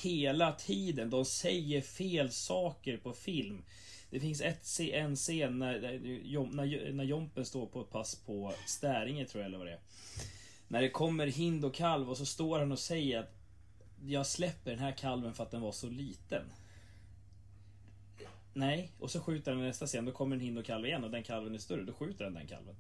[0.03, 1.11] Hela tiden.
[1.11, 3.65] De säger fel saker på film.
[4.11, 9.25] Det finns ett, en scen när, när, när, Jompen står på ett pass på Stäringe
[9.25, 9.81] tror jag eller vad det är.
[10.69, 13.35] När det kommer hind och kalv och så står han och säger att
[14.05, 16.43] jag släpper den här kalven för att den var så liten.
[18.55, 20.05] Nej, och så skjuter han nästa scen.
[20.05, 21.85] Då kommer en hind och kalv igen och den kalven är större.
[21.85, 22.77] Då skjuter han den kalven.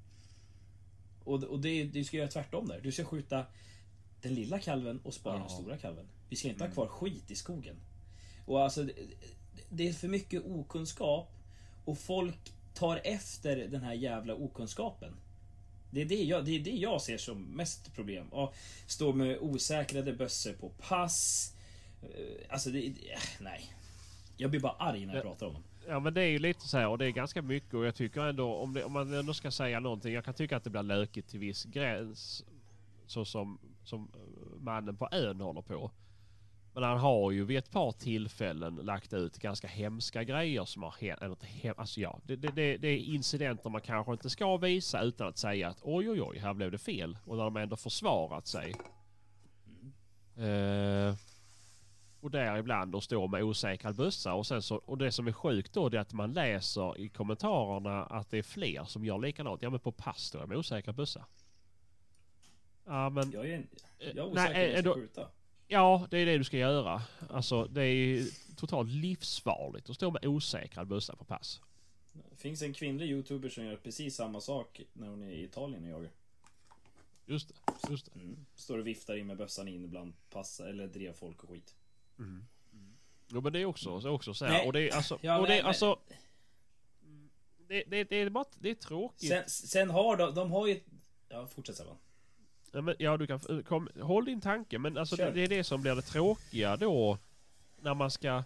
[1.24, 2.81] Och, och det, du ska göra tvärtom där.
[2.81, 3.44] Du ska skjuta
[4.23, 5.48] den lilla kalven och spara den Ja.
[5.48, 6.09] stora kalven.
[6.28, 7.77] Vi ska inte ha kvar skit i skogen.
[8.47, 8.89] Och alltså,
[9.71, 11.29] det, är för mycket okunskap
[11.85, 15.13] och folk tar efter den här jävla okunskapen.
[15.91, 18.29] Det är det jag, det är det jag ser som mest problem.
[18.29, 18.55] Och
[18.87, 21.53] stå med osäkrade bössor på pass.
[22.03, 22.09] Eh,
[22.49, 23.75] Alltså, det, det, nej.
[24.37, 25.29] Jag blir bara arg när jag Ja.
[25.29, 25.63] pratar om dem.
[25.89, 27.95] Ja men det är ju lite så här och det är ganska mycket och jag
[27.95, 30.13] tycker ändå om, det, om man ändå ska säga någonting.
[30.15, 32.45] Jag kan tycka att det blir lökigt till viss gräns.
[33.07, 35.91] Så som, som eh, mannen på ön håller på.
[36.73, 40.95] Men han har ju vid ett par tillfällen lagt ut ganska hemska grejer som har
[41.01, 41.45] hänt.
[41.79, 45.69] Alltså ja, det, det, det, är incidenter man kanske inte ska visa utan att säga
[45.69, 47.19] att oj oj oj, här blev det fel.
[47.25, 48.75] Och när de ändå försvarat sig.
[50.37, 51.15] Eh,
[52.21, 55.33] och där ibland och står med osäkrad bössa och sen så och det som är
[55.33, 59.63] sjukt då är att man läser i kommentarerna att det är fler som gör likadant.
[59.63, 61.25] Ja men på pass står jag med osäkrad bössa.
[62.85, 63.69] Ja men Jag är, en,
[63.99, 65.29] jag är Eh, osäker nej, på att skjuta.
[65.71, 67.03] Ja det är det du ska göra.
[67.31, 68.27] Alltså det är
[68.57, 71.61] totalt livsfarligt att stå med osäkrad bössa på pass.
[72.31, 75.85] Det finns en kvinnlig youtuber som gör precis samma sak när hon är i Italien
[75.85, 76.11] och jagar.
[77.27, 77.55] Just det.
[77.91, 78.21] Just det.
[78.21, 78.47] Mm.
[78.55, 81.75] Står och viftar in med bössan in bland passa eller drev folk och skit.
[83.29, 84.53] Jo men det är också, så är också så här.
[84.53, 84.67] Nej.
[84.67, 85.19] Och det är alltså...
[85.21, 85.99] Ja, och det är men- alltså...
[87.69, 88.45] Det, det, det är bara...
[88.59, 89.29] Det är tråkigt.
[89.29, 90.81] Sen, sen har de, de har ju...
[91.29, 91.97] Ja, fortsätt Sebban.
[92.73, 93.63] Ja, men, ja du kan...
[93.63, 97.19] Kom, håll din tanke men alltså det, det är det som blir det tråkiga då.
[97.81, 98.45] När man ska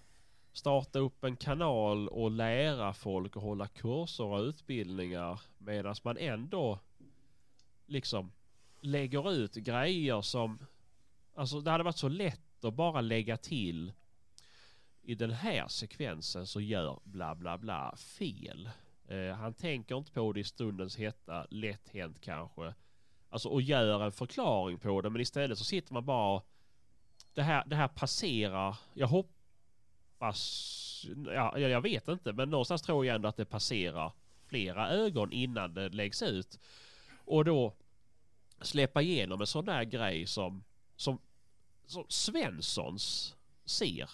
[0.53, 5.41] starta upp en kanal och lära folk och hålla kurser och utbildningar.
[5.59, 6.79] Medan man ändå
[7.87, 8.33] liksom
[8.81, 10.59] lägger ut grejer som...
[11.35, 13.93] Alltså det hade varit så lätt att bara lägga till
[15.03, 18.71] i den här sekvensen så gör bla bla bla fel.
[19.09, 22.75] Eh, han tänker inte på det i stundens hetta, lätt hänt kanske.
[23.35, 26.43] Alltså och gör en förklaring på det men istället så sitter man bara
[27.33, 33.15] det här, det här passerar, jag hoppas, ja, jag vet inte men någonstans tror jag
[33.15, 34.13] ändå att det passerar
[34.47, 36.59] flera ögon innan det läggs ut.
[37.25, 37.75] Och då
[38.61, 40.65] släppa igenom en sån där grej som,
[40.97, 41.19] som,
[41.87, 43.35] som Svenssons
[43.65, 44.11] ser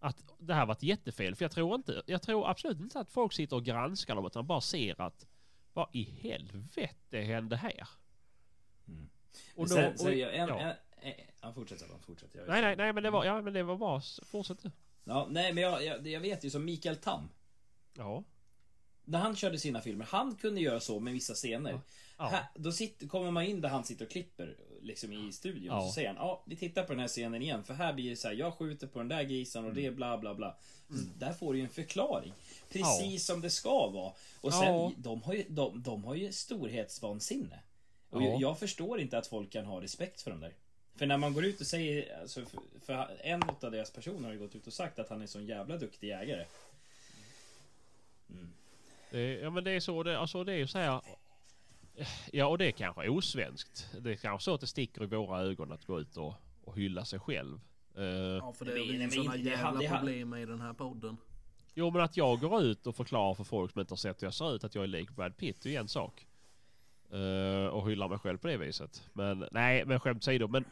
[0.00, 1.34] att det här var ett jättefel.
[1.34, 4.46] För jag tror inte, jag tror absolut inte att folk sitter och granskar dem utan
[4.46, 5.26] bara ser att
[5.72, 7.88] vad i helvete hände här?
[8.88, 9.08] Mm.
[9.56, 10.60] Och sen, då- så och- jag, en, ja.
[10.60, 12.30] en, en, ja, fortsätt Sebban, fortsätt.
[12.34, 14.02] Jag Nej, nej, nej, men det var, ja, men det var bra.
[14.24, 14.70] Fortsätt du.
[15.04, 17.28] Ja, nej, men jag, jag, jag vet ju som Mikael Tam.
[17.94, 18.24] Ja.
[19.04, 21.80] När han körde sina filmer, han kunde göra så med vissa scener.
[22.18, 22.28] Ja.
[22.28, 24.56] Här, då sitter, kommer man in där han sitter och klipper.
[24.82, 25.64] liksom i studion.
[25.76, 25.80] Ja.
[25.86, 27.64] Så säger han, ja vi tittar på den här scenen igen.
[27.64, 29.90] För här blir det så här, jag skjuter på den där grisen och det är
[29.90, 30.56] bla bla bla.
[30.88, 32.32] Så Där får du ju en förklaring.
[32.72, 34.12] Precis som det ska vara.
[34.40, 34.92] Och sen, Ja.
[34.96, 37.58] de, har ju, de, de har ju storhetsvansinne.
[38.14, 38.36] Och Ja.
[38.40, 40.52] jag förstår inte att folk kan ha respekt för dem där.
[40.96, 44.32] För när man går ut och säger, alltså, för, för en av deras personer har
[44.32, 46.44] ju gått ut och sagt att han är så en jävla duktig jägare.
[49.10, 51.00] Det, ja men det är så det, alltså det är ju så här.
[52.32, 53.88] Ja och det är kanske osvenskt.
[54.00, 56.34] Det är kanske så att det sticker i våra ögon att gå ut och,
[56.64, 57.60] och hylla sig själv.
[57.96, 61.16] Eh, Ja, för det är ju sådana jävla det problem i den här podden.
[61.74, 64.26] Jo men att jag går ut och förklarar för folk som inte har sett hur
[64.26, 66.26] jag ser ut att jag är lik Brad Pitt det är ju en sak.
[67.14, 69.08] Eh, och hyllar mig själv på det viset.
[69.12, 70.48] Men nej men skämt åsido.
[70.48, 70.64] Men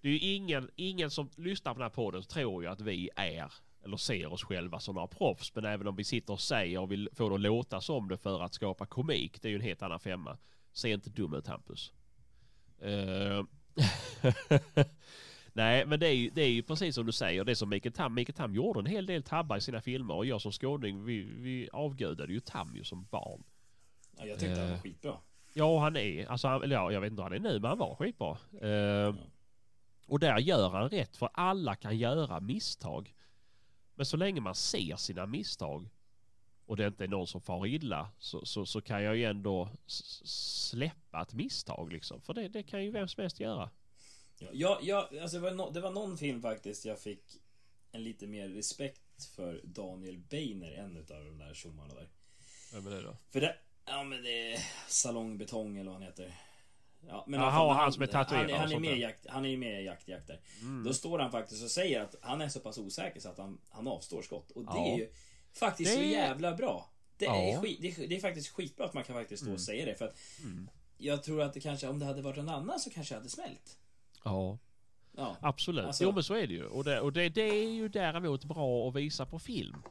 [0.00, 2.80] det är ju ingen, ingen som lyssnar på den här podden som tror ju att
[2.80, 3.52] vi är
[3.84, 5.54] eller ser oss själva som några proffs.
[5.54, 8.16] Men även om vi sitter och säger och vill få det att låta som det
[8.16, 9.42] för att skapa komik.
[9.42, 10.36] Det är ju en helt annan femma.
[10.72, 11.92] Se inte dum ut Hampus.
[12.80, 13.44] Eh,
[15.52, 17.44] Nej men det är, ju, det är ju precis som du säger.
[17.44, 18.14] Det är som Mikael Tam.
[18.14, 20.14] Mikael Tam gjorde en hel del tabbar i sina filmer.
[20.14, 23.44] Och jag som skåning vi, vi avgudade ju Tam ju som barn.
[24.16, 24.82] Ja, jag tyckte han var Eh.
[24.82, 25.18] skitbra.
[25.58, 27.68] Ja han är, alltså han, eller ja, jag vet inte hur han är nu men
[27.68, 28.38] han var skitbra.
[28.60, 29.14] Eh,
[30.06, 33.14] och där gör han rätt för alla kan göra misstag.
[33.94, 35.88] Men så länge man ser sina misstag
[36.66, 39.68] och det inte är någon som far illa så, så, så kan jag ju ändå
[39.86, 42.20] släppa ett misstag liksom.
[42.20, 43.70] För det, det kan ju vem som helst göra.
[44.52, 47.22] Ja, jag, alltså det, var no, det var någon film faktiskt jag fick
[47.92, 52.08] en lite mer respekt för Daniel Beiner, en utav de där tjommarna där.
[52.72, 53.16] Vem är det då?
[53.30, 53.56] För det,
[53.90, 54.58] ja men det är
[54.88, 56.34] Salongbetong eller vad han heter.
[57.08, 59.00] Ja, men Jaha, fall, han som är tatuerad Han, han, är sånt med i där.
[59.02, 60.40] jakt, han är ju med i jakt, jakt där.
[60.60, 60.84] Mm.
[60.84, 63.58] Då står han faktiskt och säger att han är så pass osäker så att han,
[63.70, 64.50] han avstår skott.
[64.50, 64.86] Och det Ja.
[64.86, 65.08] är ju
[65.52, 66.90] faktiskt så Det- jävla bra.
[67.16, 67.60] Det, är Ja.
[67.60, 69.94] skit, det, är, det är faktiskt skitbra att man kan faktiskt stå och säga det.
[69.94, 70.70] För att Mm.
[70.98, 73.30] jag tror att det kanske, om det hade varit någon annan så kanske det hade
[73.30, 73.78] smält.
[74.24, 74.58] Ja.
[75.16, 75.36] Ja.
[75.40, 75.84] Absolut.
[75.86, 76.64] Alltså- jo men så är det ju.
[76.66, 79.82] Och, det, och det, det är ju däremot bra att visa på film.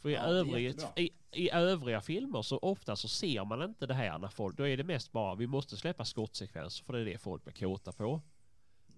[0.00, 3.86] För i, Ja, är övrigt, i, i övriga filmer så ofta så ser man inte
[3.86, 4.56] det här när folk...
[4.56, 7.54] Då är det mest bara vi måste släppa skottsekvenser för det är det folk blir
[7.54, 8.20] kåta på.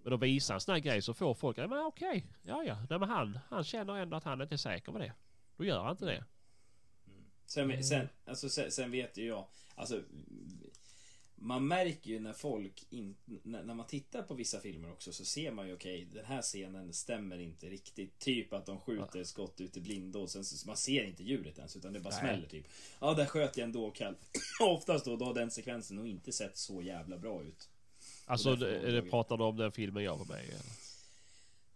[0.03, 1.59] Men då visar en sån här grej så får folk...
[1.59, 2.27] Ja men okej.
[2.43, 2.77] Ja ja.
[2.91, 5.13] Nej, men han, han känner ändå att han inte är säker på det.
[5.57, 6.25] Då gör han inte det.
[7.47, 10.03] Sen, sen, alltså, sen, sen vet ju jag, alltså
[11.39, 15.51] man märker ju när folk, in, när, man tittar på vissa filmer också så ser
[15.51, 18.19] man ju okej, den här scenen stämmer inte riktigt.
[18.19, 21.59] Typ att de skjuter skott ut i blindo och sen så, man ser inte djuret
[21.59, 22.21] ens utan det bara Nej.
[22.21, 22.67] smäller typ.
[23.01, 24.15] Ja, där sköt jag ändå kall.
[24.61, 27.69] Oftast då, då har den sekvensen nog inte sett så jävla bra ut.
[28.27, 30.53] Alltså därför det, pratar du om den filmen jag var med i?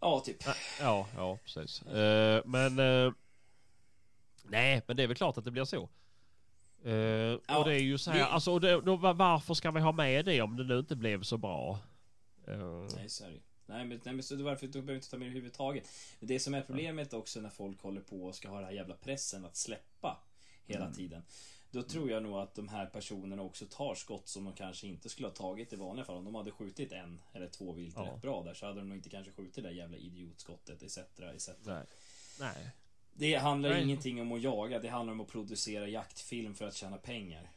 [0.00, 0.44] Ja, typ.
[0.80, 1.82] Ja, ja precis.
[1.82, 2.78] Eh, men...
[2.78, 3.12] eh,
[4.42, 5.88] nej, men det är väl klart att det blir så.
[6.84, 6.92] Eh,
[7.46, 9.70] Ja, och det är ju så här, det- alltså och det, då, va- varför ska
[9.70, 11.78] vi ha med det om det nu inte blev så bra?
[12.46, 13.40] Eh, Nej, så är det.
[13.66, 15.88] Nej men, nej, men så varför då behöver inte ta med det överhuvudtaget.
[16.20, 18.94] Det som är problemet också när folk håller på och ska ha den här jävla
[18.94, 20.20] pressen att släppa
[20.66, 20.96] hela Mm.
[20.96, 21.22] tiden.
[21.70, 25.08] Då tror jag nog att de här personerna också tar skott som de kanske inte
[25.08, 26.16] skulle ha tagit i vanliga fall.
[26.16, 28.02] Om de hade skjutit en eller två vilt Ja.
[28.02, 30.98] rätt bra där så hade de nog inte kanske skjutit det där jävla idiotskottet etc.
[30.98, 31.48] etc.
[31.64, 31.84] nej.
[32.40, 32.70] Nej.
[33.14, 33.82] Det handlar Nej.
[33.82, 37.50] ingenting om att jaga, det handlar om att producera jaktfilm för att tjäna pengar.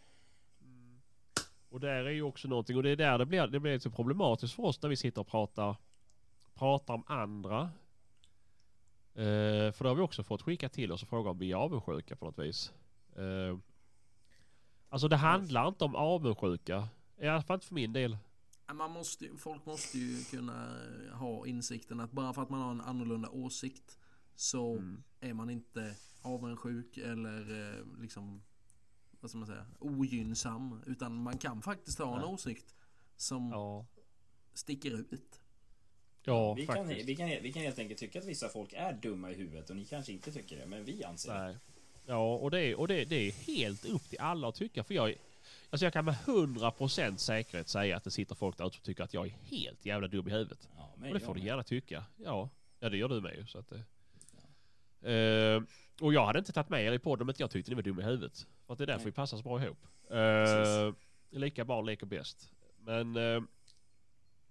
[1.69, 3.89] Och där är ju också någonting och det är där det blir, det blir lite
[3.89, 5.75] problematiskt för oss när vi sitter och pratar,
[6.53, 7.61] pratar om andra.
[9.15, 11.55] Eh, för då har vi också fått skicka till oss och fråga om vi är
[11.55, 12.73] avundsjuka på något vis.
[13.15, 13.57] Eh,
[14.89, 16.88] alltså det handlar inte om avundsjuka.
[17.21, 18.17] I alla fall inte för min del.
[18.73, 20.77] Man måste, ju- folk måste ju kunna
[21.13, 23.99] ha insikten att bara för att man har en annorlunda åsikt
[24.35, 25.03] så Mm.
[25.19, 28.41] är man inte avundsjuk eller eh, liksom
[29.19, 30.81] vad ska man säga, ogynnsam.
[30.85, 32.76] Utan man kan faktiskt ha en åsikt
[33.18, 33.85] som Ja,
[34.53, 35.41] sticker ut.
[36.23, 37.10] ja vi, kan, faktiskt.
[37.10, 39.76] vi, kan, vi kan helt enkelt tycka att vissa folk är dumma i huvudet och
[39.76, 41.39] ni kanske inte tycker det, men vi anser det.
[41.43, 41.57] Nej.
[42.05, 44.84] Ja, och, det är, och det, det är helt upp till alla att tycka.
[44.84, 45.15] För jag,
[45.69, 49.03] alltså jag kan med 100% säkerhet säga att det sitter folk där ute som tycker
[49.03, 50.69] att jag är helt jävla dum i huvudet.
[50.77, 52.05] Ja, men Och det får du gärna tycka.
[52.18, 52.49] Ja,
[52.80, 53.45] ja det gör du med ju.
[53.47, 53.72] Så att,
[55.03, 55.63] Eh,
[56.01, 57.81] och jag hade inte tagit med er i podden om inte jag tyckte ni var
[57.81, 58.47] dumma i huvudet.
[58.65, 59.05] För att det är därför Nej.
[59.05, 59.77] vi passar så bra ihop.
[60.11, 60.93] Uh,
[61.30, 62.49] lika barn leker bäst.
[62.80, 63.41] Men eh,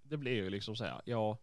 [0.03, 1.01] det blir ju liksom så här.
[1.05, 1.37] Ja,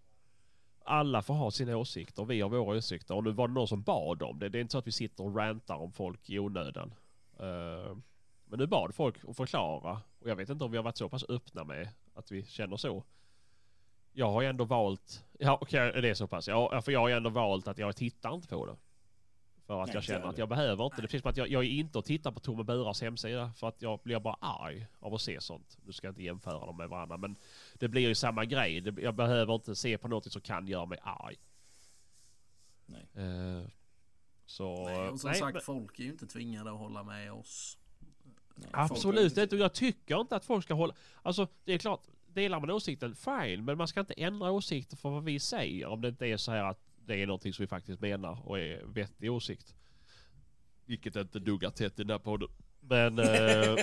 [0.85, 2.25] alla får ha sina åsikter.
[2.25, 3.15] Vi har våra åsikter.
[3.15, 4.49] Och nu var det någon som bad om det.
[4.49, 6.95] Det är inte så att vi sitter och rantar om folk i onödan.
[7.39, 7.97] Eh,
[8.45, 10.01] men nu bad folk att förklara.
[10.19, 12.77] Och jag vet inte om vi har varit så pass öppna med att vi känner
[12.77, 13.05] så.
[14.13, 15.25] Jag har ju ändå valt...
[15.39, 16.49] Ja okej, det är så pass.
[16.49, 18.77] Ja, för jag har ju ändå valt att jag tittar inte på det.
[19.71, 21.03] För att Nej, jag känner att jag behöver inte.
[21.03, 23.83] Det finns att jag, jag är inte och tittar på Tome Buras hemsida för att
[23.83, 25.79] jag blir bara arg av att se sånt.
[25.85, 27.37] Nu ska jag inte jämföra dem med varandra men
[27.75, 28.81] det blir ju samma grej.
[28.81, 31.37] Det, jag behöver inte se på något som kan göra mig arg.
[32.87, 33.07] Nej.
[33.15, 33.67] Eh,
[34.47, 34.85] så...
[34.85, 37.79] Nej, och som nej, sagt, men- folk är ju inte tvingade att hålla med oss.
[38.55, 39.57] Nej, Absolut inte.
[39.57, 40.95] Jag tycker inte att folk ska hålla...
[41.23, 43.65] Alltså det är klart, delar man åsikten, fine.
[43.65, 45.87] Men man ska inte ändra åsikter för vad vi säger.
[45.87, 48.59] Om det inte är så här att det är någonting som vi faktiskt menar och
[48.59, 49.75] är vettig åsikt.
[50.85, 52.49] Vilket inte duggar tätt i den här podden.
[52.81, 53.77] Men, eh,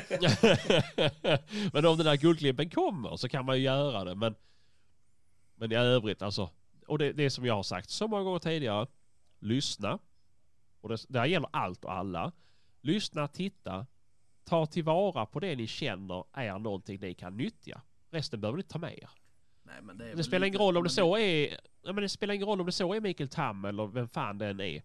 [1.74, 4.16] men om den där guldklimpen kommer så kan man ju göra det.
[4.16, 4.36] Men,
[5.56, 6.50] men i övrigt alltså.
[6.88, 8.88] Och det, det som jag har sagt så många gånger tidigare.
[9.40, 10.00] Lyssna.
[10.82, 12.32] Och det, det här gäller allt och alla.
[12.82, 13.86] Lyssna, titta,
[14.44, 17.82] ta tillvara på det ni känner är någonting ni kan nyttja.
[18.10, 19.10] Resten behöver ni ta med er.
[19.64, 21.58] Nej, det, Det spelar ingen roll om det så är...
[21.88, 24.38] Ja, men det spelar ingen roll om det så är Mikael Tam eller vem fan
[24.38, 24.84] den är.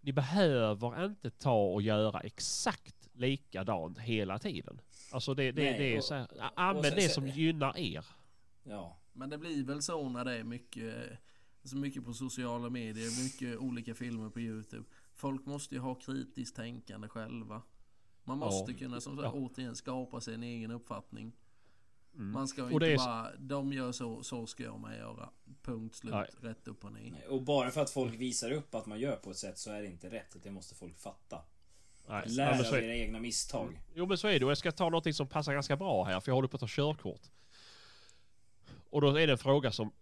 [0.00, 4.80] Ni behöver inte ta och göra exakt likadant hela tiden.
[5.12, 6.26] Alltså det, det, Nej, det är och- så här,
[6.56, 8.04] använd sen- det sen- som gynnar er.
[8.64, 8.98] Ja.
[9.12, 10.94] Men det blir väl så när det är mycket,
[11.64, 14.84] så mycket på sociala medier, mycket olika filmer på Youtube.
[15.14, 17.62] Folk måste ju ha kritiskt tänkande själva.
[18.24, 18.78] Man måste Ja.
[18.78, 19.40] kunna som sagt, Ja.
[19.40, 21.32] återigen skapa sig en egen uppfattning.
[22.14, 22.32] Mm.
[22.32, 25.28] Man ska inte är- bara, de gör så, så ska jag med göra.
[25.62, 26.28] Punkt slut, Nej.
[26.40, 27.10] rätt upp och ner.
[27.10, 29.70] Nej, Och bara för att folk visar upp att man gör på ett sätt så
[29.70, 30.36] är det inte rätt.
[30.42, 31.42] Det måste folk fatta.
[32.08, 33.80] Nej, Lär ja, av era egna misstag.
[33.94, 36.20] Jo men så är det och jag ska ta någonting som passar ganska bra här
[36.20, 37.22] för jag håller på att ta körkort.
[38.90, 39.92] Och då är det en fråga som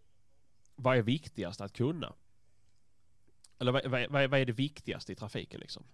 [0.77, 2.13] vad är viktigast att kunna?
[3.59, 5.85] Eller vad, vad, vad är det viktigaste i trafiken liksom?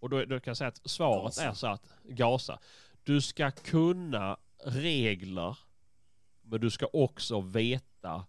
[0.00, 1.44] Och då, då kan jag säga att svaret Gasa.
[1.48, 2.58] är så att gasa.
[3.04, 4.36] Du ska kunna
[4.66, 5.58] regler
[6.42, 8.26] men du ska också veta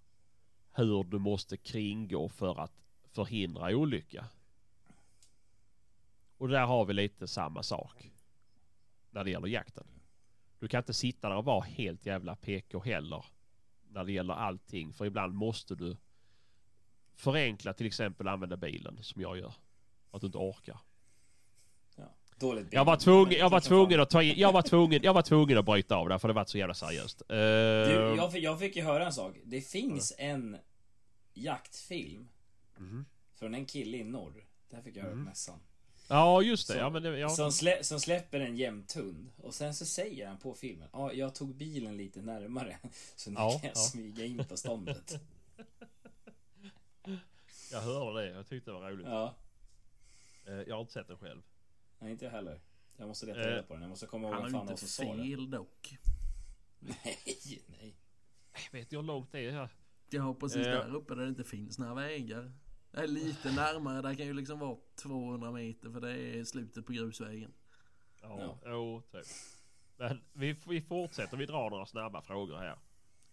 [0.74, 4.26] hur du måste kringgå för att förhindra olycka.
[6.38, 8.12] Och där har vi lite samma sak
[9.12, 9.88] när det gäller jakten.
[10.60, 13.26] Du kan inte sitta där och vara helt jävla PK heller
[13.90, 14.94] när det gäller allting.
[14.94, 15.98] För ibland måste du
[17.16, 19.54] förenkla till exempel använda bilen som jag gör.
[20.12, 20.80] Att du inte orkar.
[22.40, 25.14] Dåligt Jag var Men jag var som tvungen att ta in, jag var tvungen, jag
[25.14, 27.22] var tvungen att bryta av där för det var så jävla seriöst.
[27.22, 29.36] Eh, Du, jag, fick, jag fick ju höra en sak.
[29.44, 30.58] Det finns en
[31.34, 32.28] jaktfilm
[32.78, 33.06] mhm.
[33.36, 34.46] från en kille i norr.
[34.70, 35.26] Det här fick jag höra på Mhm.
[35.26, 35.60] mässan.
[36.10, 37.30] Ja just det, Så- ja men det, ja.
[37.30, 39.30] Som, slä, som släpper en jämthund.
[39.38, 40.88] Och sen så säger han på filmen.
[40.94, 42.78] Ja, jag tog bilen lite närmare.
[43.16, 43.80] Så nu Ja, kan jag ja.
[43.80, 45.14] smyga in på ståndet.
[47.72, 49.08] Jag hörde det, jag tyckte det var roligt.
[49.08, 49.34] Ja.
[50.48, 51.42] Eh, jag har inte sett den själv.
[52.00, 52.60] Nej, inte jag heller.
[52.98, 53.82] Jag måste leta Eh, reda på den.
[53.82, 55.24] Jag måste komma ihåg Han har fan det inte som sa det.
[55.24, 55.98] fel dock.
[56.80, 57.18] Nej,
[57.68, 57.96] nej.
[58.54, 59.52] Jag vet inte hur långt det är.
[59.52, 59.70] här.
[60.10, 60.72] Ja, precis Eh.
[60.74, 62.52] där uppe där det inte finns några vägar.
[62.92, 66.86] Det är lite närmare, där kan ju liksom vara 200 meter för det är slutet
[66.86, 67.54] på grusvägen.
[68.22, 68.60] Ja, Ja.
[68.72, 69.26] jo, typ.
[69.98, 72.80] Men vi, vi fortsätter, vi drar några snabba frågor här.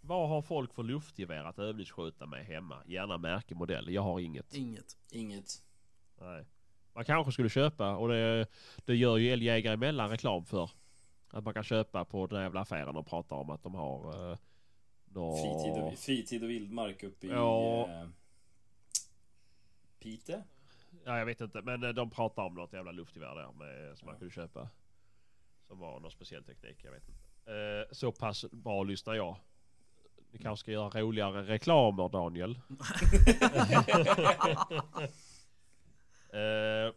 [0.01, 2.83] Vad har folk för luftgevär att övningsskjuta med hemma?
[2.87, 3.89] Gärna märke, modell.
[3.93, 4.55] Jag har inget.
[4.55, 4.97] Inget.
[5.11, 5.63] Inget.
[6.21, 6.47] Nej.
[6.95, 8.47] Man kanske skulle köpa och det,
[8.85, 10.71] det gör ju älgjägare emellan reklam för.
[11.31, 14.37] Att man kan köpa på den jävla affären och prata om att de har uh,
[15.05, 15.37] nå...
[15.37, 17.89] Fritid och, fritid och vildmark uppe i Ja.
[17.89, 18.09] eh,
[19.99, 20.43] Pite?
[21.05, 24.07] Ja jag vet inte men eh, de pratar om något jävla luftgevär där med, som
[24.07, 24.69] man kunde köpa.
[25.69, 27.53] Som var någon speciell teknik, jag vet inte.
[27.53, 29.37] Eh, så pass bra lyssnar jag.
[30.31, 32.61] Ni kanske ska göra roligare reklamer Daniel.
[36.35, 36.95] eh,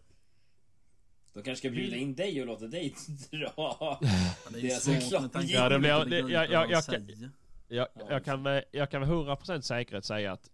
[1.33, 2.95] De kanske ska bjuda in dig och låta dig
[3.31, 3.97] dra.
[4.01, 7.29] Det är Det är svårt klart- Ja, det blir- jag- jag- jag- jag,
[7.69, 10.49] Ja, jag, kan med, jag kan med 100% säkerhet säga att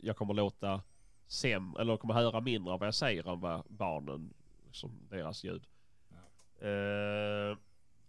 [0.00, 0.82] jag kommer låta
[1.26, 4.34] säm, eller kommer höra mindre av vad jag säger än vad barnen,
[4.72, 5.62] som deras ljud.
[6.60, 7.58] Eh,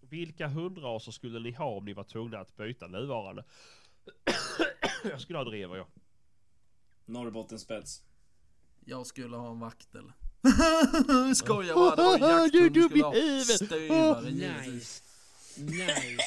[0.02, 3.44] vilka hundraser skulle ni ha om ni var tvungna att byta nuvarande?
[5.04, 5.86] jag skulle ha drever jag.
[7.06, 8.04] Norrbottenspets.
[8.90, 10.04] Jag skulle ha en vaktel.
[11.36, 13.66] Skojar bara, det var jakthund Du är du dum skulle i huvudet.
[13.66, 15.04] Stövare givetvis.
[15.58, 16.20] Nice.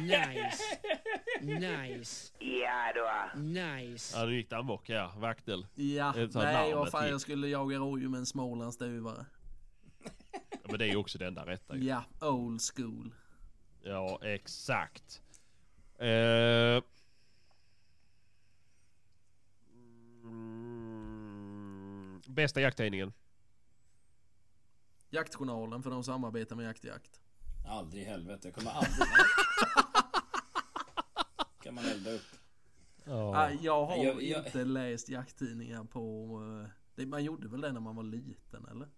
[0.00, 0.62] Nice.
[1.42, 1.60] Nice.
[1.60, 2.32] Nice.
[3.36, 4.18] Nice.
[4.18, 5.66] Ja nu gick det amok ja, vaktel.
[5.74, 9.26] Ja, nej vad fan jag skulle jaga rådjur med en smålandsstuvare.
[10.50, 11.84] Ja, men det är ju också det enda rätta ju.
[11.84, 13.14] Ja, old school.
[13.82, 15.22] Ja exakt.
[15.98, 16.82] Eh,
[20.22, 21.09] mm,
[22.30, 23.12] bästa jakttidningen?
[25.10, 27.20] Jaktjournalen för de samarbetar med Jakt i Jakt.
[27.68, 28.48] Aldrig i helvete.
[28.48, 28.92] Jag kommer aldrig...
[31.62, 32.22] kan man elda upp.
[33.34, 36.00] Nej, jag har Jag- jag- inte läst jakttidningar på...
[36.64, 38.88] eh, Det, man gjorde väl det när man var liten eller?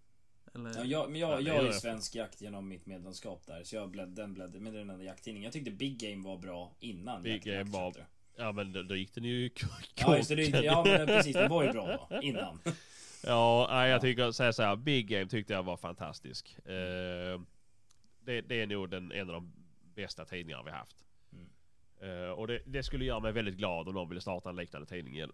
[0.55, 0.79] eller?
[0.79, 3.63] Ja, jag, men Ja, jag, jag är svensk jakt genom mitt medlemskap där.
[3.63, 5.43] Så jag bled, den blädde med den enda jakttidningen.
[5.43, 7.23] Jag tyckte Big Game var bra innan.
[7.23, 8.05] Big Jakt- Game var-.
[8.35, 9.51] Ja men då, då gick den ju i
[9.95, 10.35] Ja, just det.
[10.43, 11.33] Ja, men precis.
[11.33, 12.21] Det var ju bra då.
[12.21, 12.59] Innan.
[13.23, 14.01] Ja, nej, jag Ja.
[14.01, 16.57] tycker säga så här, Big Game tyckte jag var fantastisk.
[16.65, 17.41] Eh,
[18.19, 19.53] det, det är nog den, en av de
[19.95, 21.05] bästa tidningarna vi haft.
[21.31, 21.49] Mm.
[22.01, 24.87] Eh, och det, det skulle göra mig väldigt glad om någon ville starta en liknande
[24.87, 25.31] tidning igen.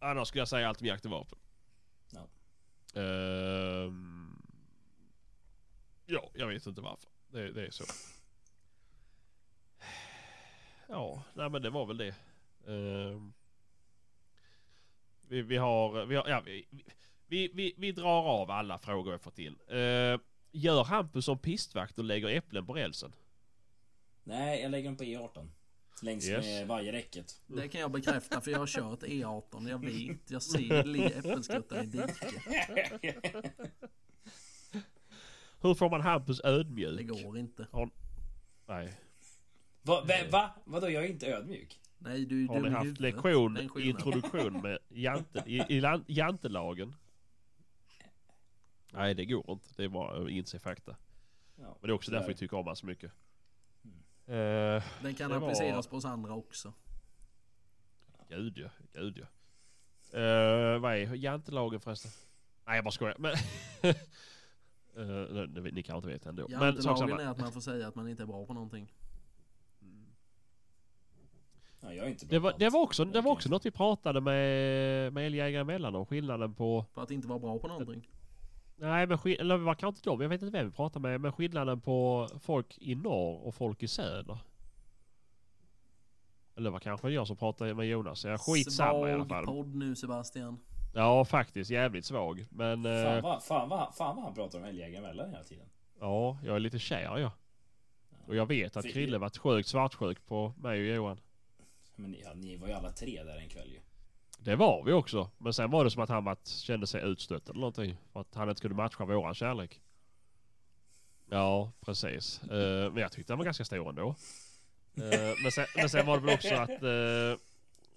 [0.00, 1.38] Annars skulle jag säga allt om jakt och vapen.
[2.12, 2.28] Ja.
[3.00, 4.42] Ehm,
[6.06, 7.10] ja, jag vet inte varför.
[7.28, 7.84] Det, det är så.
[10.88, 12.14] Ja, nej men det var väl det.
[15.28, 16.66] Vi, vi har, vi har, ja, vi,
[17.26, 19.56] vi, vi, vi drar av alla frågor jag fått in.
[19.72, 20.20] Uh,
[20.52, 23.12] gör Hampus som pistvakt och lägger äpplen på rälsen?
[24.24, 25.48] Nej, jag lägger den på E18.
[26.02, 26.44] Längs Yes.
[26.44, 27.40] med vajerräcket.
[27.46, 29.68] Det kan jag bekräfta för jag har kört E18.
[29.68, 32.34] Jag vet, jag ser äppelskuttar i diket.
[35.60, 37.08] Hur får man Hampus Det ödmjuk?
[37.08, 37.66] går inte.
[37.70, 37.88] Va?
[38.66, 38.94] Nej.
[39.82, 40.04] Va?
[40.30, 40.50] va?
[40.64, 41.80] Vadå, jag är inte ödmjuk?
[41.98, 43.00] Nej, du är Har ni haft huvudet.
[43.00, 46.94] lektion, introduktion med jante, i, i jantelagen?
[48.92, 49.68] Nej det går inte.
[49.76, 50.96] Det är bara att inse fakta.
[51.56, 53.12] Ja, Men det är också därför vi tycker om honom så mycket.
[53.84, 53.96] Mm.
[54.76, 56.72] Eh, Den kan Det var- appliceras på oss andra också.
[58.28, 59.26] gud ja, gud ja.
[60.14, 62.10] Uh, vad är jantelagen förresten?
[62.66, 63.16] Nej jag bara skojar.
[63.18, 63.34] Men
[64.98, 65.02] Eh,
[65.72, 66.46] ni, kanske inte vet ändå.
[66.48, 67.22] Men Jantelagen samma.
[67.22, 68.92] är att man får säga att man inte är bra på någonting.
[71.80, 73.70] Ja, jag är inte bra Det var, det var, också, det var också något vi
[73.70, 76.06] pratade med, med älgjägare emellan om.
[76.06, 76.84] Skillnaden på...
[76.94, 78.08] För att inte vara bra på någonting.
[78.78, 81.08] Nej men skill- eller det var kanske inte dem, jag vet inte vem vi pratade
[81.08, 81.20] med.
[81.20, 84.38] Men skillnaden på folk i norr och folk i söder.
[86.56, 88.24] Eller var kanske jag som pratade med Jonas.
[88.24, 89.44] Ja, skitsamma i alla Svag fall.
[89.46, 90.58] podd nu Sebastian.
[90.94, 92.46] Ja faktiskt, jävligt svag.
[92.50, 95.66] Men Fan eh, vad, fan, vad, fan vad han pratar om älgjägare emellan hela tiden.
[96.00, 97.30] ja, jag är lite kär jag.
[98.26, 101.20] Och jag vet att Krille varit sjukt svartsjuk på mig och Johan.
[101.96, 103.80] Men ni, ja, ni var ju alla tre där en kväll ju.
[104.38, 105.30] Det var vi också.
[105.38, 107.96] Men sen var det som att han varit, kände sig utstött eller någonting.
[108.12, 109.80] För att han inte skulle matcha våran kärlek.
[111.30, 112.42] Ja, precis.
[112.42, 114.14] Eh, men jag tyckte han var ganska stor ändå.
[114.96, 117.34] Eh, men, sen, men sen var det väl också att eh,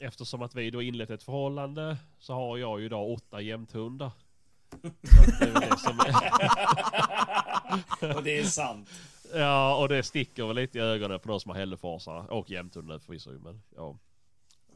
[0.07, 4.11] eftersom att vi då inlett ett förhållande så har jag ju idag åtta jämthundar.
[4.71, 4.77] Så
[5.39, 5.99] det är väl det som
[8.15, 8.89] Och det är sant.
[9.33, 12.27] Ja, och det sticker väl lite i ögonen på de som har hälleforsare.
[12.27, 13.97] Och jämthundar förvisso men ja.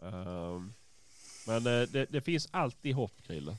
[0.01, 0.73] Ehm,
[1.47, 3.57] men eh, det, det finns alltid hopp Krille.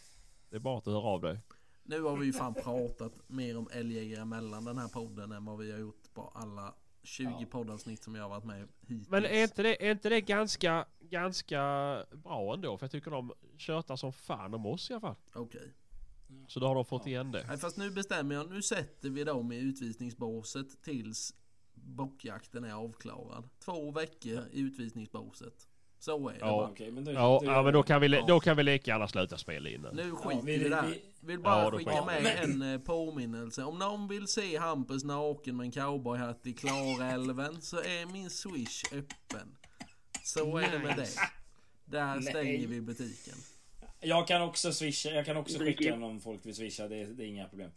[0.50, 1.38] Det är bara att du hör av dig.
[1.82, 5.58] Nu har vi ju fan pratat mer om älgjägare mellan den här podden än vad
[5.58, 7.46] vi har gjort på alla 20 Ja.
[7.50, 9.08] poddavsnitt som jag har varit med hittills.
[9.08, 11.60] Men är inte det, är inte det ganska, ganska
[12.12, 12.78] bra ändå?
[12.78, 15.14] För jag tycker de tjötar som fan om oss i alla fall.
[15.34, 15.72] Okej.
[16.48, 17.44] Så då har de fått igen det.
[17.48, 18.50] Nej, fast nu bestämmer jag.
[18.50, 21.34] Nu sätter vi dem i utvisningsbåset tills
[21.74, 23.48] bockjakten är avklarad.
[23.64, 25.68] Två veckor i utvisningsbåset.
[25.98, 26.68] Så är det Ja.
[26.72, 28.24] Okej, men då, Ja, då ja men då kan vi, Ja.
[28.28, 29.96] då kan vi lika gärna sluta spela in den.
[29.96, 30.86] Nu Ja, skiter vi- vi, där.
[30.86, 33.64] vi- Vill bara Ja, skicka med en eh, påminnelse.
[33.64, 38.82] Om någon vill se Hampus naken med en cowboyhatt i Klarälven så är min swish
[38.92, 39.56] öppen.
[40.24, 41.08] Så är det med det.
[41.84, 42.22] Där Nej.
[42.22, 43.34] stänger vi butiken.
[44.04, 47.26] Jag kan också swisha, jag kan också skicka om folk vill swisha, det, det är
[47.26, 47.70] inga problem.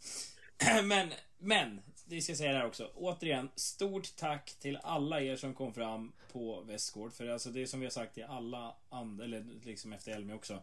[0.84, 2.90] Men, men, det ska jag säga det här också.
[2.94, 7.12] Återigen, stort tack till alla er som kom fram på Västgård.
[7.12, 10.32] För alltså det är som vi har sagt till alla andra, eller liksom efter Elmi
[10.32, 10.62] också.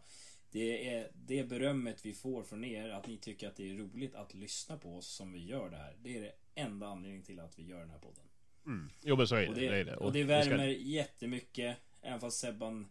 [0.52, 4.16] Det är det berömmet vi får från er, att ni tycker att det är roligt
[4.16, 5.94] att lyssna på oss som vi gör det här.
[6.04, 8.24] Det är det enda anledningen till att vi gör den här podden.
[8.66, 8.90] Mm.
[9.02, 9.48] Jo men så är det.
[9.48, 9.96] Och det, det, är det.
[9.96, 11.78] och det vi ska- värmer jättemycket.
[12.02, 12.90] Även fast Sebban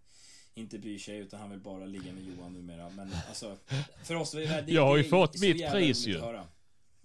[0.55, 2.91] inte bryr sig utan han vill bara ligga med Johan numera.
[2.91, 3.57] Men alltså,
[4.05, 4.33] för oss...
[4.33, 6.19] Det, det, Jag har ju det fått mitt pris ju.
[6.19, 6.47] höra.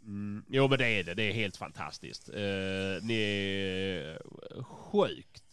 [0.04, 1.14] Mm, jo men det är det.
[1.14, 2.30] Det är helt fantastiskt.
[2.30, 2.36] Eh,
[3.02, 4.22] ni är
[4.64, 5.44] sjukt...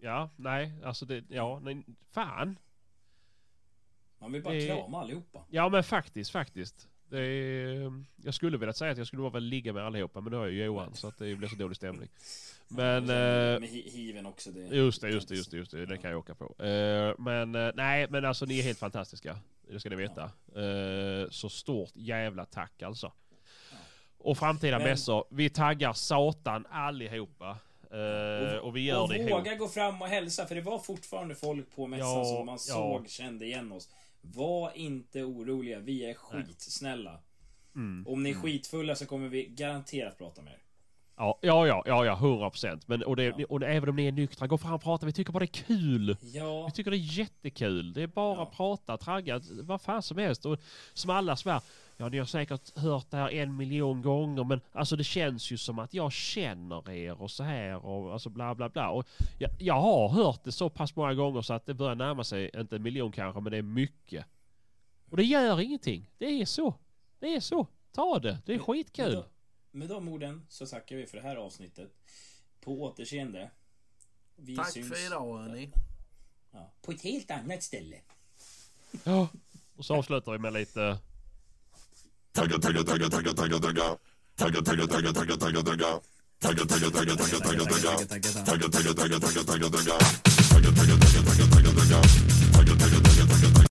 [0.00, 2.58] Ja, nej, alltså det, ja, nej, fan.
[4.18, 5.44] Man vill bara Det- krama allihopa.
[5.50, 6.88] Ja men faktiskt, faktiskt.
[7.08, 10.32] Det är, jag skulle vilja säga att jag skulle bara vilja ligga med allihopa men
[10.32, 12.08] då är jag ju Johan så att det blir så dålig stämning.
[12.68, 13.04] Men...
[13.04, 14.50] Och eh, med hi- hiven också.
[14.50, 15.86] Det, Just det, just det, just det, just det.
[15.86, 16.64] Det kan jag åka på.
[16.64, 19.38] Eh, men eh, nej, men alltså ni är helt fantastiska.
[19.70, 20.22] Det ska ni veta.
[20.56, 23.12] Eh, så stort jävla tack alltså.
[24.18, 25.24] Och framtida Men- mässor.
[25.30, 27.58] Vi taggar satan allihopa.
[27.90, 29.30] Eh, och vi gör och det ihop.
[29.30, 32.58] våga gå fram och hälsa för det var fortfarande folk på mässan Ja, som man
[32.68, 32.74] ja.
[32.74, 33.88] såg kände igen oss.
[34.20, 37.20] Var inte oroliga, vi är skitsnälla.
[37.74, 38.06] Mm.
[38.08, 40.58] Om ni är skitfulla så kommer vi garanterat prata med er.
[41.18, 42.88] Ja, ja, ja, ja, ja, 100 procent.
[42.88, 45.06] Men och, det, och även om ni är nyktra, gå fram och prata.
[45.06, 46.16] Vi tycker bara det är kul.
[46.20, 47.92] Ja, Vi tycker det är jättekul.
[47.92, 48.52] Det är bara Ja.
[48.56, 50.46] prata, tragga, vad fan som helst.
[50.46, 50.58] Och
[50.94, 51.60] som alla svär,
[51.96, 55.56] ja ni har säkert hört det här en miljon gånger men alltså det känns ju
[55.56, 58.90] som att jag känner er och så här och alltså bla bla bla.
[58.90, 59.06] Och
[59.38, 62.50] jag, jag har hört det så pass många gånger så att det börjar närma sig,
[62.54, 64.24] inte en miljon kanske, men det är mycket.
[65.10, 66.10] Och det gör ingenting.
[66.18, 66.74] Det är så.
[67.18, 67.66] Det är så.
[67.94, 68.38] Ta det.
[68.46, 69.22] Det är skitkul.
[69.76, 71.90] Med de orden så tackar vi för det här avsnittet.
[72.60, 73.50] På återseende.
[74.36, 75.70] Vi Tack syns för idag hörni.
[76.52, 77.96] Ja, på ett helt annat ställe.
[79.04, 79.28] Ja.
[79.76, 80.98] Och så avslutar vi med lite...
[82.32, 83.96] Tagga, tagga, tagga, tagga, tagga, tagga.
[84.34, 86.00] Tagga, tagga, tagga, tagga, tagga, tagga.
[86.38, 88.00] Tagga, tagga, tagga, tagga, tagga, tagga.
[88.44, 89.98] Tagga, tagga, tagga, tagga, tagga, tagga.
[90.50, 91.98] Tagga, tagga, tagga, tagga, tagga, tagga.
[92.52, 93.56] Tagga, tagga, tagga, tagga, tagga.